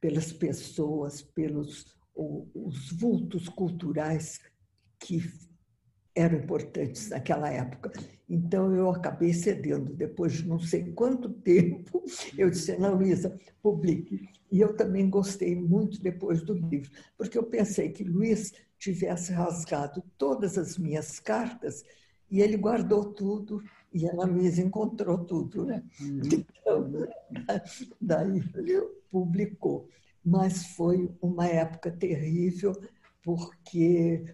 pelas 0.01 0.33
pessoas, 0.33 1.23
pelos 1.23 1.99
os 2.15 2.93
vultos 2.93 3.49
culturais 3.49 4.41
que 4.99 5.23
eram 6.15 6.39
importantes 6.39 7.09
naquela 7.09 7.51
época. 7.51 7.93
Então, 8.29 8.75
eu 8.75 8.91
acabei 8.91 9.33
cedendo. 9.33 9.95
Depois 9.95 10.35
de 10.35 10.49
não 10.49 10.59
sei 10.59 10.93
quanto 10.93 11.31
tempo, 11.31 12.05
eu 12.37 12.51
disse, 12.51 12.73
Ana 12.73 12.91
Luísa, 12.91 13.39
publique. 13.63 14.29
E 14.51 14.61
eu 14.61 14.75
também 14.77 15.09
gostei 15.09 15.55
muito 15.55 16.03
depois 16.03 16.43
do 16.43 16.55
livro, 16.55 16.91
porque 17.17 17.39
eu 17.39 17.45
pensei 17.45 17.91
que 17.91 18.03
Luiz 18.03 18.53
tivesse 18.77 19.33
rasgado 19.33 20.03
todas 20.19 20.59
as 20.59 20.77
minhas 20.77 21.21
cartas 21.21 21.85
e 22.29 22.41
ele 22.41 22.57
guardou 22.57 23.13
tudo 23.13 23.63
e 23.93 24.09
a 24.09 24.13
Ana 24.13 24.25
Luísa 24.25 24.63
encontrou 24.63 25.25
tudo. 25.25 25.67
Né? 25.67 25.83
Uhum. 26.01 26.21
Então, 26.25 26.91
daí 28.01 28.43
ele 28.55 28.81
publicou. 29.11 29.89
Mas 30.25 30.67
foi 30.75 31.11
uma 31.21 31.47
época 31.47 31.91
terrível, 31.91 32.73
porque 33.23 34.25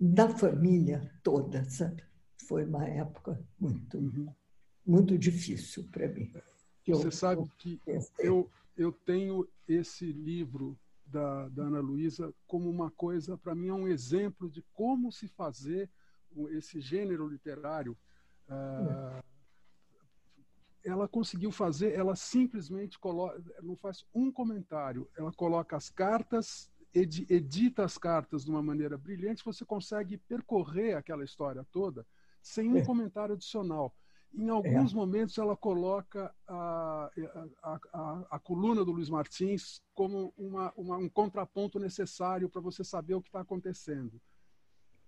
da 0.00 0.28
família 0.28 1.10
toda, 1.22 1.68
sabe? 1.68 2.02
Foi 2.46 2.64
uma 2.64 2.86
época 2.86 3.40
muito, 3.58 3.98
uhum. 3.98 4.32
muito 4.86 5.18
difícil 5.18 5.84
para 5.90 6.08
mim. 6.08 6.32
Você 6.86 7.06
eu, 7.06 7.12
sabe 7.12 7.50
que 7.58 7.80
eu, 8.18 8.50
eu 8.76 8.92
tenho 8.92 9.46
esse 9.68 10.12
livro 10.12 10.78
da, 11.06 11.48
da 11.48 11.64
Ana 11.64 11.80
Luísa 11.80 12.32
como 12.46 12.70
uma 12.70 12.90
coisa, 12.90 13.36
para 13.36 13.54
mim, 13.54 13.68
é 13.68 13.74
um 13.74 13.88
exemplo 13.88 14.48
de 14.48 14.64
como 14.72 15.12
se 15.12 15.28
fazer 15.28 15.88
esse 16.50 16.80
gênero 16.80 17.28
literário. 17.28 17.96
Uh, 18.48 19.22
ela 20.84 21.06
conseguiu 21.06 21.52
fazer, 21.52 21.92
ela 21.92 22.16
simplesmente 22.16 22.98
coloca, 22.98 23.42
não 23.62 23.76
faz 23.76 24.04
um 24.14 24.32
comentário, 24.32 25.08
ela 25.16 25.32
coloca 25.32 25.76
as 25.76 25.90
cartas 25.90 26.70
edita 26.92 27.84
as 27.84 27.96
cartas 27.96 28.44
de 28.44 28.50
uma 28.50 28.62
maneira 28.62 28.98
brilhante, 28.98 29.44
você 29.44 29.64
consegue 29.64 30.16
percorrer 30.16 30.96
aquela 30.96 31.22
história 31.22 31.64
toda 31.70 32.04
sem 32.42 32.68
um 32.68 32.78
é. 32.78 32.84
comentário 32.84 33.34
adicional. 33.34 33.94
Em 34.32 34.48
alguns 34.48 34.92
é. 34.92 34.94
momentos, 34.94 35.36
ela 35.38 35.56
coloca 35.56 36.32
a, 36.46 37.10
a, 37.62 37.80
a, 37.92 38.26
a, 38.30 38.38
coluna 38.38 38.84
do 38.84 38.92
Luiz 38.92 39.10
Martins 39.10 39.82
como 39.92 40.32
uma, 40.38 40.72
uma, 40.76 40.96
um 40.96 41.08
contraponto 41.08 41.78
necessário 41.78 42.48
para 42.48 42.60
você 42.60 42.84
saber 42.84 43.14
o 43.14 43.22
que 43.22 43.28
está 43.28 43.40
acontecendo. 43.40 44.20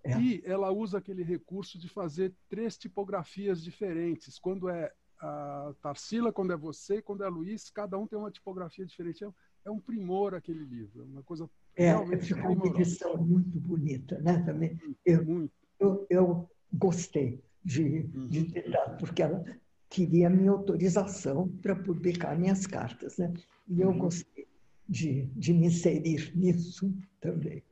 É. 0.03 0.19
E 0.19 0.43
ela 0.45 0.71
usa 0.71 0.97
aquele 0.97 1.23
recurso 1.23 1.79
de 1.79 1.87
fazer 1.87 2.33
três 2.49 2.77
tipografias 2.77 3.63
diferentes. 3.63 4.37
Quando 4.37 4.67
é 4.69 4.91
a 5.19 5.73
Tarsila, 5.81 6.33
quando 6.33 6.51
é 6.51 6.57
você, 6.57 7.01
quando 7.01 7.23
é 7.23 7.29
Luiz, 7.29 7.69
cada 7.69 7.97
um 7.97 8.05
tem 8.05 8.19
uma 8.19 8.31
tipografia 8.31 8.85
diferente. 8.85 9.23
É, 9.23 9.27
é 9.65 9.71
um 9.71 9.79
primor 9.79 10.33
aquele 10.33 10.65
livro, 10.65 11.01
é 11.01 11.05
uma 11.05 11.23
coisa 11.23 11.49
é, 11.75 12.17
ficou 12.17 12.51
uma 12.51 12.67
edição 12.67 13.17
muito 13.17 13.59
bonita, 13.59 14.19
né? 14.19 14.43
Também 14.43 14.79
eu, 15.05 15.49
eu, 15.79 16.05
eu 16.09 16.49
gostei 16.71 17.43
de, 17.63 18.03
de 18.03 18.39
uhum. 18.39 18.51
ter 18.51 18.69
dado, 18.69 18.97
porque 18.97 19.23
ela 19.23 19.43
queria 19.89 20.27
a 20.27 20.29
minha 20.29 20.51
autorização 20.51 21.47
para 21.61 21.75
publicar 21.75 22.37
minhas 22.37 22.67
cartas, 22.67 23.17
né? 23.17 23.33
E 23.67 23.81
eu 23.81 23.89
uhum. 23.89 23.97
gostei 23.97 24.47
de, 24.87 25.25
de 25.35 25.53
me 25.53 25.67
inserir 25.67 26.31
nisso 26.35 26.93
também. 27.19 27.63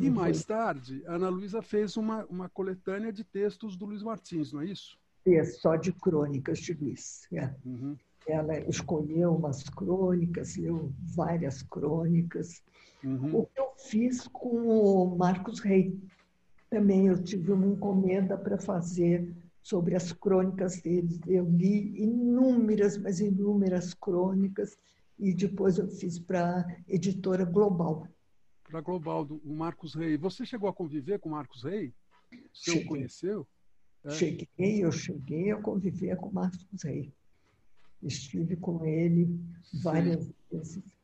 E 0.00 0.10
mais 0.10 0.42
foi... 0.42 0.56
tarde, 0.56 1.02
Ana 1.06 1.28
Luísa 1.28 1.60
fez 1.60 1.96
uma, 1.96 2.24
uma 2.26 2.48
coletânea 2.48 3.12
de 3.12 3.22
textos 3.22 3.76
do 3.76 3.84
Luiz 3.86 4.02
Martins, 4.02 4.52
não 4.52 4.60
é 4.60 4.66
isso? 4.66 4.98
É, 5.26 5.44
só 5.44 5.76
de 5.76 5.92
crônicas 5.92 6.58
de 6.60 6.72
Luiz. 6.72 7.26
É. 7.32 7.52
Uhum. 7.64 7.96
Ela 8.26 8.58
escolheu 8.68 9.34
umas 9.34 9.62
crônicas, 9.68 10.56
leu 10.56 10.92
várias 11.14 11.62
crônicas. 11.62 12.62
Uhum. 13.04 13.40
O 13.40 13.46
que 13.46 13.60
eu 13.60 13.72
fiz 13.76 14.26
com 14.28 14.68
o 14.68 15.16
Marcos 15.16 15.60
Rey. 15.60 15.98
Também 16.70 17.06
eu 17.06 17.22
tive 17.22 17.52
uma 17.52 17.66
encomenda 17.66 18.36
para 18.36 18.58
fazer 18.58 19.32
sobre 19.62 19.94
as 19.94 20.12
crônicas 20.12 20.80
dele. 20.80 21.20
Eu 21.26 21.48
li 21.48 22.02
inúmeras, 22.02 22.96
mas 22.96 23.20
inúmeras 23.20 23.94
crônicas 23.94 24.76
e 25.18 25.32
depois 25.32 25.78
eu 25.78 25.88
fiz 25.88 26.18
para 26.18 26.60
a 26.60 26.66
editora 26.88 27.44
Global. 27.44 28.06
Para 28.68 28.80
a 28.80 28.82
Global, 28.82 29.24
do 29.24 29.40
Marcos 29.44 29.94
Rey. 29.94 30.16
Você 30.16 30.44
chegou 30.44 30.68
a 30.68 30.72
conviver 30.72 31.18
com 31.20 31.28
o 31.28 31.32
Marcos 31.32 31.62
Rey? 31.62 31.94
Você 32.52 32.78
o 32.78 32.86
conheceu? 32.86 33.46
É. 34.04 34.10
Cheguei, 34.10 34.84
eu 34.84 34.92
cheguei 34.92 35.52
a 35.52 35.60
conviver 35.60 36.16
com 36.16 36.28
o 36.28 36.34
Marcos 36.34 36.82
Rey. 36.82 37.12
Estive 38.02 38.56
com 38.56 38.84
ele 38.84 39.40
várias 39.82 40.24
Sim. 40.24 40.34
vezes. 40.50 40.96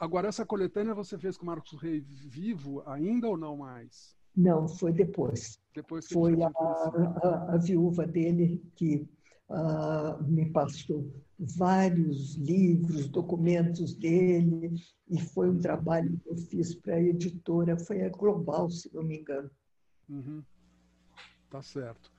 Agora, 0.00 0.28
essa 0.28 0.46
coletânea 0.46 0.94
você 0.94 1.18
fez 1.18 1.36
com 1.36 1.42
o 1.42 1.46
Marcos 1.46 1.80
Rei 1.80 2.00
vivo 2.00 2.82
ainda 2.86 3.28
ou 3.28 3.36
não 3.36 3.56
mais? 3.56 4.16
Não, 4.34 4.66
foi 4.66 4.92
depois. 4.92 5.60
Depois 5.74 6.06
foi 6.06 6.42
a, 6.42 6.48
a, 6.48 7.54
a, 7.54 7.56
viúva 7.58 8.06
dele 8.06 8.62
que 8.74 9.06
uh, 9.48 10.22
me 10.24 10.50
passou 10.50 11.12
vários 11.38 12.34
livros, 12.36 13.08
documentos 13.08 13.94
dele, 13.94 14.74
e 15.08 15.20
foi 15.20 15.50
um 15.50 15.58
trabalho 15.58 16.18
que 16.18 16.28
eu 16.28 16.36
fiz 16.36 16.74
para 16.74 16.94
a 16.94 17.02
editora, 17.02 17.76
foi 17.76 18.02
a 18.02 18.08
Global, 18.08 18.70
se 18.70 18.92
não 18.94 19.02
me 19.02 19.18
engano. 19.18 19.50
Uhum. 20.08 20.42
Tá 21.50 21.62
certo. 21.62 22.12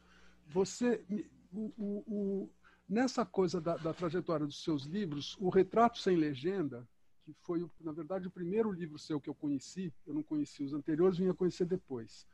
Você, 0.48 1.04
o, 1.52 1.74
o, 1.78 2.04
o, 2.08 2.50
nessa 2.88 3.26
coisa 3.26 3.60
da, 3.60 3.78
da 3.78 3.94
trajetória 3.94 4.46
dos 4.46 4.64
seus 4.64 4.84
livros, 4.84 5.36
o 5.40 5.50
Retrato 5.50 6.00
Sem 6.00 6.16
Legenda, 6.16 6.88
que 7.24 7.34
foi, 7.42 7.66
na 7.82 7.92
verdade, 7.92 8.28
o 8.28 8.32
primeiro 8.32 8.72
livro 8.72 9.00
seu 9.00 9.20
que 9.20 9.30
eu 9.30 9.34
conheci. 9.34 9.92
Eu 10.06 10.14
não 10.14 10.22
conheci 10.22 10.64
os 10.64 10.74
anteriores, 10.74 11.18
vim 11.18 11.28
a 11.28 11.34
conhecer 11.34 11.66
depois. 11.66 12.28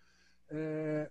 É, 0.49 1.09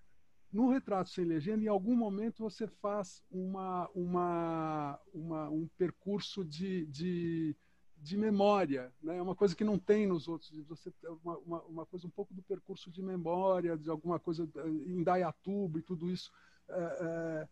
no 0.53 0.71
Retrato 0.71 1.11
Sem 1.11 1.25
Legenda, 1.25 1.65
em 1.65 1.69
algum 1.69 1.95
momento 1.95 2.43
você 2.43 2.67
faz 2.67 3.23
uma, 3.31 3.89
uma, 3.95 5.01
uma 5.15 5.51
um 5.51 5.69
percurso 5.79 6.45
de, 6.45 6.87
de, 6.87 7.57
de 7.99 8.17
memória, 8.17 8.93
né? 9.03 9.19
É 9.19 9.23
uma 9.23 9.35
coisa 9.35 9.55
que 9.55 9.65
não 9.65 9.79
tem 9.79 10.07
nos 10.07 10.27
outros 10.27 10.51
livros. 10.51 10.81
Você 10.81 10.93
uma, 11.23 11.39
uma, 11.39 11.63
uma, 11.63 11.87
coisa 11.87 12.07
um 12.07 12.11
pouco 12.11 12.35
do 12.35 12.43
percurso 12.43 12.91
de 12.91 13.03
memória, 13.03 13.77
de 13.77 13.89
alguma 13.89 14.19
coisa 14.19 14.49
em 14.87 15.03
Dayatuba 15.03 15.79
e 15.79 15.83
tudo 15.83 16.11
isso. 16.11 16.33
É, 16.69 16.99
é, 17.01 17.49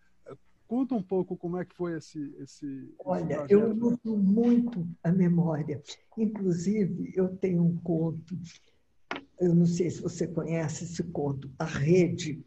Conta 0.68 0.94
um 0.94 1.02
pouco 1.02 1.34
como 1.34 1.56
é 1.56 1.64
que 1.64 1.74
foi 1.74 1.96
esse. 1.96 2.34
esse 2.38 2.94
Olha, 2.98 3.42
esse 3.44 3.54
eu 3.54 3.72
luto 3.72 4.14
muito 4.18 4.86
a 5.02 5.10
memória. 5.10 5.82
Inclusive, 6.16 7.10
eu 7.16 7.34
tenho 7.38 7.64
um 7.64 7.78
conto, 7.78 8.38
eu 9.40 9.54
não 9.54 9.64
sei 9.64 9.88
se 9.88 10.02
você 10.02 10.26
conhece 10.26 10.84
esse 10.84 11.02
conto, 11.04 11.50
A 11.58 11.64
Rede, 11.64 12.44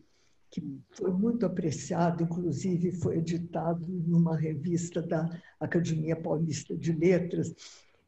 que 0.52 0.62
foi 0.92 1.12
muito 1.12 1.46
apreciado, 1.46 2.24
inclusive 2.24 2.92
foi 2.92 3.18
editado 3.18 3.88
numa 3.88 4.36
revista 4.36 5.02
da 5.02 5.30
Academia 5.60 6.16
Paulista 6.16 6.76
de 6.76 6.92
Letras, 6.92 7.56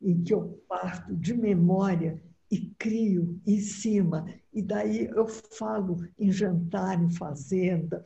em 0.02 0.22
que 0.22 0.34
eu 0.34 0.62
parto 0.68 1.16
de 1.16 1.34
memória 1.34 2.22
e 2.52 2.70
crio 2.78 3.40
em 3.48 3.60
cima. 3.62 4.28
E 4.54 4.62
daí 4.62 5.06
eu 5.06 5.26
falo 5.28 6.06
em 6.20 6.32
jantar, 6.32 7.02
em 7.02 7.10
fazenda, 7.10 8.04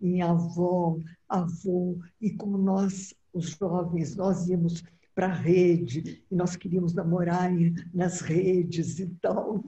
em 0.00 0.20
avó, 0.20 0.98
avô, 1.28 1.98
e 2.20 2.30
como 2.30 2.58
nós, 2.58 3.14
os 3.32 3.56
jovens, 3.56 4.14
nós 4.14 4.48
íamos 4.48 4.84
para 5.14 5.26
a 5.26 5.34
rede, 5.34 6.24
e 6.30 6.34
nós 6.34 6.56
queríamos 6.56 6.92
namorar 6.92 7.50
nas 7.92 8.20
redes 8.20 8.98
e 8.98 9.06
tal. 9.20 9.64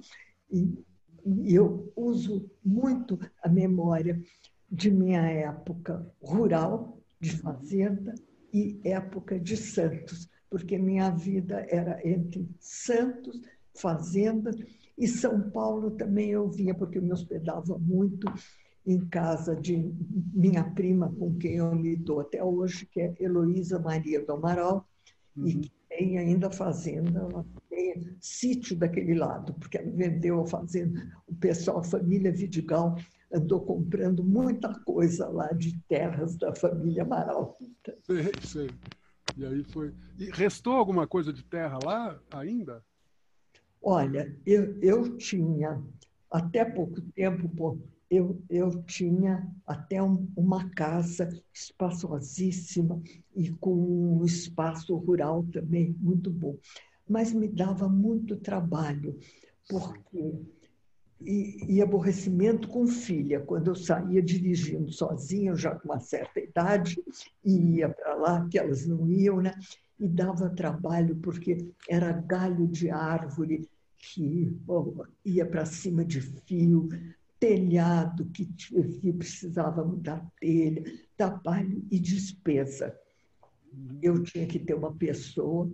E, 0.51 0.85
e 1.25 1.55
eu 1.55 1.93
uso 1.97 2.51
muito 2.65 3.19
a 3.43 3.49
memória 3.49 4.21
de 4.71 4.91
minha 4.91 5.23
época 5.23 6.07
rural, 6.23 6.99
de 7.21 7.37
fazenda, 7.37 8.15
e 8.53 8.79
época 8.85 9.39
de 9.39 9.57
Santos, 9.57 10.29
porque 10.49 10.79
minha 10.79 11.11
vida 11.11 11.67
era 11.69 12.01
entre 12.07 12.49
Santos, 12.61 13.41
fazenda, 13.75 14.53
e 14.97 15.09
São 15.09 15.51
Paulo 15.51 15.91
também 15.93 16.31
eu 16.31 16.49
vinha, 16.49 16.75
porque 16.75 16.99
eu 16.99 17.03
me 17.03 17.13
hospedava 17.13 17.77
muito 17.79 18.33
em 18.87 19.05
casa 19.07 19.57
de 19.57 19.93
minha 20.33 20.63
prima, 20.63 21.13
com 21.19 21.35
quem 21.37 21.57
eu 21.57 21.75
me 21.75 21.97
dou 21.97 22.21
até 22.21 22.45
hoje, 22.45 22.87
que 22.87 23.01
é 23.01 23.15
Heloísa 23.19 23.79
Maria 23.79 24.25
do 24.25 24.33
Amaral, 24.33 24.87
uhum. 25.37 25.49
e 25.49 25.55
que 25.57 25.73
tem 25.89 26.19
ainda 26.19 26.51
fazenda, 26.51 27.21
ela 27.21 27.47
sítio 28.21 28.77
daquele 28.77 29.15
lado, 29.15 29.55
porque 29.55 29.79
ela 29.79 29.91
vendeu 29.91 30.41
a 30.41 30.47
fazenda. 30.47 31.01
O 31.27 31.35
pessoal, 31.35 31.79
a 31.79 31.85
família 31.85 32.33
Vidigal, 32.33 32.97
andou 33.33 33.61
comprando 33.61 34.23
muita 34.23 34.73
coisa 34.81 35.29
lá 35.29 35.53
de 35.53 35.79
terras 35.89 36.37
da 36.37 36.55
família 36.55 37.03
Amaral. 37.03 37.59
Sei, 38.03 38.33
sei. 38.43 38.71
E 39.37 39.45
aí 39.45 39.65
foi. 39.65 39.93
E 40.19 40.31
restou 40.31 40.75
alguma 40.75 41.07
coisa 41.07 41.33
de 41.33 41.43
terra 41.45 41.79
lá 41.85 42.21
ainda? 42.31 42.83
Olha, 43.83 44.35
eu, 44.47 44.79
eu 44.81 45.17
tinha, 45.19 45.83
até 46.31 46.65
pouco 46.65 47.01
tempo, 47.13 47.79
eu, 48.11 48.41
eu 48.49 48.83
tinha 48.85 49.47
até 49.67 50.03
um, 50.03 50.27
uma 50.37 50.71
casa 50.71 51.29
espaçosíssima 51.53 53.03
e 53.35 53.51
com 53.51 53.75
um 53.75 54.25
espaço 54.25 54.97
rural 54.97 55.45
também 55.53 55.95
muito 56.01 56.31
bom. 56.31 56.57
Mas 57.09 57.33
me 57.33 57.49
dava 57.49 57.89
muito 57.89 58.37
trabalho, 58.37 59.19
porque 59.69 60.35
e, 61.21 61.77
e, 61.77 61.83
aborrecimento 61.83 62.69
com 62.69 62.87
filha. 62.87 63.41
Quando 63.41 63.69
eu 63.69 63.75
saía 63.75 64.23
dirigindo 64.23 64.93
sozinha, 64.93 65.55
já 65.55 65.75
com 65.75 65.89
uma 65.89 66.01
certa 66.01 66.41
idade, 66.41 67.03
e 67.45 67.77
ia 67.77 67.89
para 67.89 68.15
lá, 68.15 68.49
que 68.49 68.59
elas 68.59 68.87
não 68.87 69.09
iam, 69.09 69.41
né? 69.41 69.55
E 69.99 70.09
dava 70.09 70.51
trabalho, 70.51 71.17
porque 71.17 71.71
era 71.89 72.13
galho 72.13 72.67
de 72.67 72.91
árvore 72.91 73.69
que 73.97 74.45
bom, 74.67 75.03
ia 75.25 75.47
para 75.47 75.65
cima 75.65 76.05
de 76.05 76.21
fio, 76.21 76.89
telhado 77.41 78.27
que, 78.27 78.47
que 78.47 79.13
precisava 79.13 79.85
mudar 79.85 80.27
telha, 80.39 80.83
trabalho 81.17 81.83
e 81.91 81.99
despesa. 81.99 82.95
Eu 84.03 84.23
tinha 84.23 84.47
que 84.47 84.59
ter 84.59 84.75
uma 84.75 84.95
pessoa 84.95 85.71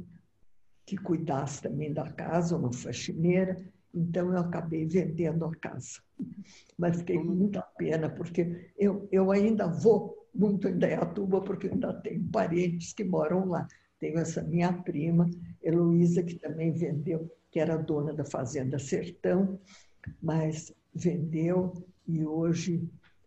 que 0.90 0.96
cuidasse 0.96 1.62
também 1.62 1.92
da 1.92 2.10
casa, 2.10 2.56
uma 2.56 2.72
faxineira, 2.72 3.56
então 3.94 4.32
eu 4.32 4.38
acabei 4.38 4.88
vendendo 4.88 5.44
a 5.44 5.54
casa. 5.54 6.00
Mas 6.76 6.98
fiquei 6.98 7.16
com 7.16 7.30
muita 7.30 7.62
pena, 7.62 8.10
porque 8.10 8.72
eu, 8.76 9.08
eu 9.12 9.30
ainda 9.30 9.68
vou 9.68 10.26
muito 10.34 10.66
em 10.66 10.76
Dayatuba, 10.76 11.42
porque 11.42 11.68
ainda 11.68 11.94
tenho 12.00 12.24
parentes 12.24 12.92
que 12.92 13.04
moram 13.04 13.48
lá. 13.48 13.68
Tenho 14.00 14.18
essa 14.18 14.42
minha 14.42 14.72
prima, 14.72 15.30
Heloísa, 15.62 16.24
que 16.24 16.34
também 16.34 16.72
vendeu, 16.72 17.30
que 17.52 17.60
era 17.60 17.76
dona 17.76 18.12
da 18.12 18.24
Fazenda 18.24 18.76
Sertão, 18.76 19.60
mas 20.20 20.74
vendeu 20.92 21.72
e 22.04 22.26
hoje 22.26 22.82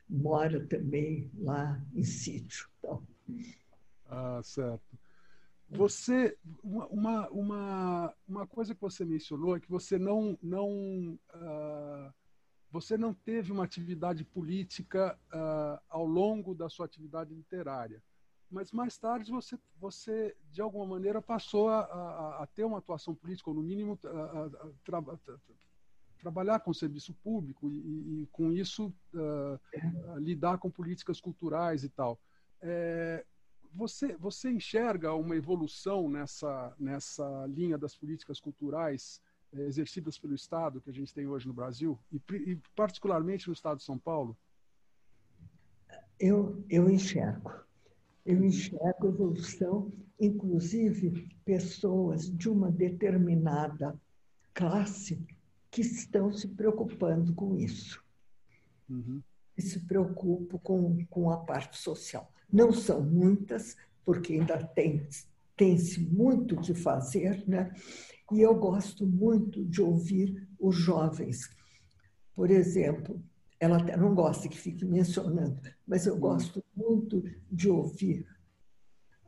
mora 0.10 0.60
também 0.68 1.32
lá 1.40 1.82
em 1.96 2.04
sítio. 2.04 2.68
Então. 2.80 3.02
Ah, 4.10 4.42
certo. 4.44 4.93
Você, 5.76 6.38
uma, 6.64 7.30
uma, 7.30 8.16
uma 8.28 8.48
coisa 8.48 8.76
que 8.76 8.82
você 8.82 9.04
mencionou 9.04 9.56
é 9.56 9.60
que 9.60 9.70
você 9.70 9.98
não, 9.98 10.38
não, 10.42 11.18
uh, 11.34 12.14
você 12.72 12.98
não 12.98 13.14
teve 13.14 13.52
uma 13.52 13.64
atividade 13.64 14.24
política 14.24 15.18
uh, 15.34 15.82
ao 15.90 16.06
longo 16.06 16.54
da 16.54 16.70
sua 16.70 16.86
atividade 16.86 17.34
literária, 17.34 18.04
mas 18.52 18.72
mais 18.72 18.98
tarde 18.98 19.32
você, 19.32 19.58
você 19.78 20.36
de 20.52 20.62
alguma 20.62 20.86
maneira 20.86 21.22
passou 21.22 21.70
a, 21.70 21.80
a, 21.80 22.44
a 22.44 22.48
ter 22.48 22.64
uma 22.64 22.78
atuação 22.78 23.16
política, 23.16 23.50
ou 23.50 23.56
no 23.56 23.64
mínimo 23.64 24.00
a, 24.04 24.70
tra, 24.84 25.04
trabalhar 26.20 26.60
com 26.60 26.72
o 26.72 26.76
serviço 26.76 27.14
público 27.16 27.70
e, 27.70 28.22
e 28.24 28.28
com 28.32 28.52
isso 28.52 28.94
uh, 29.14 30.18
lidar 30.20 30.58
com 30.60 30.70
políticas 30.70 31.20
culturais 31.20 31.84
e 31.84 31.90
tal. 31.90 32.20
É, 32.62 33.26
você, 33.74 34.16
você 34.18 34.52
enxerga 34.52 35.14
uma 35.14 35.36
evolução 35.36 36.08
nessa, 36.08 36.74
nessa 36.80 37.46
linha 37.48 37.78
das 37.78 37.96
políticas 37.96 38.40
culturais 38.40 39.22
eh, 39.52 39.62
exercidas 39.62 40.18
pelo 40.18 40.36
Estado 40.36 40.82
que 40.82 40.90
a 40.90 40.94
gente 40.94 41.14
tem 41.14 41.28
hoje 41.28 41.48
no 41.48 41.54
Brasil, 41.54 42.00
e, 42.12 42.22
e 42.36 42.62
particularmente 42.76 43.48
no 43.48 43.54
Estado 43.54 43.78
de 43.78 43.84
São 43.84 43.98
Paulo? 43.98 44.38
Eu, 46.20 46.64
eu 46.70 46.90
enxergo. 46.90 47.52
Eu 48.26 48.44
enxergo 48.44 49.08
evolução, 49.08 49.92
inclusive 50.20 51.30
pessoas 51.44 52.30
de 52.30 52.50
uma 52.50 52.72
determinada 52.72 54.00
classe 54.54 55.26
que 55.70 55.82
estão 55.82 56.32
se 56.32 56.48
preocupando 56.48 57.34
com 57.34 57.58
isso. 57.58 58.02
Uhum. 58.90 59.22
E 59.58 59.62
se 59.62 59.80
preocupam 59.82 60.58
com, 60.60 61.06
com 61.08 61.30
a 61.30 61.38
parte 61.38 61.78
social. 61.78 62.33
Não 62.54 62.72
são 62.72 63.02
muitas, 63.02 63.76
porque 64.06 64.34
ainda 64.34 64.64
tem 64.64 65.08
tem-se 65.56 66.00
muito 66.00 66.60
que 66.62 66.74
fazer, 66.74 67.44
né? 67.48 67.72
E 68.32 68.42
eu 68.42 68.56
gosto 68.56 69.06
muito 69.06 69.64
de 69.66 69.82
ouvir 69.82 70.48
os 70.60 70.76
jovens. 70.76 71.50
Por 72.36 72.50
exemplo, 72.50 73.24
ela 73.60 73.78
até 73.78 73.96
não 73.96 74.14
gosta 74.16 74.50
que 74.50 74.58
fique 74.58 74.84
mencionando, 74.86 75.62
mas 75.88 76.06
eu 76.06 76.18
gosto 76.18 76.64
muito 76.76 77.24
de 77.52 77.70
ouvir 77.70 78.28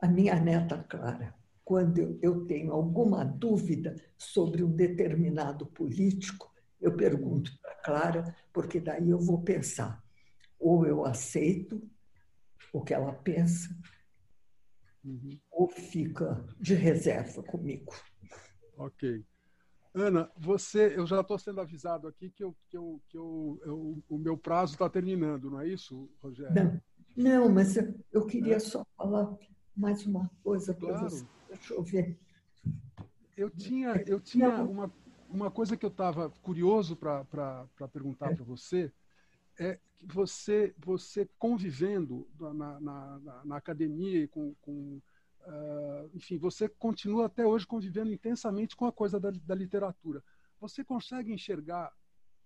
a 0.00 0.08
minha 0.08 0.38
neta 0.40 0.78
Clara. 0.82 1.34
Quando 1.64 2.18
eu 2.22 2.44
tenho 2.44 2.72
alguma 2.72 3.24
dúvida 3.24 3.96
sobre 4.16 4.62
um 4.62 4.70
determinado 4.70 5.66
político, 5.66 6.52
eu 6.80 6.96
pergunto 6.96 7.56
para 7.60 7.74
Clara, 7.76 8.36
porque 8.52 8.80
daí 8.80 9.10
eu 9.10 9.18
vou 9.18 9.42
pensar: 9.42 10.04
ou 10.58 10.86
eu 10.86 11.04
aceito 11.04 11.82
o 12.76 12.82
que 12.82 12.92
ela 12.92 13.12
pensa, 13.12 13.74
uhum. 15.02 15.38
ou 15.50 15.68
fica 15.68 16.44
de 16.60 16.74
reserva 16.74 17.42
comigo. 17.42 17.94
Ok. 18.76 19.24
Ana, 19.94 20.30
você, 20.36 20.94
eu 20.94 21.06
já 21.06 21.22
estou 21.22 21.38
sendo 21.38 21.58
avisado 21.58 22.06
aqui 22.06 22.28
que, 22.28 22.44
eu, 22.44 22.54
que, 22.68 22.76
eu, 22.76 23.00
que 23.08 23.16
eu, 23.16 23.58
eu 23.64 24.04
o 24.10 24.18
meu 24.18 24.36
prazo 24.36 24.74
está 24.74 24.90
terminando, 24.90 25.50
não 25.50 25.60
é 25.60 25.68
isso, 25.68 26.10
Rogério? 26.22 26.82
Não, 27.16 27.44
não 27.46 27.54
mas 27.54 27.78
eu, 27.78 27.94
eu 28.12 28.26
queria 28.26 28.56
é. 28.56 28.60
só 28.60 28.84
falar 28.94 29.34
mais 29.74 30.04
uma 30.04 30.30
coisa 30.44 30.74
para 30.74 30.88
claro. 30.88 31.04
você. 31.08 31.26
Deixa 31.48 31.72
eu 31.72 31.82
ver. 31.82 32.18
Eu 33.34 33.48
tinha, 33.48 34.04
eu 34.06 34.20
tinha 34.20 34.50
uma, 34.62 34.92
uma 35.30 35.50
coisa 35.50 35.78
que 35.78 35.86
eu 35.86 35.90
estava 35.90 36.28
curioso 36.42 36.94
para 36.94 37.66
perguntar 37.90 38.32
é. 38.32 38.34
para 38.34 38.44
você 38.44 38.92
é 39.58 39.78
você, 40.04 40.74
você 40.78 41.28
convivendo 41.38 42.28
na, 42.38 42.80
na, 42.80 42.80
na, 42.80 43.44
na 43.44 43.56
academia, 43.56 44.28
com, 44.28 44.54
com 44.60 45.00
uh, 45.46 46.10
enfim, 46.14 46.38
você 46.38 46.68
continua 46.68 47.26
até 47.26 47.46
hoje 47.46 47.66
convivendo 47.66 48.12
intensamente 48.12 48.76
com 48.76 48.86
a 48.86 48.92
coisa 48.92 49.18
da, 49.18 49.30
da 49.30 49.54
literatura. 49.54 50.22
Você 50.60 50.84
consegue 50.84 51.32
enxergar 51.32 51.92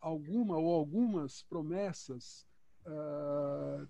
alguma 0.01 0.57
ou 0.57 0.75
algumas 0.75 1.43
promessas 1.43 2.47
uh, 2.87 3.87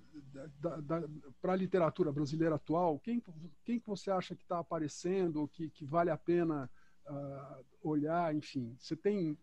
para 1.41 1.53
a 1.53 1.57
literatura 1.57 2.13
brasileira 2.13 2.57
atual? 2.57 2.99
Quem, 2.99 3.23
quem 3.65 3.79
que 3.79 3.87
você 3.87 4.11
acha 4.11 4.35
que 4.35 4.43
está 4.43 4.59
aparecendo, 4.59 5.49
que, 5.49 5.71
que 5.71 5.85
vale 5.85 6.11
a 6.11 6.17
pena 6.17 6.69
uh, 7.07 7.65
olhar? 7.83 8.35
Enfim, 8.35 8.75
você 8.79 8.97
tem 8.97 9.39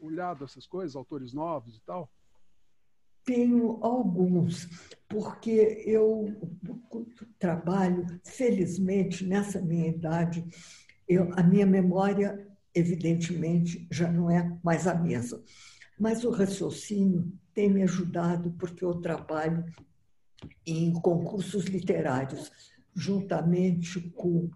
olhado 0.00 0.44
essas 0.44 0.66
coisas, 0.66 0.96
autores 0.96 1.32
novos 1.32 1.76
e 1.76 1.80
tal? 1.82 2.10
Tenho 3.24 3.78
alguns, 3.82 4.68
porque 5.08 5.82
eu 5.86 6.34
trabalho, 7.38 8.06
felizmente, 8.24 9.24
nessa 9.24 9.60
minha 9.60 9.88
idade, 9.88 10.44
eu, 11.08 11.32
a 11.34 11.42
minha 11.42 11.66
memória, 11.66 12.46
evidentemente, 12.74 13.86
já 13.90 14.10
não 14.10 14.30
é 14.30 14.58
mais 14.62 14.86
a 14.86 14.94
mesma. 14.94 15.42
Mas 15.98 16.24
o 16.24 16.30
raciocínio 16.30 17.32
tem 17.52 17.70
me 17.70 17.82
ajudado, 17.82 18.52
porque 18.58 18.84
eu 18.84 18.94
trabalho 18.94 19.64
em 20.64 20.92
concursos 20.92 21.64
literários, 21.64 22.50
juntamente 22.94 24.00
com 24.10 24.48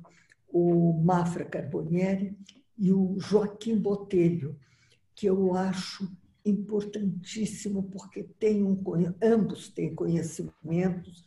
o 0.49 1.03
Mafra 1.03 1.45
Carbonieri 1.45 2.39
e 2.79 2.93
o 2.93 3.19
Joaquim 3.19 3.77
Botelho, 3.77 4.59
que 5.15 5.27
eu 5.27 5.55
acho 5.55 6.11
importantíssimo 6.45 7.85
porque 7.85 8.25
tem 8.39 8.63
um, 8.63 8.77
ambos 9.23 9.69
têm 9.69 9.95
conhecimentos 9.95 11.25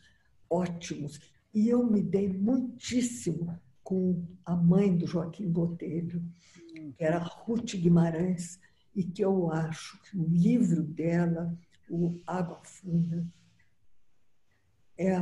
ótimos. 0.48 1.20
E 1.52 1.68
eu 1.68 1.84
me 1.84 2.02
dei 2.02 2.28
muitíssimo 2.28 3.58
com 3.82 4.22
a 4.44 4.54
mãe 4.54 4.96
do 4.96 5.06
Joaquim 5.06 5.48
Botelho, 5.50 6.22
que 6.72 6.94
era 6.98 7.18
Ruth 7.18 7.74
Guimarães, 7.74 8.60
e 8.94 9.02
que 9.02 9.24
eu 9.24 9.50
acho 9.50 10.00
que 10.02 10.18
o 10.18 10.24
livro 10.24 10.82
dela, 10.82 11.56
o 11.88 12.20
Água 12.26 12.60
Funda, 12.64 13.26
é 14.96 15.16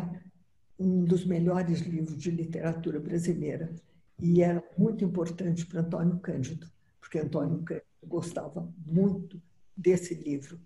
um 0.78 1.04
dos 1.04 1.24
melhores 1.24 1.80
livros 1.80 2.16
de 2.16 2.30
literatura 2.30 2.98
brasileira. 2.98 3.74
E 4.18 4.42
era 4.42 4.64
muito 4.78 5.04
importante 5.04 5.66
para 5.66 5.80
Antônio 5.80 6.18
Cândido, 6.18 6.66
porque 7.00 7.18
Antônio 7.18 7.62
Cândido 7.62 7.86
gostava 8.02 8.66
muito 8.86 9.40
desse 9.76 10.14
livro 10.14 10.60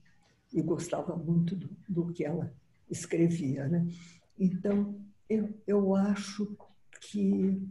e 0.53 0.63
gostava 0.63 1.17
muito 1.17 1.55
do, 1.57 1.71
do 1.89 2.13
que 2.13 2.25
ela 2.25 2.55
escrevia. 2.89 3.69
Né? 3.69 3.87
Então, 4.39 5.01
eu, 5.29 5.55
eu 5.67 5.95
acho 5.95 6.57
que 7.01 7.63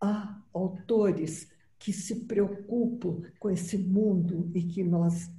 há 0.00 0.42
autores 0.52 1.48
que 1.78 1.92
se 1.92 2.26
preocupam 2.26 3.22
com 3.38 3.50
esse 3.50 3.78
mundo 3.78 4.50
e 4.54 4.62
que 4.62 4.82
nós 4.82 5.30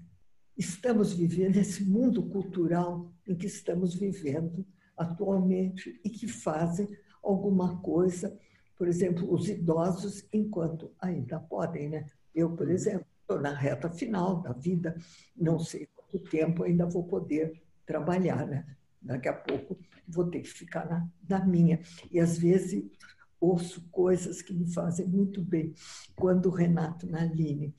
estamos 0.57 1.13
vivendo, 1.13 1.57
esse 1.57 1.84
mundo 1.84 2.24
cultural 2.24 3.11
em 3.28 3.36
que 3.36 3.45
estamos 3.45 3.93
vivendo 3.93 4.65
atualmente 4.95 5.99
e 6.03 6.09
que 6.09 6.28
fazem 6.28 6.88
alguma 7.22 7.80
coisa, 7.82 8.39
por 8.76 8.88
exemplo, 8.88 9.32
os 9.32 9.47
idosos, 9.47 10.28
enquanto 10.34 10.91
ainda 10.99 11.39
podem, 11.39 11.89
né? 11.89 12.05
Eu, 12.34 12.55
por 12.55 12.68
uhum. 12.68 12.74
exemplo, 12.74 13.07
estou 13.28 13.41
na 13.41 13.53
reta 13.53 13.89
final 13.89 14.41
da 14.41 14.53
vida, 14.53 14.97
não 15.36 15.59
sei 15.59 15.89
quanto 15.93 16.19
tempo 16.30 16.63
ainda 16.63 16.86
vou 16.86 17.03
poder 17.03 17.61
trabalhar, 17.86 18.47
né? 18.47 18.65
Daqui 19.01 19.28
a 19.28 19.34
pouco 19.34 19.78
vou 20.07 20.30
ter 20.30 20.39
que 20.39 20.49
ficar 20.49 20.86
na, 20.89 21.09
na 21.28 21.45
minha. 21.45 21.82
E 22.09 22.19
às 22.19 22.38
vezes 22.38 22.86
ouço 23.39 23.86
coisas 23.91 24.41
que 24.41 24.53
me 24.53 24.71
fazem 24.73 25.05
muito 25.05 25.41
bem. 25.41 25.73
Quando 26.15 26.47
o 26.47 26.51
Renato 26.51 27.05
Naline 27.05 27.75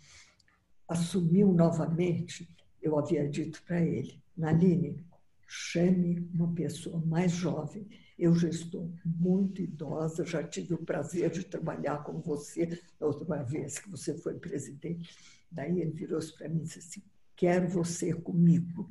assumiu 0.87 1.53
novamente, 1.53 2.49
eu 2.81 2.99
havia 2.99 3.29
dito 3.29 3.63
para 3.65 3.81
ele, 3.81 4.23
Naline, 4.37 5.05
chame 5.47 6.29
uma 6.35 6.53
pessoa 6.53 7.03
mais 7.05 7.33
jovem. 7.33 7.89
Eu 8.19 8.35
já 8.35 8.49
estou 8.49 8.93
muito 9.05 9.63
idosa, 9.63 10.25
já 10.25 10.43
tive 10.43 10.75
o 10.75 10.85
prazer 10.85 11.31
de 11.31 11.45
trabalhar 11.45 12.05
com 12.05 12.21
você 12.21 12.81
na 13.01 13.07
outra 13.07 13.43
vez 13.43 13.79
que 13.79 13.89
você 13.89 14.17
foi 14.19 14.35
presidente. 14.35 15.38
Daí 15.51 15.81
ele 15.81 15.91
virou-se 15.91 16.37
para 16.37 16.49
mim 16.49 16.61
e 16.61 16.63
disse 16.63 16.79
assim: 16.79 17.03
Quero 17.37 17.69
você 17.69 18.13
comigo. 18.13 18.91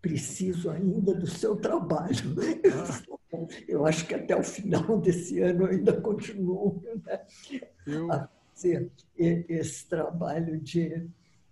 Preciso 0.00 0.68
ainda 0.68 1.14
do 1.14 1.26
seu 1.26 1.56
trabalho. 1.56 2.34
Eu 3.66 3.86
acho 3.86 4.06
que 4.06 4.14
até 4.14 4.36
o 4.36 4.42
final 4.42 5.00
desse 5.00 5.40
ano 5.40 5.64
eu 5.64 5.70
ainda 5.70 5.98
continuo 6.00 6.82
né? 7.02 7.24
eu... 7.86 8.12
a 8.12 8.28
fazer 8.52 8.92
esse 9.16 9.88
trabalho 9.88 10.60
de, 10.60 11.08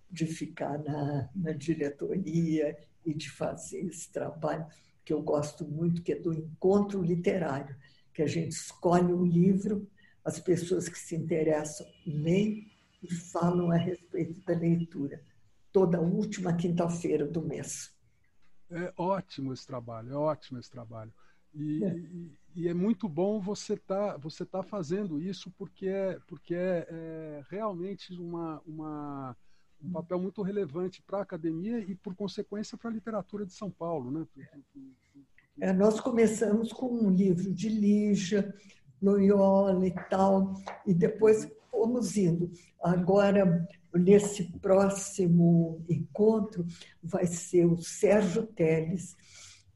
de 0.09 0.27
ficar 0.27 0.77
na, 0.77 1.27
na 1.35 1.51
diretoria 1.53 2.77
e 3.03 3.13
de 3.15 3.31
fazer 3.31 3.79
esse 3.87 4.11
trabalho 4.11 4.65
que 5.03 5.11
eu 5.11 5.23
gosto 5.23 5.67
muito, 5.67 6.03
que 6.03 6.13
é 6.13 6.19
do 6.19 6.31
encontro 6.31 7.01
literário, 7.01 7.75
que 8.13 8.21
a 8.21 8.27
gente 8.27 8.51
escolhe 8.51 9.11
um 9.11 9.25
livro, 9.25 9.89
as 10.23 10.39
pessoas 10.39 10.87
que 10.87 10.99
se 10.99 11.15
interessam 11.15 11.87
leem 12.05 12.70
e 13.01 13.13
falam 13.13 13.71
a 13.71 13.77
respeito 13.77 14.39
da 14.45 14.53
leitura, 14.53 15.23
toda 15.71 15.99
última 15.99 16.53
quinta-feira 16.53 17.25
do 17.25 17.41
mês. 17.41 17.95
É 18.69 18.93
ótimo 18.95 19.53
esse 19.53 19.65
trabalho, 19.65 20.11
é 20.11 20.15
ótimo 20.15 20.59
esse 20.59 20.69
trabalho. 20.69 21.13
E 21.53 21.83
é, 21.83 21.97
e, 21.97 22.31
e 22.55 22.67
é 22.67 22.73
muito 22.73 23.09
bom 23.09 23.41
você 23.41 23.75
tá, 23.75 24.15
você 24.17 24.45
tá 24.45 24.63
fazendo 24.63 25.21
isso 25.21 25.51
porque 25.57 25.87
é, 25.87 26.17
porque 26.27 26.55
é, 26.55 26.87
é 26.89 27.43
realmente 27.49 28.13
uma, 28.13 28.61
uma 28.65 29.35
um 29.83 29.91
papel 29.91 30.19
muito 30.19 30.41
relevante 30.41 31.01
para 31.01 31.19
a 31.19 31.23
academia 31.23 31.79
e, 31.79 31.95
por 31.95 32.15
consequência, 32.15 32.77
para 32.77 32.89
a 32.89 32.93
literatura 32.93 33.45
de 33.45 33.53
São 33.53 33.69
Paulo. 33.69 34.11
Né? 34.11 34.27
É, 35.59 35.73
nós 35.73 35.99
começamos 35.99 36.71
com 36.71 36.87
um 36.87 37.09
livro 37.09 37.51
de 37.51 37.69
Lígia, 37.69 38.53
Loyola 39.01 39.85
e 39.85 39.91
tal, 40.09 40.53
e 40.85 40.93
depois 40.93 41.49
fomos 41.71 42.17
indo. 42.17 42.51
Agora, 42.83 43.67
nesse 43.93 44.51
próximo 44.59 45.83
encontro, 45.89 46.65
vai 47.01 47.25
ser 47.25 47.65
o 47.65 47.77
Sérgio 47.77 48.45
Teles, 48.45 49.15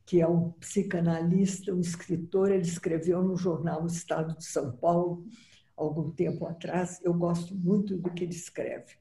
que 0.06 0.22
é 0.22 0.28
um 0.28 0.52
psicanalista, 0.52 1.74
um 1.74 1.80
escritor, 1.80 2.52
ele 2.52 2.62
escreveu 2.62 3.24
no 3.24 3.36
jornal 3.36 3.84
O 3.84 3.88
Estado 3.88 4.38
de 4.38 4.46
São 4.46 4.72
Paulo, 4.78 5.26
algum 5.76 6.12
tempo 6.12 6.46
atrás. 6.46 7.00
Eu 7.04 7.14
gosto 7.14 7.56
muito 7.56 7.98
do 7.98 8.12
que 8.12 8.24
ele 8.24 8.36
escreve. 8.36 8.94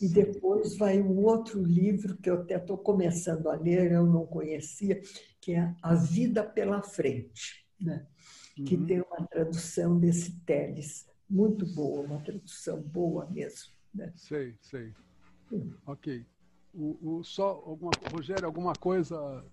E 0.00 0.08
depois 0.08 0.76
vai 0.76 1.02
um 1.02 1.24
outro 1.24 1.60
livro 1.62 2.16
que 2.16 2.30
eu 2.30 2.34
até 2.34 2.56
estou 2.56 2.78
começando 2.78 3.48
a 3.48 3.56
ler, 3.56 3.90
eu 3.90 4.06
não 4.06 4.24
conhecia, 4.24 5.02
que 5.40 5.52
é 5.52 5.74
A 5.82 5.94
Vida 5.94 6.44
pela 6.44 6.82
Frente, 6.82 7.66
né? 7.80 8.06
Uhum. 8.56 8.64
que 8.64 8.76
tem 8.76 9.00
uma 9.00 9.26
tradução 9.26 9.98
desse 9.98 10.32
Teles, 10.40 11.06
muito 11.28 11.66
boa, 11.66 12.02
uma 12.02 12.20
tradução 12.20 12.80
boa 12.80 13.26
mesmo. 13.30 13.72
Né? 13.94 14.12
Sei, 14.16 14.54
sei. 14.60 14.92
Uhum. 15.50 15.74
Ok. 15.86 16.24
O, 16.74 16.98
o, 17.02 17.24
só 17.24 17.48
alguma, 17.66 17.90
Rogério, 18.12 18.46
alguma 18.46 18.74
coisa 18.74 19.44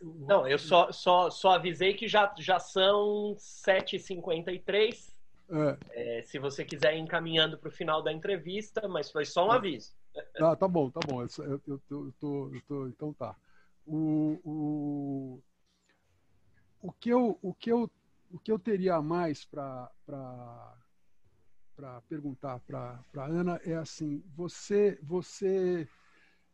não, 0.00 0.46
eu 0.46 0.58
só, 0.58 0.92
só, 0.92 1.30
só 1.30 1.52
avisei 1.52 1.94
que 1.94 2.06
já, 2.06 2.32
já 2.38 2.58
são 2.58 3.34
7h53. 3.36 5.12
É. 5.50 6.18
É, 6.18 6.22
se 6.22 6.38
você 6.38 6.64
quiser 6.64 6.96
ir 6.96 7.00
encaminhando 7.00 7.58
para 7.58 7.68
o 7.68 7.72
final 7.72 8.02
da 8.02 8.12
entrevista, 8.12 8.88
mas 8.88 9.10
foi 9.10 9.24
só 9.24 9.48
um 9.48 9.52
é. 9.52 9.56
aviso. 9.56 9.92
Ah, 10.38 10.56
tá 10.56 10.68
bom, 10.68 10.90
tá 10.90 11.00
bom. 11.06 11.22
Eu, 11.22 11.28
eu, 11.38 11.60
eu, 11.66 11.80
eu 11.90 12.14
tô, 12.18 12.54
eu 12.54 12.62
tô, 12.66 12.86
então 12.86 13.12
tá. 13.12 13.34
O, 13.86 14.38
o, 14.44 15.42
o, 16.80 16.92
que 16.92 17.10
eu, 17.10 17.38
o, 17.42 17.52
que 17.52 17.70
eu, 17.70 17.90
o 18.32 18.38
que 18.38 18.50
eu 18.50 18.58
teria 18.58 19.00
mais 19.02 19.44
para 19.44 19.90
perguntar 22.08 22.58
para 22.60 23.04
Ana 23.14 23.60
é 23.64 23.74
assim: 23.74 24.24
você, 24.34 24.98
você 25.02 25.88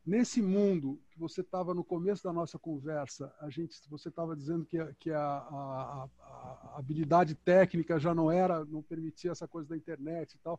Nesse 0.08 0.40
mundo 0.40 0.98
que 1.10 1.18
você 1.18 1.42
estava 1.42 1.74
no 1.74 1.84
começo 1.84 2.24
da 2.24 2.32
nossa 2.32 2.58
conversa, 2.58 3.30
a 3.40 3.50
gente, 3.50 3.78
você 3.90 4.08
estava 4.08 4.34
dizendo 4.34 4.64
que, 4.64 4.82
que 4.94 5.10
a, 5.10 5.20
a, 5.20 6.08
a, 6.18 6.78
habilidade 6.78 7.34
técnica 7.34 8.00
já 8.00 8.14
não 8.14 8.32
era, 8.32 8.64
não 8.64 8.82
permitia 8.82 9.32
essa 9.32 9.46
coisa 9.46 9.68
da 9.68 9.76
internet 9.76 10.32
e 10.32 10.38
tal. 10.38 10.58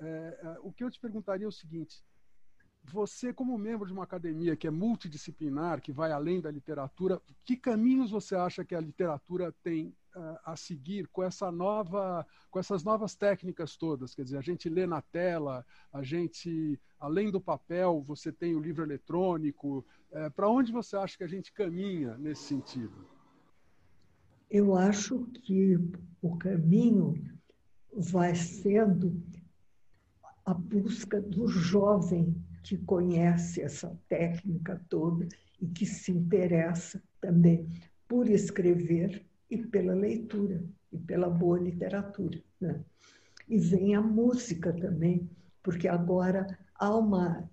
É, 0.00 0.06
é, 0.42 0.56
o 0.62 0.72
que 0.72 0.82
eu 0.82 0.90
te 0.90 0.98
perguntaria 0.98 1.44
é 1.44 1.48
o 1.48 1.52
seguinte: 1.52 2.02
você, 2.90 3.32
como 3.32 3.56
membro 3.56 3.86
de 3.86 3.92
uma 3.92 4.04
academia 4.04 4.56
que 4.56 4.66
é 4.66 4.70
multidisciplinar, 4.70 5.80
que 5.80 5.92
vai 5.92 6.12
além 6.12 6.40
da 6.40 6.50
literatura, 6.50 7.20
que 7.44 7.56
caminhos 7.56 8.10
você 8.10 8.34
acha 8.34 8.64
que 8.64 8.74
a 8.74 8.80
literatura 8.80 9.54
tem 9.62 9.94
a 10.44 10.56
seguir 10.56 11.06
com 11.08 11.22
essa 11.22 11.50
nova, 11.52 12.26
com 12.50 12.58
essas 12.58 12.82
novas 12.82 13.14
técnicas 13.14 13.76
todas. 13.76 14.14
Quer 14.14 14.24
dizer, 14.24 14.38
a 14.38 14.42
gente 14.42 14.68
lê 14.68 14.86
na 14.86 15.00
tela, 15.00 15.64
a 15.92 16.02
gente, 16.02 16.80
além 16.98 17.30
do 17.30 17.40
papel, 17.40 18.02
você 18.02 18.32
tem 18.32 18.54
o 18.54 18.60
livro 18.60 18.82
eletrônico. 18.82 19.84
É, 20.10 20.28
Para 20.30 20.48
onde 20.48 20.72
você 20.72 20.96
acha 20.96 21.16
que 21.16 21.24
a 21.24 21.28
gente 21.28 21.52
caminha 21.52 22.16
nesse 22.18 22.42
sentido? 22.42 23.06
Eu 24.50 24.74
acho 24.74 25.26
que 25.44 25.78
o 26.20 26.36
caminho 26.36 27.14
vai 27.92 28.34
sendo 28.34 29.22
a 30.44 30.52
busca 30.52 31.20
do 31.20 31.46
jovem 31.46 32.34
que 32.62 32.76
conhece 32.78 33.60
essa 33.62 33.96
técnica 34.08 34.80
toda 34.88 35.26
e 35.60 35.66
que 35.66 35.86
se 35.86 36.12
interessa 36.12 37.02
também 37.20 37.68
por 38.08 38.28
escrever 38.28 39.24
e 39.50 39.58
pela 39.58 39.94
leitura 39.94 40.64
e 40.92 40.98
pela 40.98 41.28
boa 41.28 41.58
literatura. 41.58 42.40
Né? 42.60 42.82
E 43.48 43.58
vem 43.58 43.94
a 43.94 44.00
música 44.00 44.72
também, 44.72 45.28
porque 45.62 45.88
agora 45.88 46.58
há 46.74 46.96
uma 46.96 47.48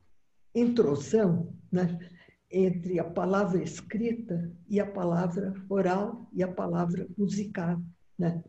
entrosão 0.53 1.53
né, 1.71 1.99
entre 2.49 2.99
a 2.99 3.03
palavra 3.03 3.61
escrita 3.61 4.51
e 4.69 4.79
a 4.79 4.85
palavra 4.85 5.53
oral 5.69 6.29
e 6.33 6.41
a 6.41 6.47
palavra 6.47 7.07
musical. 7.17 7.81
Né? 8.17 8.43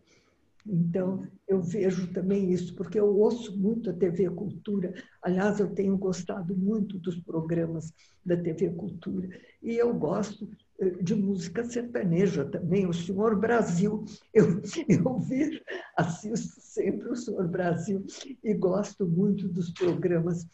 Então, 0.70 1.26
eu 1.48 1.62
vejo 1.62 2.12
também 2.12 2.52
isso, 2.52 2.74
porque 2.74 3.00
eu 3.00 3.16
ouço 3.16 3.56
muito 3.56 3.88
a 3.88 3.94
TV 3.94 4.28
Cultura. 4.28 4.92
Aliás, 5.22 5.58
eu 5.58 5.68
tenho 5.74 5.96
gostado 5.96 6.54
muito 6.54 6.98
dos 6.98 7.16
programas 7.16 7.90
da 8.24 8.36
TV 8.36 8.70
Cultura. 8.70 9.28
E 9.62 9.76
eu 9.76 9.94
gosto 9.94 10.46
de 11.02 11.14
música 11.14 11.64
sertaneja 11.64 12.44
também, 12.44 12.86
o 12.86 12.92
Senhor 12.92 13.34
Brasil. 13.40 14.04
Eu, 14.32 14.60
eu 14.88 15.18
vejo, 15.18 15.60
assisto 15.96 16.60
sempre 16.60 17.08
o 17.08 17.16
Senhor 17.16 17.48
Brasil 17.48 18.04
e 18.44 18.54
gosto 18.54 19.04
muito 19.06 19.48
dos 19.48 19.72
programas 19.72 20.46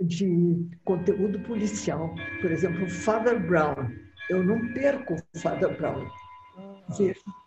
de 0.00 0.68
conteúdo 0.84 1.40
policial. 1.40 2.14
Por 2.40 2.52
exemplo, 2.52 2.88
Father 2.88 3.44
Brown. 3.44 3.74
Eu 4.30 4.44
não 4.44 4.72
perco 4.72 5.14
o 5.14 5.38
Father 5.38 5.76
Brown. 5.76 6.06
Vejo 6.96 7.41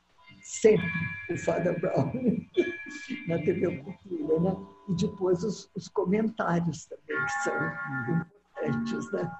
sempre 0.46 0.92
o 1.32 1.38
Father 1.38 1.80
Brown 1.80 2.12
na 3.28 3.40
TV 3.40 3.78
Cultura, 3.80 4.40
né? 4.40 4.56
E 4.88 4.96
depois 4.96 5.44
os, 5.44 5.70
os 5.76 5.88
comentários 5.88 6.86
também, 6.86 7.26
que 7.26 7.32
são 7.44 7.56
importantes, 8.02 9.12
né? 9.12 9.32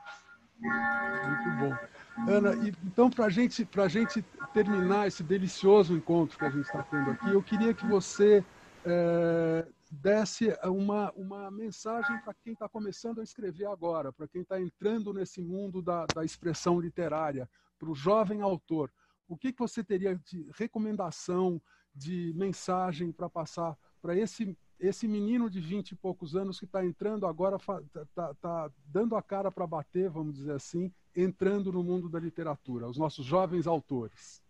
Muito 0.60 1.60
bom. 1.60 2.32
Ana, 2.32 2.56
então, 2.84 3.10
para 3.10 3.30
gente, 3.30 3.68
a 3.78 3.88
gente 3.88 4.26
terminar 4.54 5.08
esse 5.08 5.22
delicioso 5.22 5.96
encontro 5.96 6.38
que 6.38 6.46
a 6.46 6.50
gente 6.50 6.66
está 6.66 6.82
tendo 6.84 7.12
aqui, 7.12 7.30
eu 7.30 7.44
queria 7.44 7.74
que 7.74 7.86
você 7.86 8.44
é, 8.84 9.68
desse 9.92 10.58
uma, 10.64 11.12
uma 11.12 11.52
mensagem 11.52 12.20
para 12.22 12.34
quem 12.44 12.54
está 12.54 12.68
começando 12.68 13.20
a 13.20 13.24
escrever 13.24 13.68
agora, 13.68 14.12
para 14.12 14.28
quem 14.28 14.42
está 14.42 14.60
entrando 14.60 15.14
nesse 15.14 15.42
mundo 15.42 15.82
da, 15.82 16.06
da 16.08 16.24
expressão 16.24 16.80
literária, 16.80 17.48
para 17.78 17.90
o 17.90 17.96
jovem 17.96 18.42
autor. 18.42 18.92
O 19.28 19.38
que, 19.38 19.52
que 19.52 19.60
você 19.60 19.84
teria 19.84 20.16
de 20.16 20.50
recomendação, 20.58 21.62
de 21.94 22.34
mensagem 22.36 23.12
para 23.12 23.30
passar 23.30 23.78
para 24.02 24.16
esse 24.16 24.58
esse 24.78 25.08
menino 25.08 25.50
de 25.50 25.62
vinte 25.62 25.92
e 25.92 25.96
poucos 25.96 26.36
anos 26.36 26.60
que 26.60 26.66
está 26.66 26.86
entrando 26.86 27.26
agora, 27.26 27.56
está 27.56 28.06
tá, 28.14 28.34
tá 28.34 28.72
dando 28.86 29.16
a 29.16 29.22
cara 29.22 29.50
para 29.50 29.66
bater, 29.66 30.10
vamos 30.10 30.36
dizer 30.36 30.52
assim, 30.52 30.92
entrando 31.16 31.72
no 31.72 31.82
mundo 31.82 32.10
da 32.10 32.20
literatura, 32.20 32.86
os 32.86 32.98
nossos 32.98 33.26
jovens 33.26 33.68
autores? 33.68 34.44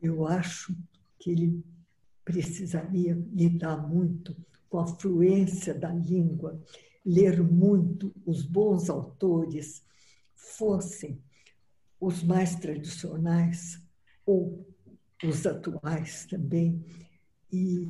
eu 0.00 0.26
acho 0.26 0.74
que 1.18 1.30
ele 1.30 1.64
precisaria 2.24 3.14
lidar 3.32 3.88
muito 3.88 4.36
com 4.68 4.78
a 4.78 4.86
fluência 4.86 5.74
da 5.74 5.92
língua, 5.92 6.60
ler 7.04 7.42
muito 7.42 8.14
os 8.24 8.42
bons 8.42 8.90
autores, 8.90 9.82
fossem 10.34 11.22
os 12.00 12.22
mais 12.22 12.56
tradicionais 12.56 13.80
ou 14.24 14.66
os 15.24 15.46
atuais 15.46 16.26
também, 16.26 16.84
e 17.50 17.88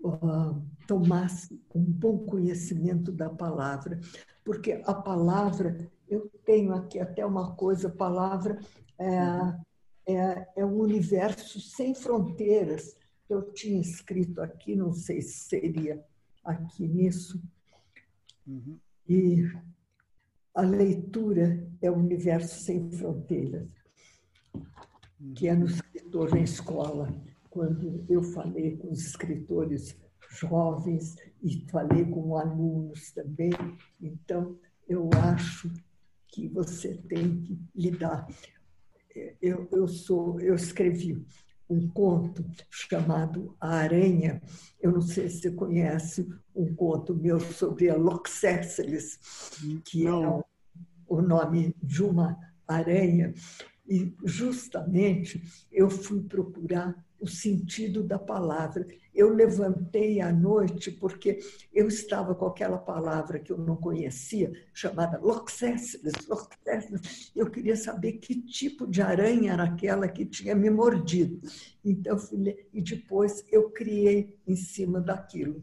uh, 0.00 0.62
tomasse 0.86 1.60
um 1.74 1.82
bom 1.82 2.18
conhecimento 2.18 3.10
da 3.10 3.28
palavra, 3.28 3.98
porque 4.44 4.80
a 4.84 4.94
palavra, 4.94 5.90
eu 6.08 6.30
tenho 6.44 6.72
aqui 6.72 7.00
até 7.00 7.24
uma 7.26 7.54
coisa, 7.56 7.88
a 7.88 7.90
palavra 7.90 8.60
é, 8.98 10.14
é, 10.14 10.48
é 10.56 10.64
um 10.64 10.78
universo 10.78 11.60
sem 11.60 11.94
fronteiras. 11.94 12.96
Eu 13.28 13.52
tinha 13.52 13.80
escrito 13.80 14.40
aqui, 14.40 14.76
não 14.76 14.92
sei 14.92 15.20
se 15.20 15.48
seria 15.48 16.04
aqui 16.44 16.86
nisso, 16.86 17.42
uhum. 18.46 18.78
e 19.08 19.50
a 20.56 20.62
leitura 20.62 21.62
é 21.82 21.90
o 21.90 21.96
universo 21.96 22.64
sem 22.64 22.90
fronteiras, 22.90 23.70
que 25.34 25.48
é 25.48 25.54
no 25.54 25.66
escritor 25.66 26.34
em 26.34 26.44
escola. 26.44 27.14
Quando 27.50 28.02
eu 28.08 28.22
falei 28.22 28.74
com 28.78 28.90
os 28.90 29.00
escritores 29.00 29.94
jovens 30.30 31.14
e 31.42 31.62
falei 31.70 32.06
com 32.06 32.38
alunos 32.38 33.12
também, 33.12 33.50
então 34.00 34.58
eu 34.88 35.10
acho 35.30 35.70
que 36.28 36.48
você 36.48 36.94
tem 37.06 37.42
que 37.42 37.58
lidar. 37.74 38.26
Eu, 39.42 39.68
eu 39.70 39.86
sou, 39.86 40.40
eu 40.40 40.54
escrevi 40.54 41.22
um 41.68 41.88
conto 41.88 42.44
chamado 42.70 43.56
A 43.60 43.76
Aranha. 43.76 44.42
Eu 44.80 44.92
não 44.92 45.00
sei 45.00 45.28
se 45.28 45.40
você 45.40 45.50
conhece 45.50 46.28
um 46.54 46.74
conto 46.74 47.14
meu 47.14 47.40
sobre 47.40 47.90
a 47.90 47.96
Loxéceles, 47.96 49.18
que 49.84 50.06
é 50.06 50.10
não. 50.10 50.40
é 50.40 50.44
o 51.08 51.20
nome 51.20 51.74
de 51.82 52.02
uma 52.02 52.38
aranha. 52.66 53.34
E 53.88 54.14
justamente 54.24 55.42
eu 55.70 55.88
fui 55.88 56.22
procurar 56.22 57.05
o 57.26 57.28
sentido 57.28 58.02
da 58.02 58.18
palavra. 58.18 58.86
Eu 59.14 59.28
levantei 59.28 60.20
à 60.20 60.32
noite 60.32 60.90
porque 60.90 61.38
eu 61.72 61.88
estava 61.88 62.34
com 62.34 62.46
aquela 62.46 62.78
palavra 62.78 63.38
que 63.38 63.50
eu 63.52 63.58
não 63.58 63.76
conhecia, 63.76 64.52
chamada 64.72 65.18
Loxécilis. 65.18 66.14
Eu 67.34 67.50
queria 67.50 67.76
saber 67.76 68.12
que 68.14 68.40
tipo 68.42 68.86
de 68.86 69.02
aranha 69.02 69.52
era 69.52 69.64
aquela 69.64 70.08
que 70.08 70.24
tinha 70.24 70.54
me 70.54 70.70
mordido. 70.70 71.40
Então, 71.84 72.16
e 72.72 72.80
depois 72.80 73.44
eu 73.50 73.70
criei 73.70 74.38
em 74.46 74.56
cima 74.56 75.00
daquilo. 75.00 75.62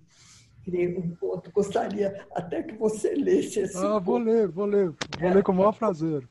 Criei 0.64 0.98
um 0.98 1.16
conto. 1.16 1.52
Gostaria 1.52 2.26
até 2.32 2.64
que 2.64 2.76
você 2.76 3.14
lesse 3.16 3.60
esse. 3.60 3.78
Ah, 3.78 4.00
vou 4.00 4.18
ler, 4.18 4.48
vou 4.48 4.66
ler. 4.66 4.94
Vou 5.20 5.30
é, 5.30 5.34
ler 5.34 5.44
com 5.44 5.52
o 5.52 5.56
maior 5.56 5.74
prazer. 5.74 6.28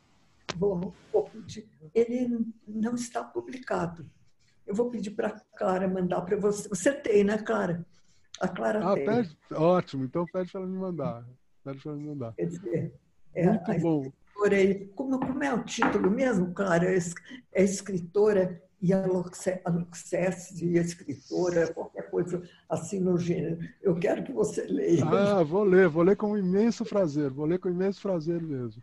Pedir. 1.33 1.67
Ele 1.95 2.47
não 2.67 2.95
está 2.95 3.23
publicado 3.23 4.07
eu 4.67 4.75
vou 4.75 4.91
pedir 4.91 5.11
para 5.11 5.29
a 5.29 5.41
Clara 5.57 5.89
mandar 5.89 6.23
para 6.23 6.37
você. 6.37 6.69
Você 6.69 6.93
tem, 6.93 7.25
né, 7.25 7.39
Clara? 7.39 7.85
A 8.41 8.49
Clara 8.49 8.81
ah, 8.85 8.95
tem. 8.95 9.05
Pede, 9.05 9.37
ótimo, 9.53 10.05
então 10.05 10.25
pede 10.33 10.51
para 10.51 10.61
ela 10.61 10.71
me 10.71 10.79
mandar. 10.79 11.25
Pede 11.65 11.81
para 11.81 11.93
ela 11.93 12.01
me 12.01 12.09
mandar. 12.09 12.33
Quer 12.35 12.47
dizer, 12.47 12.95
é, 13.35 13.47
Muito 13.47 13.79
bom. 13.81 14.13
Aí, 14.51 14.87
como, 14.97 15.21
como 15.21 15.45
é 15.45 15.55
o 15.55 15.63
título 15.63 16.11
mesmo, 16.11 16.53
Clara? 16.53 16.93
É, 16.93 16.99
é 17.53 17.63
escritora 17.63 18.61
e 18.83 18.93
a 18.93 19.07
Luxess 19.07 20.61
e 20.61 20.77
a 20.77 20.83
escritora, 20.83 21.73
qualquer 21.73 22.11
coisa 22.11 22.43
assim 22.69 22.99
no 22.99 23.17
gênero. 23.17 23.59
Eu 23.81 23.95
quero 23.95 24.25
que 24.25 24.33
você 24.33 24.65
leia. 24.65 25.05
Ah, 25.05 25.45
vou 25.45 25.63
ler, 25.63 25.89
vou 25.89 26.03
ler 26.03 26.17
com 26.17 26.37
imenso 26.37 26.85
prazer, 26.85 27.31
vou 27.31 27.47
ler 27.47 27.61
com 27.61 27.69
imenso 27.69 28.03
prazer 28.03 28.43
mesmo. 28.43 28.83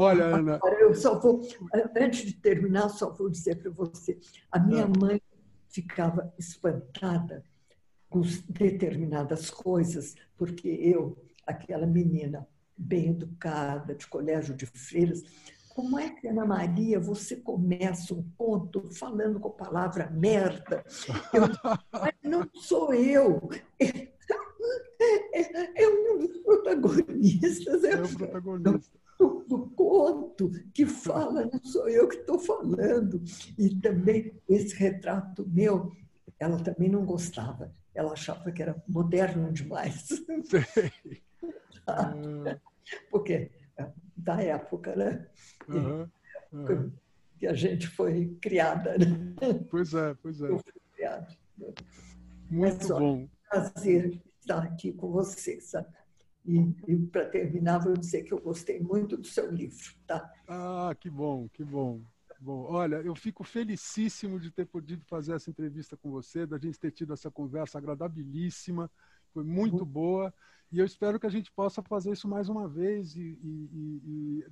Olha, 0.00 0.26
Ana. 0.26 0.60
Eu 0.78 0.94
só 0.94 1.18
vou, 1.18 1.42
antes 1.96 2.24
de 2.24 2.34
terminar, 2.34 2.88
só 2.88 3.12
vou 3.12 3.28
dizer 3.28 3.56
para 3.56 3.72
você: 3.72 4.16
a 4.48 4.60
minha 4.60 4.86
Não. 4.86 4.92
mãe 5.00 5.20
ficava 5.68 6.32
espantada 6.38 7.42
com 8.08 8.20
determinadas 8.48 9.50
coisas, 9.50 10.14
porque 10.36 10.68
eu, 10.68 11.18
aquela 11.44 11.84
menina 11.84 12.46
bem 12.76 13.08
educada, 13.08 13.92
de 13.92 14.06
colégio 14.06 14.54
de 14.54 14.66
freiras, 14.66 15.24
como 15.70 15.98
é 15.98 16.10
que, 16.10 16.28
Ana 16.28 16.46
Maria, 16.46 17.00
você 17.00 17.34
começa 17.34 18.14
um 18.14 18.22
conto 18.36 18.88
falando 18.92 19.40
com 19.40 19.48
a 19.48 19.52
palavra 19.52 20.08
merda? 20.10 20.84
Eu, 21.34 21.42
mas 21.92 22.14
não 22.22 22.48
sou 22.54 22.94
eu. 22.94 23.50
É, 23.80 25.82
é, 25.82 25.88
um 25.88 26.18
dos 26.18 26.36
protagonistas. 26.38 27.84
É, 27.84 27.92
é 27.92 28.02
o 28.02 28.16
protagonista 28.16 28.97
do, 29.18 29.44
do 29.48 29.70
conto 29.70 30.50
que 30.72 30.86
fala, 30.86 31.50
não 31.52 31.62
sou 31.64 31.88
eu 31.88 32.08
que 32.08 32.16
estou 32.16 32.38
falando. 32.38 33.22
E 33.58 33.74
também 33.76 34.32
esse 34.48 34.74
retrato 34.76 35.46
meu, 35.48 35.92
ela 36.38 36.58
também 36.58 36.88
não 36.88 37.04
gostava. 37.04 37.74
Ela 37.94 38.12
achava 38.12 38.52
que 38.52 38.62
era 38.62 38.80
moderno 38.86 39.52
demais. 39.52 40.08
Porque 43.10 43.50
é, 43.76 43.90
da 44.16 44.40
época, 44.40 44.94
né? 44.94 45.26
Uhum, 45.68 46.08
uhum. 46.52 46.92
Que 47.38 47.46
a 47.46 47.54
gente 47.54 47.88
foi 47.88 48.36
criada. 48.40 48.96
Né? 48.98 49.34
Pois 49.70 49.94
é, 49.94 50.14
pois 50.14 50.40
é. 50.40 50.48
Criada. 50.94 51.28
Muito 52.50 52.84
é 52.84 52.98
bom. 52.98 53.28
Prazer 53.50 54.22
estar 54.40 54.62
aqui 54.62 54.92
com 54.92 55.10
você, 55.10 55.60
sabe? 55.60 55.88
E, 56.48 56.74
e 56.90 56.96
para 57.08 57.26
terminar, 57.26 57.78
vou 57.78 57.92
dizer 57.92 58.22
que 58.22 58.32
eu 58.32 58.40
gostei 58.40 58.80
muito 58.80 59.18
do 59.18 59.26
seu 59.26 59.50
livro. 59.50 59.94
Tá? 60.06 60.32
Ah, 60.48 60.96
que 60.98 61.10
bom, 61.10 61.46
que 61.50 61.62
bom. 61.62 62.00
Bom, 62.40 62.64
olha, 62.70 62.96
eu 62.96 63.14
fico 63.14 63.44
felicíssimo 63.44 64.40
de 64.40 64.50
ter 64.50 64.64
podido 64.64 65.04
fazer 65.04 65.34
essa 65.34 65.50
entrevista 65.50 65.94
com 65.94 66.10
você, 66.10 66.46
da 66.46 66.56
gente 66.56 66.78
ter 66.78 66.90
tido 66.90 67.12
essa 67.12 67.30
conversa 67.30 67.76
agradabilíssima, 67.76 68.90
foi 69.34 69.44
muito 69.44 69.84
boa, 69.84 70.32
e 70.72 70.78
eu 70.78 70.86
espero 70.86 71.20
que 71.20 71.26
a 71.26 71.30
gente 71.30 71.52
possa 71.52 71.82
fazer 71.82 72.12
isso 72.12 72.28
mais 72.28 72.48
uma 72.48 72.66
vez. 72.66 73.14
E, 73.14 73.38
e, 73.42 74.00
e 74.04 74.46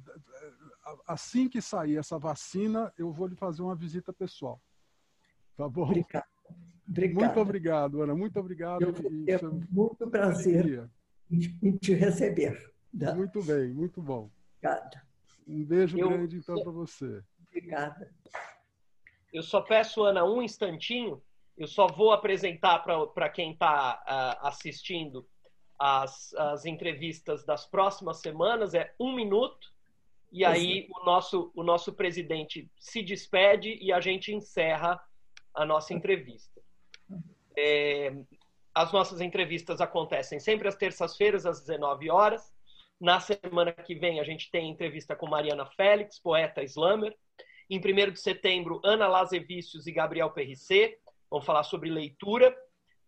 assim 1.07 1.49
que 1.49 1.63
sair 1.63 1.97
essa 1.97 2.19
vacina, 2.19 2.93
eu 2.99 3.11
vou 3.11 3.27
lhe 3.27 3.37
fazer 3.37 3.63
uma 3.63 3.75
visita 3.75 4.13
pessoal. 4.13 4.61
Tá 5.57 5.69
bom? 5.69 5.85
Obrigado. 5.85 6.27
Muito 6.89 7.41
obrigado, 7.41 8.03
Ana. 8.03 8.15
Muito 8.15 8.39
obrigado. 8.39 8.83
Eu, 8.83 8.95
eu, 9.27 9.61
muito 9.71 10.07
prazer 10.09 10.89
em 11.31 11.77
te 11.77 11.95
receber. 11.95 12.73
Tá? 12.99 13.15
Muito 13.15 13.43
bem, 13.43 13.69
muito 13.69 14.01
bom. 14.01 14.31
Obrigada. 14.59 15.03
Um 15.47 15.65
beijo 15.65 15.99
eu, 15.99 16.09
grande, 16.09 16.37
então, 16.37 16.61
para 16.63 16.73
você. 16.73 17.23
Obrigada. 17.49 18.11
Eu 19.33 19.43
só 19.43 19.61
peço, 19.61 20.03
Ana, 20.03 20.25
um 20.25 20.43
instantinho. 20.43 21.23
Eu 21.57 21.67
só 21.67 21.87
vou 21.87 22.13
apresentar 22.13 22.81
para 22.81 23.29
quem 23.29 23.53
está 23.53 23.95
uh, 23.95 24.05
ah, 24.07 24.49
assistindo 24.49 25.27
as, 25.79 26.35
as 26.35 26.65
entrevistas 26.67 27.45
das 27.45 27.67
próximas 27.67 28.21
semanas. 28.21 28.75
É 28.75 28.95
um 28.99 29.15
minuto. 29.15 29.75
E 30.33 30.45
aí 30.45 30.89
o 30.91 31.05
nosso, 31.05 31.53
o 31.55 31.63
nosso 31.63 31.93
presidente 31.93 32.71
se 32.79 33.03
despede 33.03 33.79
e 33.81 33.93
a 33.93 34.01
gente 34.01 34.35
encerra 34.35 35.01
a 35.55 35.65
nossa 35.65 35.95
entrevista. 35.95 36.61
É, 37.57 38.13
as 38.77 38.93
nossas 38.93 39.23
entrevistas 39.23 39.81
acontecem 39.81 40.39
sempre 40.39 40.69
às 40.69 40.77
terças-feiras, 40.77 41.47
às 41.47 41.61
19 41.61 42.11
horas. 42.11 42.53
Na 43.01 43.19
semana 43.21 43.73
que 43.73 43.95
vem, 43.95 44.21
a 44.21 44.23
gente 44.23 44.51
tem 44.51 44.69
entrevista 44.69 45.17
com 45.17 45.27
Mariana 45.27 45.65
Félix, 45.65 46.19
poeta 46.19 46.63
slammer. 46.63 47.17
Em 47.71 47.79
1 47.79 48.13
de 48.13 48.21
setembro, 48.21 48.79
Ana 48.85 49.09
Lazevicius 49.09 49.87
e 49.87 49.93
Gabriel 49.93 50.31
Perricê 50.31 50.99
vão 51.31 51.41
falar 51.41 51.63
sobre 51.63 51.89
leitura. 51.89 52.55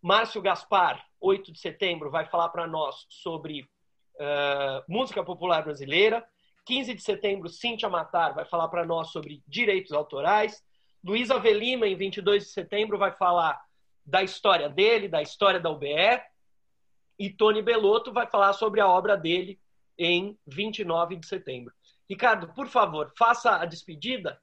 Márcio 0.00 0.40
Gaspar, 0.40 1.04
8 1.20 1.52
de 1.52 1.60
setembro, 1.60 2.10
vai 2.10 2.24
falar 2.24 2.48
para 2.48 2.66
nós 2.66 3.04
sobre 3.10 3.60
uh, 3.60 4.82
música 4.88 5.22
popular 5.22 5.62
brasileira. 5.64 6.26
15 6.64 6.94
de 6.94 7.02
setembro, 7.02 7.46
Cíntia 7.50 7.90
Matar 7.90 8.32
vai 8.32 8.46
falar 8.46 8.68
para 8.68 8.86
nós 8.86 9.10
sobre 9.10 9.42
direitos 9.46 9.92
autorais. 9.92 10.64
Luísa 11.04 11.38
Velima, 11.38 11.86
em 11.86 11.94
22 11.94 12.44
de 12.44 12.50
setembro, 12.52 12.96
vai 12.96 13.12
falar 13.12 13.67
da 14.08 14.22
história 14.22 14.70
dele, 14.70 15.06
da 15.06 15.20
história 15.20 15.60
da 15.60 15.70
UBE. 15.70 16.20
E 17.18 17.28
Tony 17.28 17.60
Belotto 17.60 18.12
vai 18.12 18.26
falar 18.26 18.54
sobre 18.54 18.80
a 18.80 18.88
obra 18.88 19.16
dele 19.16 19.60
em 19.98 20.38
29 20.46 21.16
de 21.16 21.26
setembro. 21.26 21.74
Ricardo, 22.08 22.48
por 22.54 22.68
favor, 22.68 23.12
faça 23.18 23.56
a 23.56 23.66
despedida. 23.66 24.40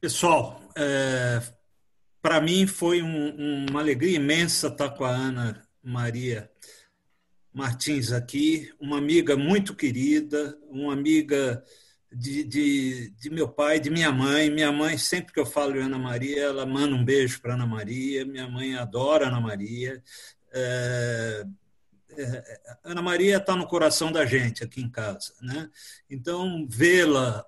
Pessoal, 0.00 0.60
é, 0.76 1.40
para 2.20 2.40
mim 2.40 2.66
foi 2.66 3.00
um, 3.00 3.66
uma 3.70 3.80
alegria 3.80 4.16
imensa 4.16 4.66
estar 4.66 4.90
com 4.90 5.04
a 5.04 5.10
Ana 5.10 5.66
Maria 5.82 6.50
Martins 7.50 8.12
aqui, 8.12 8.70
uma 8.78 8.98
amiga 8.98 9.36
muito 9.36 9.74
querida, 9.74 10.58
uma 10.68 10.92
amiga 10.92 11.64
de, 12.14 12.44
de, 12.44 13.10
de, 13.10 13.30
meu 13.30 13.48
pai, 13.48 13.80
de 13.80 13.90
minha 13.90 14.12
mãe. 14.12 14.50
Minha 14.50 14.72
mãe, 14.72 14.96
sempre 14.96 15.32
que 15.32 15.40
eu 15.40 15.46
falo 15.46 15.76
em 15.76 15.82
Ana 15.82 15.98
Maria, 15.98 16.44
ela 16.44 16.64
manda 16.64 16.94
um 16.94 17.04
beijo 17.04 17.40
para 17.40 17.54
Ana 17.54 17.66
Maria. 17.66 18.24
Minha 18.24 18.48
mãe 18.48 18.74
adora 18.76 19.28
Ana 19.28 19.40
Maria. 19.40 20.02
É, 20.52 21.44
é, 22.16 22.60
Ana 22.84 23.02
Maria 23.02 23.38
está 23.38 23.56
no 23.56 23.66
coração 23.66 24.12
da 24.12 24.24
gente 24.24 24.62
aqui 24.62 24.80
em 24.80 24.88
casa, 24.88 25.32
né? 25.42 25.68
Então 26.08 26.66
vê-la 26.68 27.44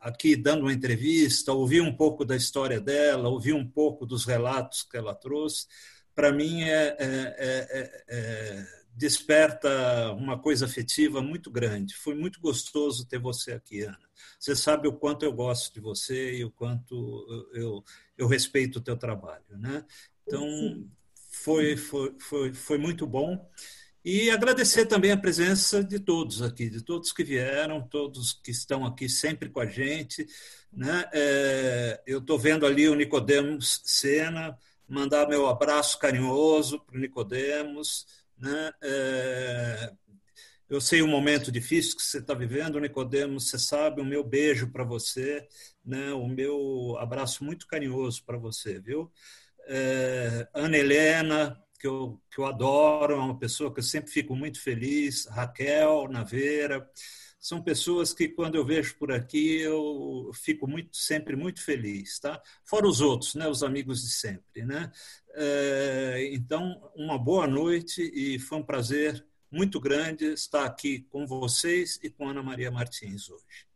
aqui 0.00 0.34
dando 0.34 0.62
uma 0.62 0.72
entrevista, 0.72 1.52
ouvir 1.52 1.80
um 1.80 1.94
pouco 1.94 2.24
da 2.24 2.36
história 2.36 2.80
dela, 2.80 3.28
ouvir 3.28 3.52
um 3.52 3.66
pouco 3.66 4.04
dos 4.04 4.24
relatos 4.24 4.82
que 4.82 4.96
ela 4.96 5.14
trouxe, 5.14 5.66
para 6.14 6.32
mim 6.32 6.62
é, 6.62 6.96
é, 6.98 7.36
é, 7.38 8.04
é 8.08 8.66
desperta 8.98 10.12
uma 10.12 10.36
coisa 10.36 10.66
afetiva 10.66 11.22
muito 11.22 11.50
grande. 11.50 11.94
Foi 11.94 12.16
muito 12.16 12.40
gostoso 12.40 13.06
ter 13.06 13.18
você 13.18 13.52
aqui, 13.52 13.82
Ana. 13.82 14.08
Você 14.38 14.56
sabe 14.56 14.88
o 14.88 14.92
quanto 14.92 15.24
eu 15.24 15.32
gosto 15.32 15.72
de 15.72 15.80
você 15.80 16.34
e 16.36 16.44
o 16.44 16.50
quanto 16.50 17.48
eu, 17.54 17.84
eu 18.16 18.26
respeito 18.26 18.76
o 18.80 18.82
teu 18.82 18.96
trabalho, 18.96 19.44
né? 19.50 19.84
Então, 20.26 20.84
foi, 21.30 21.76
foi, 21.76 22.16
foi, 22.18 22.52
foi 22.52 22.76
muito 22.76 23.06
bom. 23.06 23.48
E 24.04 24.30
agradecer 24.30 24.86
também 24.86 25.12
a 25.12 25.16
presença 25.16 25.84
de 25.84 26.00
todos 26.00 26.42
aqui, 26.42 26.68
de 26.68 26.82
todos 26.82 27.12
que 27.12 27.22
vieram, 27.22 27.80
todos 27.80 28.32
que 28.32 28.50
estão 28.50 28.84
aqui 28.84 29.08
sempre 29.08 29.48
com 29.48 29.60
a 29.60 29.66
gente. 29.66 30.26
Né? 30.72 31.08
É, 31.12 32.02
eu 32.06 32.18
estou 32.18 32.38
vendo 32.38 32.66
ali 32.66 32.88
o 32.88 32.94
Nicodemos 32.94 33.80
Sena, 33.84 34.58
mandar 34.88 35.28
meu 35.28 35.46
abraço 35.46 35.98
carinhoso 35.98 36.80
para 36.80 36.96
o 36.96 37.00
Nicodemos, 37.00 38.06
né? 38.40 38.72
É, 38.82 39.92
eu 40.68 40.80
sei 40.80 41.00
o 41.00 41.08
momento 41.08 41.50
difícil 41.50 41.96
que 41.96 42.02
você 42.02 42.18
está 42.18 42.34
vivendo, 42.34 42.78
Nicodemos, 42.78 43.48
você 43.48 43.58
sabe, 43.58 44.02
o 44.02 44.04
meu 44.04 44.22
beijo 44.22 44.70
para 44.70 44.84
você, 44.84 45.46
né? 45.84 46.12
o 46.12 46.28
meu 46.28 46.96
abraço 46.98 47.42
muito 47.42 47.66
carinhoso 47.66 48.22
para 48.24 48.36
você, 48.36 48.78
viu? 48.78 49.10
É, 49.66 50.46
Ana 50.54 50.76
Helena, 50.76 51.58
que 51.80 51.86
eu, 51.86 52.20
que 52.30 52.38
eu 52.38 52.46
adoro, 52.46 53.14
é 53.14 53.16
uma 53.16 53.38
pessoa 53.38 53.72
que 53.72 53.80
eu 53.80 53.84
sempre 53.84 54.10
fico 54.10 54.36
muito 54.36 54.60
feliz, 54.60 55.26
Raquel 55.26 56.08
Naveira, 56.08 56.86
são 57.40 57.62
pessoas 57.62 58.12
que 58.12 58.28
quando 58.28 58.56
eu 58.56 58.64
vejo 58.64 58.96
por 58.98 59.12
aqui 59.12 59.60
eu 59.60 60.30
fico 60.34 60.66
muito 60.66 60.96
sempre 60.96 61.36
muito 61.36 61.62
feliz, 61.64 62.18
tá? 62.18 62.42
Fora 62.64 62.86
os 62.86 63.00
outros, 63.00 63.34
né? 63.34 63.46
Os 63.46 63.62
amigos 63.62 64.02
de 64.02 64.10
sempre, 64.10 64.64
né? 64.64 64.90
É, 65.34 66.30
então 66.32 66.90
uma 66.96 67.16
boa 67.16 67.46
noite 67.46 68.02
e 68.02 68.38
foi 68.38 68.58
um 68.58 68.62
prazer 68.62 69.24
muito 69.50 69.80
grande 69.80 70.26
estar 70.26 70.64
aqui 70.64 71.02
com 71.10 71.26
vocês 71.26 71.98
e 72.02 72.10
com 72.10 72.28
Ana 72.28 72.42
Maria 72.42 72.70
Martins 72.70 73.30
hoje. 73.30 73.66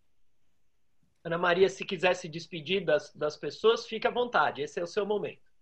Ana 1.24 1.38
Maria, 1.38 1.68
se 1.68 1.84
quiser 1.84 2.14
se 2.14 2.28
despedir 2.28 2.84
das, 2.84 3.14
das 3.14 3.36
pessoas, 3.36 3.86
fique 3.86 4.08
à 4.08 4.10
vontade. 4.10 4.60
Esse 4.60 4.80
é 4.80 4.82
o 4.82 4.88
seu 4.88 5.06
momento. 5.06 5.52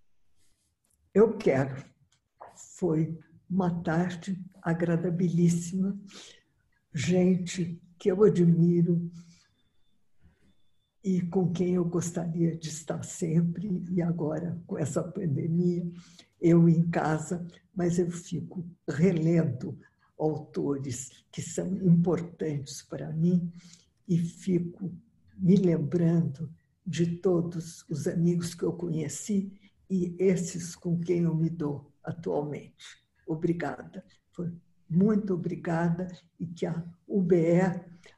Eu 1.14 1.36
quero. 1.36 1.84
Foi 2.78 3.18
uma 3.48 3.82
tarde 3.82 4.42
agradabilíssima. 4.62 6.00
Gente 6.94 7.78
que 8.00 8.10
eu 8.10 8.24
admiro 8.24 9.12
e 11.04 11.20
com 11.20 11.52
quem 11.52 11.74
eu 11.74 11.84
gostaria 11.84 12.56
de 12.56 12.68
estar 12.68 13.02
sempre, 13.02 13.84
e 13.90 14.00
agora 14.00 14.60
com 14.66 14.78
essa 14.78 15.02
pandemia, 15.02 15.86
eu 16.40 16.66
em 16.66 16.88
casa, 16.90 17.46
mas 17.74 17.98
eu 17.98 18.10
fico 18.10 18.66
relendo 18.88 19.78
autores 20.18 21.10
que 21.30 21.42
são 21.42 21.74
importantes 21.82 22.82
para 22.82 23.12
mim 23.12 23.52
e 24.08 24.18
fico 24.18 24.90
me 25.36 25.56
lembrando 25.56 26.50
de 26.86 27.18
todos 27.18 27.84
os 27.88 28.06
amigos 28.06 28.54
que 28.54 28.64
eu 28.64 28.72
conheci 28.72 29.52
e 29.90 30.16
esses 30.18 30.74
com 30.74 30.98
quem 30.98 31.20
eu 31.20 31.34
me 31.34 31.50
dou 31.50 31.92
atualmente. 32.02 33.04
Obrigada. 33.26 34.04
Foi 34.32 34.50
muito 34.90 35.34
obrigada 35.34 36.08
e 36.38 36.46
que 36.46 36.66
a 36.66 36.82
UBE, 37.06 37.60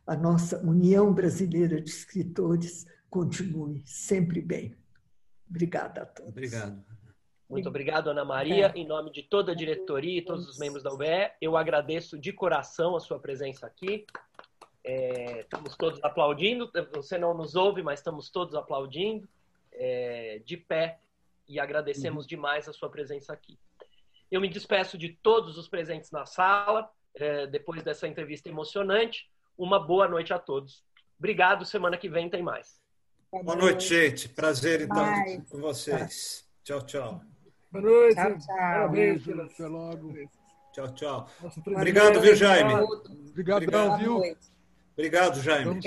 a 0.07 0.17
nossa 0.17 0.59
União 0.67 1.13
Brasileira 1.13 1.81
de 1.81 1.91
Escritores, 1.91 2.87
continue 3.11 3.83
sempre 3.85 4.41
bem. 4.41 4.75
Obrigada 5.49 6.03
a 6.03 6.07
todos. 6.07 6.31
Obrigado. 6.31 6.83
Muito 7.47 7.69
obrigado, 7.69 8.09
Ana 8.09 8.25
Maria. 8.25 8.73
Em 8.75 8.87
nome 8.87 9.13
de 9.13 9.23
toda 9.23 9.53
a 9.53 9.55
diretoria 9.55 10.19
e 10.19 10.23
todos 10.23 10.49
os 10.49 10.59
membros 10.59 10.83
da 10.83 10.91
UBE, 10.91 11.31
eu 11.39 11.55
agradeço 11.55 12.19
de 12.19 12.33
coração 12.33 12.97
a 12.97 13.01
sua 13.01 13.19
presença 13.19 13.67
aqui. 13.67 14.07
É, 14.83 15.43
estamos 15.43 15.77
todos 15.77 16.03
aplaudindo. 16.03 16.71
Você 16.95 17.19
não 17.19 17.35
nos 17.35 17.55
ouve, 17.55 17.83
mas 17.83 18.01
estamos 18.01 18.31
todos 18.31 18.55
aplaudindo, 18.55 19.29
é, 19.71 20.41
de 20.47 20.57
pé, 20.57 20.99
e 21.47 21.61
agradecemos 21.61 22.25
uhum. 22.25 22.29
demais 22.29 22.67
a 22.67 22.73
sua 22.73 22.89
presença 22.89 23.35
aqui. 23.35 23.59
Eu 24.33 24.41
me 24.41 24.49
despeço 24.49 24.97
de 24.97 25.11
todos 25.11 25.59
os 25.59 25.69
presentes 25.69 26.11
na 26.11 26.25
sala, 26.25 26.89
é, 27.15 27.47
depois 27.47 27.83
dessa 27.83 28.09
entrevista 28.09 28.49
emocionante. 28.49 29.31
Uma 29.59 29.79
boa 29.79 30.09
noite 30.09 30.33
a 30.33 30.39
todos. 30.39 30.83
Obrigado, 31.19 31.67
semana 31.67 31.99
que 31.99 32.09
vem 32.09 32.31
tem 32.31 32.43
mais. 32.43 32.81
Boa 33.31 33.55
noite, 33.55 33.89
gente. 33.89 34.31
Prazer 34.31 34.81
então 34.81 35.05
com 35.51 35.59
vocês. 35.61 36.49
Tchau, 36.65 36.81
tchau. 36.81 37.21
Boa 37.71 37.85
noite. 37.85 38.15
Tchau, 38.15 38.39
tchau. 38.39 38.91
Beijo, 38.91 39.43
até 39.43 39.67
logo. 39.67 40.15
Tchau, 40.73 40.95
tchau. 40.95 41.29
Obrigado, 41.67 42.19
viu, 42.19 42.35
Jaime? 42.35 42.73
Obrigado, 42.73 43.99
viu? 43.99 44.23
Obrigado, 44.95 45.43
Jaime. 45.43 45.79